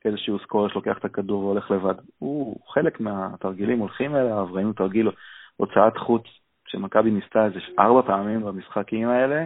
כאיזשהו 0.00 0.38
סקורר 0.38 0.68
שלוקח 0.68 0.98
את 0.98 1.04
הכדור 1.04 1.44
והולך 1.44 1.70
לבד. 1.70 1.94
הוא 2.18 2.56
חלק 2.68 3.00
מהתרגילים 3.00 3.78
הולכים 3.78 4.16
אליו, 4.16 4.48
ראינו 4.52 4.72
תרגיל 4.72 5.10
הוצאת 5.56 5.96
חוץ 5.96 6.22
שמכבי 6.68 7.10
ניסתה 7.10 7.44
איזה 7.44 7.58
ארבע 7.78 8.02
פעמים 8.02 8.42
במשחקים 8.42 9.08
האלה, 9.08 9.44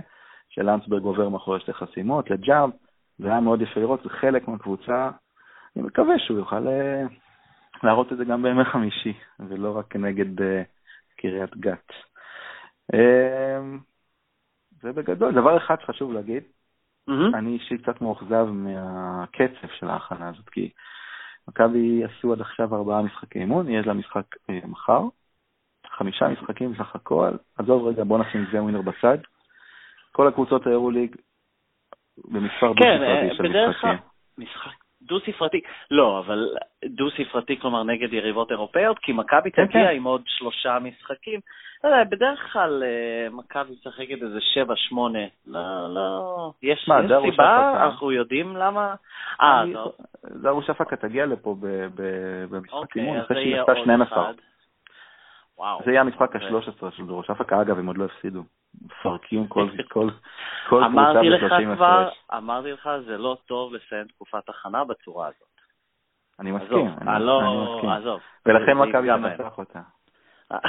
שלנסברג 0.49 1.03
עובר 1.03 1.29
מאחורי 1.29 1.61
שתי 1.61 1.73
חסימות, 1.73 2.31
לג'אמפ, 2.31 2.75
זה 3.19 3.29
היה 3.29 3.41
מאוד 3.41 3.63
יפה 3.63 3.81
לראות, 3.81 4.03
זה 4.03 4.09
חלק 4.09 4.49
מהקבוצה. 4.49 5.11
אני 5.77 5.85
מקווה 5.85 6.19
שהוא 6.19 6.39
יוכל 6.39 6.69
אה, 6.69 7.03
להראות 7.83 8.13
את 8.13 8.17
זה 8.17 8.25
גם 8.25 8.43
בימי 8.43 8.65
חמישי, 8.65 9.13
ולא 9.41 9.79
רק 9.79 9.97
נגד 9.97 10.41
uh, 10.41 10.43
קריית 11.17 11.57
גת. 11.57 11.93
Uh, 12.93 12.97
זה 14.83 14.93
בגדול. 14.93 15.33
דבר 15.35 15.57
אחד 15.57 15.77
שחשוב 15.81 16.13
להגיד, 16.13 16.43
mm-hmm. 17.11 17.37
אני 17.39 17.55
אישית 17.55 17.83
קצת 17.83 18.01
מאוכזב 18.01 18.45
מהקצב 18.45 19.69
של 19.79 19.89
ההכנה 19.89 20.29
הזאת, 20.29 20.49
כי 20.49 20.71
מכבי 21.49 22.05
עשו 22.05 22.33
עד 22.33 22.41
עכשיו 22.41 22.75
ארבעה 22.75 23.03
משחקי 23.03 23.39
אימון, 23.39 23.69
יש 23.69 23.87
לה 23.87 23.95
משחק 23.95 24.37
uh, 24.37 24.67
מחר, 24.67 25.03
חמישה 25.87 26.29
משחקים 26.29 26.73
בסך 26.73 26.95
הכל, 26.95 27.31
עזוב 27.59 27.87
רגע, 27.87 28.05
בוא 28.05 28.19
נשים 28.19 28.45
זה 28.53 28.63
ווינר 28.63 28.83
בצד. 28.83 29.19
כל 30.13 30.29
הקבוצות 30.29 30.67
האירו-ליג 30.67 31.17
במספר 32.25 32.73
כן, 32.77 32.99
דו-ספרתי 32.99 33.37
של 33.37 33.69
משחקים. 33.69 33.99
משחק 34.39 34.73
דו-ספרתי, 35.03 35.61
לא, 35.91 36.19
אבל 36.19 36.49
דו-ספרתי, 36.85 37.61
כלומר 37.61 37.83
נגד 37.83 38.13
יריבות 38.13 38.51
אירופאיות, 38.51 38.99
כי 38.99 39.13
מכבי 39.13 39.51
כן, 39.51 39.67
תגיע 39.67 39.89
כן. 39.89 39.97
עם 39.97 40.05
עוד 40.05 40.23
שלושה 40.27 40.79
משחקים. 40.79 41.41
לא 41.85 41.89
יודע, 41.89 42.05
בדרך 42.05 42.53
כלל 42.53 42.83
אה, 42.83 43.31
מכבי 43.31 43.73
משחקת 43.73 44.23
איזה 44.23 44.41
שבע, 44.41 44.75
שמונה. 44.77 45.25
לא, 45.47 45.95
לא, 45.95 46.53
יש, 46.63 46.89
מה, 46.89 47.01
יש 47.05 47.11
סיבה, 47.31 47.85
אנחנו 47.85 48.13
יודעים 48.13 48.57
למה. 48.57 48.95
אה, 49.43 49.63
זרו 50.23 50.63
שפקה 50.63 50.97
תגיע 50.97 51.27
לפה 51.27 51.57
במשחקים, 52.51 53.09
אוקיי, 53.09 53.21
אחרי 53.21 53.43
שהיא 53.43 53.61
עשתה 53.61 53.73
12. 53.83 54.31
וואו. 55.59 55.81
זה 55.85 55.91
יהיה 55.91 56.01
המשחק 56.01 56.37
ה-13 56.37 56.91
של 56.91 57.07
דרוש 57.07 57.31
אפקה, 57.31 57.63
אגב, 57.63 57.79
הם 57.79 57.87
עוד 57.87 57.99
לא 57.99 58.05
הפסידו. 58.05 58.43
מפרקים 58.83 59.47
כל, 59.47 59.69
כל, 59.93 60.11
כל 60.69 60.83
קבוצה 60.89 61.21
ב-30 61.23 61.73
הפרש. 61.73 62.15
אמרתי 62.37 62.73
לך, 62.73 62.91
זה 63.07 63.19
לא 63.19 63.37
טוב 63.47 63.75
לסיים 63.75 64.07
תקופת 64.07 64.49
הכנה 64.49 64.85
בצורה 64.85 65.27
הזאת. 65.27 65.49
אני 66.41 66.51
מסכים, 66.51 66.91
אני, 67.01 67.25
לא, 67.25 67.41
אני 67.41 67.75
מסכים. 67.75 67.91
עזוב. 67.91 68.21
ולכן 68.47 68.73
מכבי 68.73 69.09
ינצח 69.09 69.59
אותה. 69.59 69.81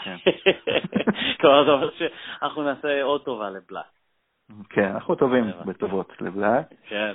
כן. 0.04 0.16
כלומר, 1.42 1.66
זה 1.66 1.72
אומר 1.72 1.90
שאנחנו 1.92 2.64
נעשה 2.64 3.04
עוד 3.04 3.24
טובה 3.24 3.50
לבלאט. 3.50 3.86
כן, 4.70 4.92
אנחנו 4.92 5.16
טובים 5.16 5.52
בטובות 5.66 6.22
לבלאט. 6.22 6.74
כן. 6.88 7.14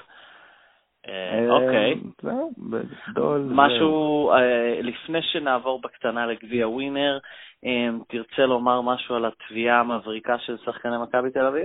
אה, 1.09 1.51
אוקיי. 1.51 1.95
זהו, 2.23 2.51
בגדול. 2.59 3.49
משהו, 3.51 4.31
אה, 4.33 4.81
לפני 4.83 5.23
שנעבור 5.23 5.81
בקטנה 5.81 6.27
לגביע 6.27 6.69
ווינר, 6.69 7.19
אה, 7.65 7.89
תרצה 8.09 8.47
לומר 8.47 8.81
משהו 8.81 9.15
על 9.15 9.25
התביעה 9.25 9.81
המבריקה 9.81 10.39
של 10.39 10.57
שחקני 10.65 10.97
מכבי 11.03 11.31
תל 11.31 11.47
אביב? 11.47 11.65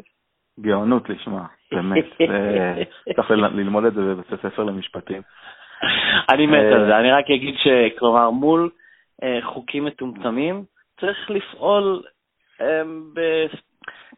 גאונות 0.59 1.09
לשמה, 1.09 1.45
באמת. 1.71 2.05
צריך 3.15 3.31
ללמוד 3.31 3.85
את 3.85 3.93
זה 3.93 4.01
בבית 4.01 4.33
הספר 4.33 4.63
למשפטים. 4.63 5.21
אני 6.33 6.47
מת 6.47 6.73
על 6.73 6.85
זה, 6.87 6.97
אני 6.97 7.11
רק 7.11 7.25
אגיד 7.35 7.55
שכלומר 7.57 8.29
מול 8.29 8.69
חוקים 9.41 9.85
מטומטמים 9.85 10.63
צריך 10.99 11.29
לפעול 11.29 12.03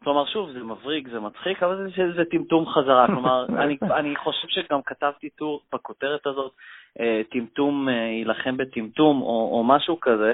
כלומר, 0.04 0.26
שוב, 0.26 0.52
זה 0.52 0.64
מבריק, 0.64 1.08
זה 1.08 1.20
מצחיק, 1.20 1.64
אבל 1.64 1.92
זה, 1.98 2.12
זה 2.16 2.26
טמטום 2.26 2.66
חזרה. 2.66 3.08
כלומר, 3.08 3.46
אני, 3.64 3.78
אני 3.92 4.16
חושב 4.16 4.48
שגם 4.48 4.82
כתבתי 4.82 5.30
טור 5.30 5.62
בכותרת 5.74 6.28
הזאת, 6.28 6.52
אה, 7.00 7.22
טמטום 7.32 7.90
אה, 7.90 7.94
יילחם 7.94 8.58
בטמטום, 8.58 9.22
או, 9.22 9.50
או 9.52 9.64
משהו 9.64 10.00
כזה. 10.00 10.34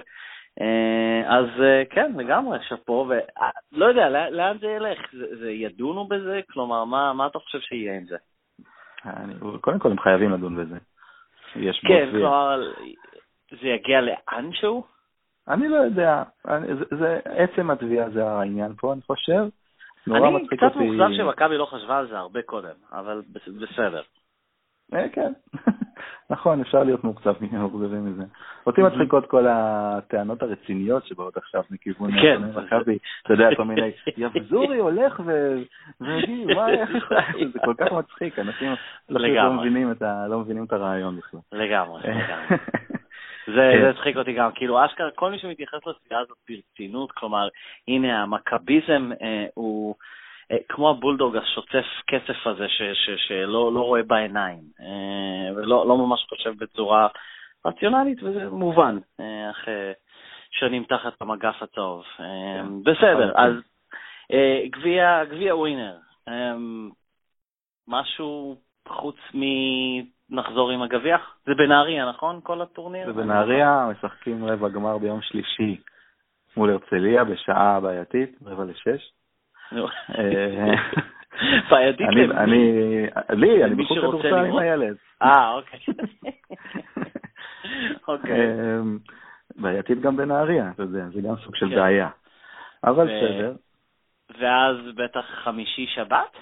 אה, 0.62 1.38
אז 1.38 1.46
כן, 1.90 2.12
לגמרי, 2.18 2.58
שאפו, 2.68 3.10
ולא 3.10 3.86
יודע, 3.86 4.10
לאן, 4.10 4.34
לאן 4.34 4.58
זה 4.58 4.68
ילך? 4.68 5.00
זה, 5.12 5.26
זה 5.40 5.52
ידונו 5.52 6.08
בזה? 6.08 6.40
כלומר, 6.52 6.86
מה, 6.86 7.14
מה 7.14 7.28
אתה 7.28 7.40
חושב 7.40 7.60
שיהיה 7.60 7.98
עם 7.98 8.06
זה? 8.06 8.18
אני, 9.06 9.34
קודם 9.62 9.80
כל, 9.80 9.92
הם 9.92 10.00
חייבים 10.00 10.32
לדון 10.32 10.56
בזה. 10.56 10.78
יש 11.56 11.80
כן, 11.88 12.08
כלומר, 12.12 12.62
זה 13.62 13.68
יגיע 13.68 14.02
לאנשהו? 14.02 14.97
אני 15.48 15.68
לא 15.68 15.76
יודע, 15.76 16.24
אני, 16.48 16.68
זה, 16.76 16.98
זה, 16.98 17.20
עצם 17.26 17.70
התביעה 17.70 18.10
זה 18.10 18.28
העניין 18.28 18.74
פה, 18.78 18.94
אני 18.94 19.02
חושב. 19.02 19.44
אני 20.08 20.48
קצת 20.48 20.76
מאוכזב 20.76 21.18
שמכבי 21.18 21.58
לא 21.58 21.66
חשבה 21.66 21.98
על 21.98 22.08
זה 22.08 22.18
הרבה 22.18 22.42
קודם, 22.42 22.76
אבל 22.92 23.22
בסדר. 23.60 24.02
אה, 24.94 25.10
כן, 25.10 25.34
נכון, 26.30 26.62
אפשר 26.62 26.84
להיות 26.84 27.04
מאוכזבים 27.04 28.06
מזה. 28.06 28.24
אותי 28.68 28.82
מצחיקות 28.82 29.26
כל 29.26 29.46
הטענות 29.50 30.42
הרציניות 30.42 31.06
שבאות 31.06 31.38
עכשיו 31.38 31.64
מכיוון 31.72 32.12
כן. 32.22 32.42
מכבי, 32.44 32.98
אתה 33.24 33.34
יודע, 33.34 33.50
כל 33.56 33.64
מיני, 33.64 33.92
יבזורי 34.18 34.78
הולך 34.78 35.22
ויגיד, 36.02 36.48
מה, 36.56 36.70
איך 36.70 36.90
זה 37.54 37.60
כל 37.66 37.74
כך 37.78 37.92
מצחיק, 37.92 38.40
אנשים 38.40 38.74
לא 39.10 40.40
מבינים 40.40 40.64
את 40.64 40.74
הרעיון 40.74 41.18
בכלל. 41.18 41.40
לגמרי, 41.52 42.02
לגמרי. 42.04 42.58
זה 43.48 43.72
כן. 43.74 43.86
הצחיק 43.86 44.18
אותי 44.18 44.34
גם, 44.34 44.52
כאילו 44.56 44.86
אשכרה, 44.86 45.12
כל 45.12 45.32
מי 45.32 45.40
שמתייחס 45.40 45.80
לסביבה 45.88 46.20
הזאת 46.20 46.38
ברצינות, 46.50 47.12
כלומר, 47.12 47.48
הנה 47.88 48.24
המכביזם 48.24 49.12
אה, 49.22 49.46
הוא 49.54 49.96
אה, 50.52 50.58
כמו 50.70 50.90
הבולדוג 50.90 51.36
השוצף 51.38 51.86
כסף 52.08 52.48
הזה, 52.48 52.66
ש, 52.70 52.82
ש, 52.82 53.28
שלא 53.28 53.74
לא 53.74 53.80
רואה 53.80 54.04
בעיניים, 54.04 54.62
אה, 54.80 55.56
ולא 55.56 55.88
לא 55.88 55.98
ממש 55.98 56.26
חושב 56.30 56.54
בצורה 56.58 57.08
רציונלית, 57.66 58.24
וזה 58.24 58.50
מובן, 58.50 58.98
אה, 59.20 59.50
אחרי 59.52 59.94
שנים 60.52 60.84
תחת 60.84 61.22
המגף 61.22 61.64
הצהוב. 61.64 62.04
אה, 62.20 62.26
כן. 62.62 62.84
בסדר, 62.84 63.32
אז 63.36 63.54
אה, 64.32 64.62
גביע 65.32 65.56
ווינר, 65.56 65.98
אה, 66.28 66.54
משהו 67.88 68.58
חוץ 68.88 69.18
מ... 69.34 69.42
נחזור 70.30 70.72
עם 70.72 70.82
הגביע? 70.82 71.18
זה 71.46 71.56
בנהריה, 71.56 72.10
נכון? 72.10 72.40
כל 72.44 72.62
הטורניר? 72.62 73.06
זה 73.06 73.14
בנהריה, 73.14 73.88
משחקים 73.92 74.46
רבע 74.46 74.70
גמר 74.70 74.98
ביום 74.98 75.22
שלישי 75.22 75.78
מול 76.58 76.70
הרצליה 76.70 77.24
בשעה 77.24 77.80
בעייתית, 77.80 78.38
רבע 78.46 78.64
לשש. 78.64 79.12
אה, 79.74 80.76
בעייתית 81.70 82.08
למי? 82.08 82.34
אני, 82.34 82.72
לי, 83.30 83.64
אני 83.64 83.76
בחוץ 83.76 83.98
כדורסל 83.98 84.34
עם 84.34 84.58
הילד. 84.58 84.96
אה, 85.22 85.54
אוקיי. 85.54 85.80
אוקיי. 88.08 88.52
אמ, 88.52 88.98
בעייתית 89.56 90.02
גם 90.02 90.18
בנהריה, 90.18 90.72
אתה 90.72 90.84
יודע, 90.84 91.06
זה 91.14 91.22
גם 91.22 91.36
סוג 91.36 91.56
של 91.56 91.70
כן. 91.70 91.76
בעיה. 91.76 92.10
אבל 92.84 93.06
בסדר. 93.06 93.54
ואז 94.40 94.78
בטח 94.96 95.26
חמישי 95.44 95.88
שבת? 95.96 96.38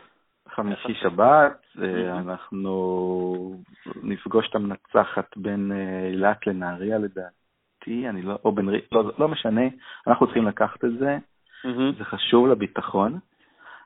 חמישי 0.56 0.94
שבת, 1.02 1.66
אה, 1.82 2.20
אנחנו 2.20 3.64
נפגוש 4.04 4.50
את 4.50 4.56
המנצחת 4.56 5.38
בין 5.38 5.72
אה, 5.72 6.08
אילת 6.08 6.48
לנהריה 6.48 6.98
לדעתי, 6.98 8.10
אני 8.10 8.22
לא, 8.22 8.40
או 8.46 8.52
בין, 8.52 8.70
לא, 8.92 9.12
לא 9.18 9.28
משנה, 9.28 9.62
אנחנו 10.08 10.26
צריכים 10.26 10.48
לקחת 10.48 10.86
את 10.86 10.98
זה, 11.00 11.18
זה 11.98 12.04
חשוב 12.04 12.48
לביטחון. 12.48 13.20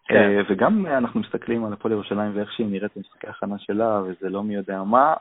כן. 0.05 0.15
אה, 0.15 0.41
וגם 0.49 0.85
אנחנו 0.85 1.19
מסתכלים 1.19 1.65
על 1.65 1.73
הפועל 1.73 1.91
ירושלים 1.91 2.31
ואיך 2.35 2.51
שהיא 2.51 2.67
נראית 2.67 2.91
במשחקי 2.95 3.27
הכנה 3.27 3.59
שלה, 3.59 4.01
וזה 4.05 4.29
לא 4.29 4.43
מי 4.43 4.55
יודע 4.55 4.83
מה, 4.83 5.13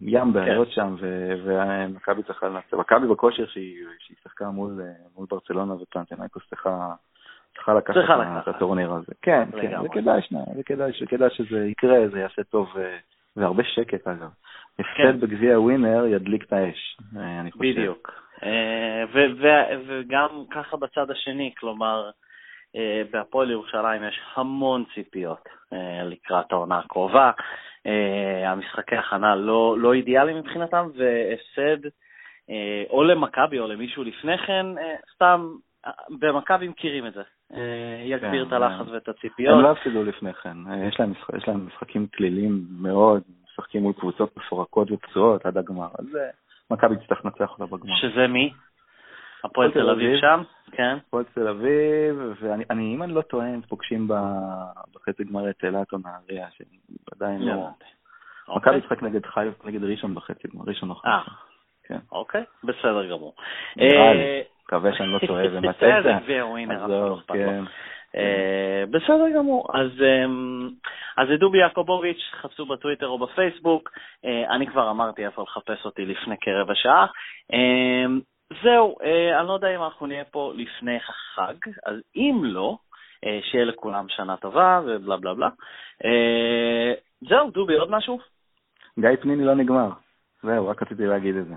ים 0.00 0.32
בעיות 0.32 0.68
כן. 0.68 0.74
שם, 0.74 0.96
ומכבי 1.44 2.22
צריכה 2.22 2.48
לנצח. 2.48 2.74
מכבי 2.74 3.08
בכושר 3.08 3.46
שהיא 3.46 3.84
שיחקה 4.22 4.50
מול 4.50 4.82
ברצלונה 5.30 5.74
ופלנטינאיקוס 5.74 6.42
צריכה 6.48 6.94
צריכה 7.56 7.74
לקחת 7.74 7.96
את 8.42 8.48
הטורניר 8.48 8.92
הזה. 8.92 9.12
כן, 9.22 9.48
כן, 9.60 9.82
זה 9.82 9.88
כדאי, 9.88 10.20
זה 10.56 10.62
כדאי, 10.62 10.92
כדאי 11.08 11.30
שזה 11.30 11.66
יקרה, 11.66 12.08
זה 12.08 12.20
יעשה 12.20 12.42
טוב, 12.42 12.72
אה, 12.78 12.96
והרבה 13.36 13.62
שקט 13.64 14.06
אגב. 14.06 14.30
הפסד 14.78 14.96
כן. 14.96 15.20
בגביע 15.20 15.60
ווינר 15.60 16.06
ידליק 16.06 16.44
את 16.44 16.52
האש, 16.52 16.96
אה, 17.16 17.40
אני 17.40 17.52
חושב. 17.52 17.64
בדיוק. 17.64 18.12
אה, 18.42 19.04
וגם 19.86 20.28
ככה 20.50 20.76
בצד 20.76 21.10
השני, 21.10 21.52
כלומר, 21.58 22.10
בהפועל 23.10 23.50
ירושלים 23.50 24.04
יש 24.04 24.20
המון 24.34 24.84
ציפיות 24.94 25.48
לקראת 26.04 26.52
העונה 26.52 26.78
הקרובה. 26.78 27.30
המשחקי 28.44 28.96
הכנה 28.96 29.36
לא, 29.36 29.76
לא 29.78 29.92
אידיאליים 29.92 30.36
מבחינתם, 30.36 30.88
והפסד 30.96 31.88
או 32.90 33.04
למכבי 33.04 33.58
או 33.58 33.66
למישהו 33.66 34.04
לפני 34.04 34.38
כן, 34.38 34.66
סתם, 35.14 35.48
במכבי 36.20 36.68
מכירים 36.68 37.06
את 37.06 37.12
זה. 37.12 37.22
אה, 37.54 38.02
יגביר 38.04 38.42
את 38.42 38.48
כן, 38.48 38.54
הלחץ 38.54 38.88
ואת 38.92 39.08
הציפיות. 39.08 39.54
הם 39.54 39.62
לא 39.62 39.70
הפסידו 39.70 40.04
לפני 40.04 40.32
כן, 40.32 40.56
אה, 40.70 40.88
יש 40.88 41.00
להם, 41.00 41.12
יש 41.36 41.48
להם 41.48 41.66
משחקים 41.66 42.06
כלילים 42.06 42.66
מאוד, 42.80 43.22
משחקים 43.44 43.82
מול 43.82 43.92
קבוצות 43.92 44.36
מפורקות 44.36 44.90
ופצועות 44.90 45.46
עד 45.46 45.58
הגמר, 45.58 45.88
אז 45.98 46.16
אה, 46.16 46.30
מכבי 46.70 46.96
תצטרך 46.96 47.24
לנצח 47.24 47.50
אותה 47.50 47.66
בגמר. 47.66 47.96
שזה 47.96 48.26
מי? 48.26 48.52
הפועל 49.44 49.72
תל 49.72 49.90
אביב 49.90 50.20
שם? 50.20 50.42
כן. 50.72 50.96
הפועל 51.08 51.24
תל 51.34 51.48
אביב, 51.48 52.34
ואני, 52.40 52.94
אם 52.94 53.02
אני 53.02 53.14
לא 53.14 53.20
טועה, 53.20 53.46
הם 53.46 53.60
פוגשים 53.68 54.08
בחצי 54.94 55.24
גמר 55.24 55.50
את 55.50 55.64
אילת 55.64 55.92
או 55.92 55.98
נהריה, 55.98 56.46
שעדיין 56.50 57.42
לא... 57.42 57.68
מכבי 58.48 58.74
אוקיי. 58.74 58.80
תשחק 58.80 59.02
נגד 59.02 59.26
חיפה, 59.26 59.68
נגד 59.68 59.84
ראשון 59.84 60.14
בחצי 60.14 60.48
גמר, 60.48 60.64
ראשון 60.66 60.90
או 60.90 60.94
חיפה. 60.94 61.30
כן. 61.84 61.98
אוקיי, 62.12 62.44
בסדר 62.64 63.10
גמור. 63.10 63.34
נראה 63.76 64.14
לי. 64.14 64.42
מקווה 64.66 64.94
שאני 64.96 65.08
לא 65.08 65.18
טועה 65.26 65.44
ומטעה 65.52 65.98
את 65.98 66.02
זה. 66.02 66.12
כן. 67.32 67.64
אה, 68.16 68.84
בסדר 68.90 69.30
גמור. 69.36 69.66
אז 69.74 69.90
אמ, 70.02 70.68
אז 71.16 71.28
דובי 71.38 71.58
יעקובוביץ', 71.58 72.30
חפשו 72.40 72.66
בטוויטר 72.66 73.06
או 73.06 73.18
בפייסבוק. 73.18 73.90
אה, 74.24 74.54
אני 74.54 74.66
כבר 74.66 74.90
אמרתי 74.90 75.26
איפה 75.26 75.42
לחפש 75.42 75.84
אותי 75.84 76.04
לפני 76.04 76.34
כרבע 76.40 76.74
שעה. 76.74 77.06
אמ, 77.52 78.20
זהו, 78.62 78.96
אה, 79.02 79.40
אני 79.40 79.48
לא 79.48 79.52
יודע 79.52 79.76
אם 79.76 79.82
אנחנו 79.82 80.06
נהיה 80.06 80.24
פה 80.24 80.52
לפני 80.56 80.96
החג, 80.96 81.54
אז 81.86 81.96
אם 82.16 82.40
לא, 82.44 82.76
שיהיה 83.42 83.64
לכולם 83.64 84.06
שנה 84.08 84.36
טובה 84.36 84.80
ובלה 84.86 85.16
בלה 85.16 85.34
בלה. 85.34 85.48
זהו, 87.28 87.50
דובי, 87.50 87.74
עוד 87.74 87.90
משהו? 87.90 88.18
גיא 88.98 89.10
פניני 89.20 89.44
לא 89.44 89.54
נגמר. 89.54 89.90
זהו, 90.42 90.68
רק 90.68 90.82
רציתי 90.82 91.06
להגיד 91.06 91.36
את 91.36 91.46
זה. 91.46 91.54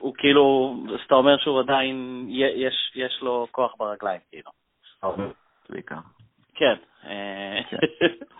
הוא 0.00 0.14
כאילו, 0.18 0.76
אז 0.94 1.00
אתה 1.06 1.14
אומר 1.14 1.36
שהוא 1.38 1.60
עדיין, 1.60 2.26
יש, 2.28 2.92
יש 2.94 3.18
לו 3.22 3.46
כוח 3.50 3.74
ברגליים, 3.78 4.20
כאילו. 4.30 4.50
בעיקר. 5.70 5.98
כן, 6.54 6.74
אה, 7.04 7.60
כן. 7.70 7.76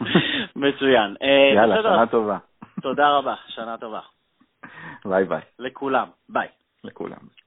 מצוין. 0.56 1.16
אה, 1.22 1.54
יאללה, 1.54 1.82
שנה 1.82 2.06
טובה. 2.06 2.38
תודה 2.82 3.08
רבה, 3.10 3.34
שנה 3.48 3.78
טובה. 3.78 4.00
ביי 5.04 5.24
ביי. 5.24 5.40
לכולם, 5.58 6.08
ביי. 6.28 6.48
לכולם. 6.84 7.45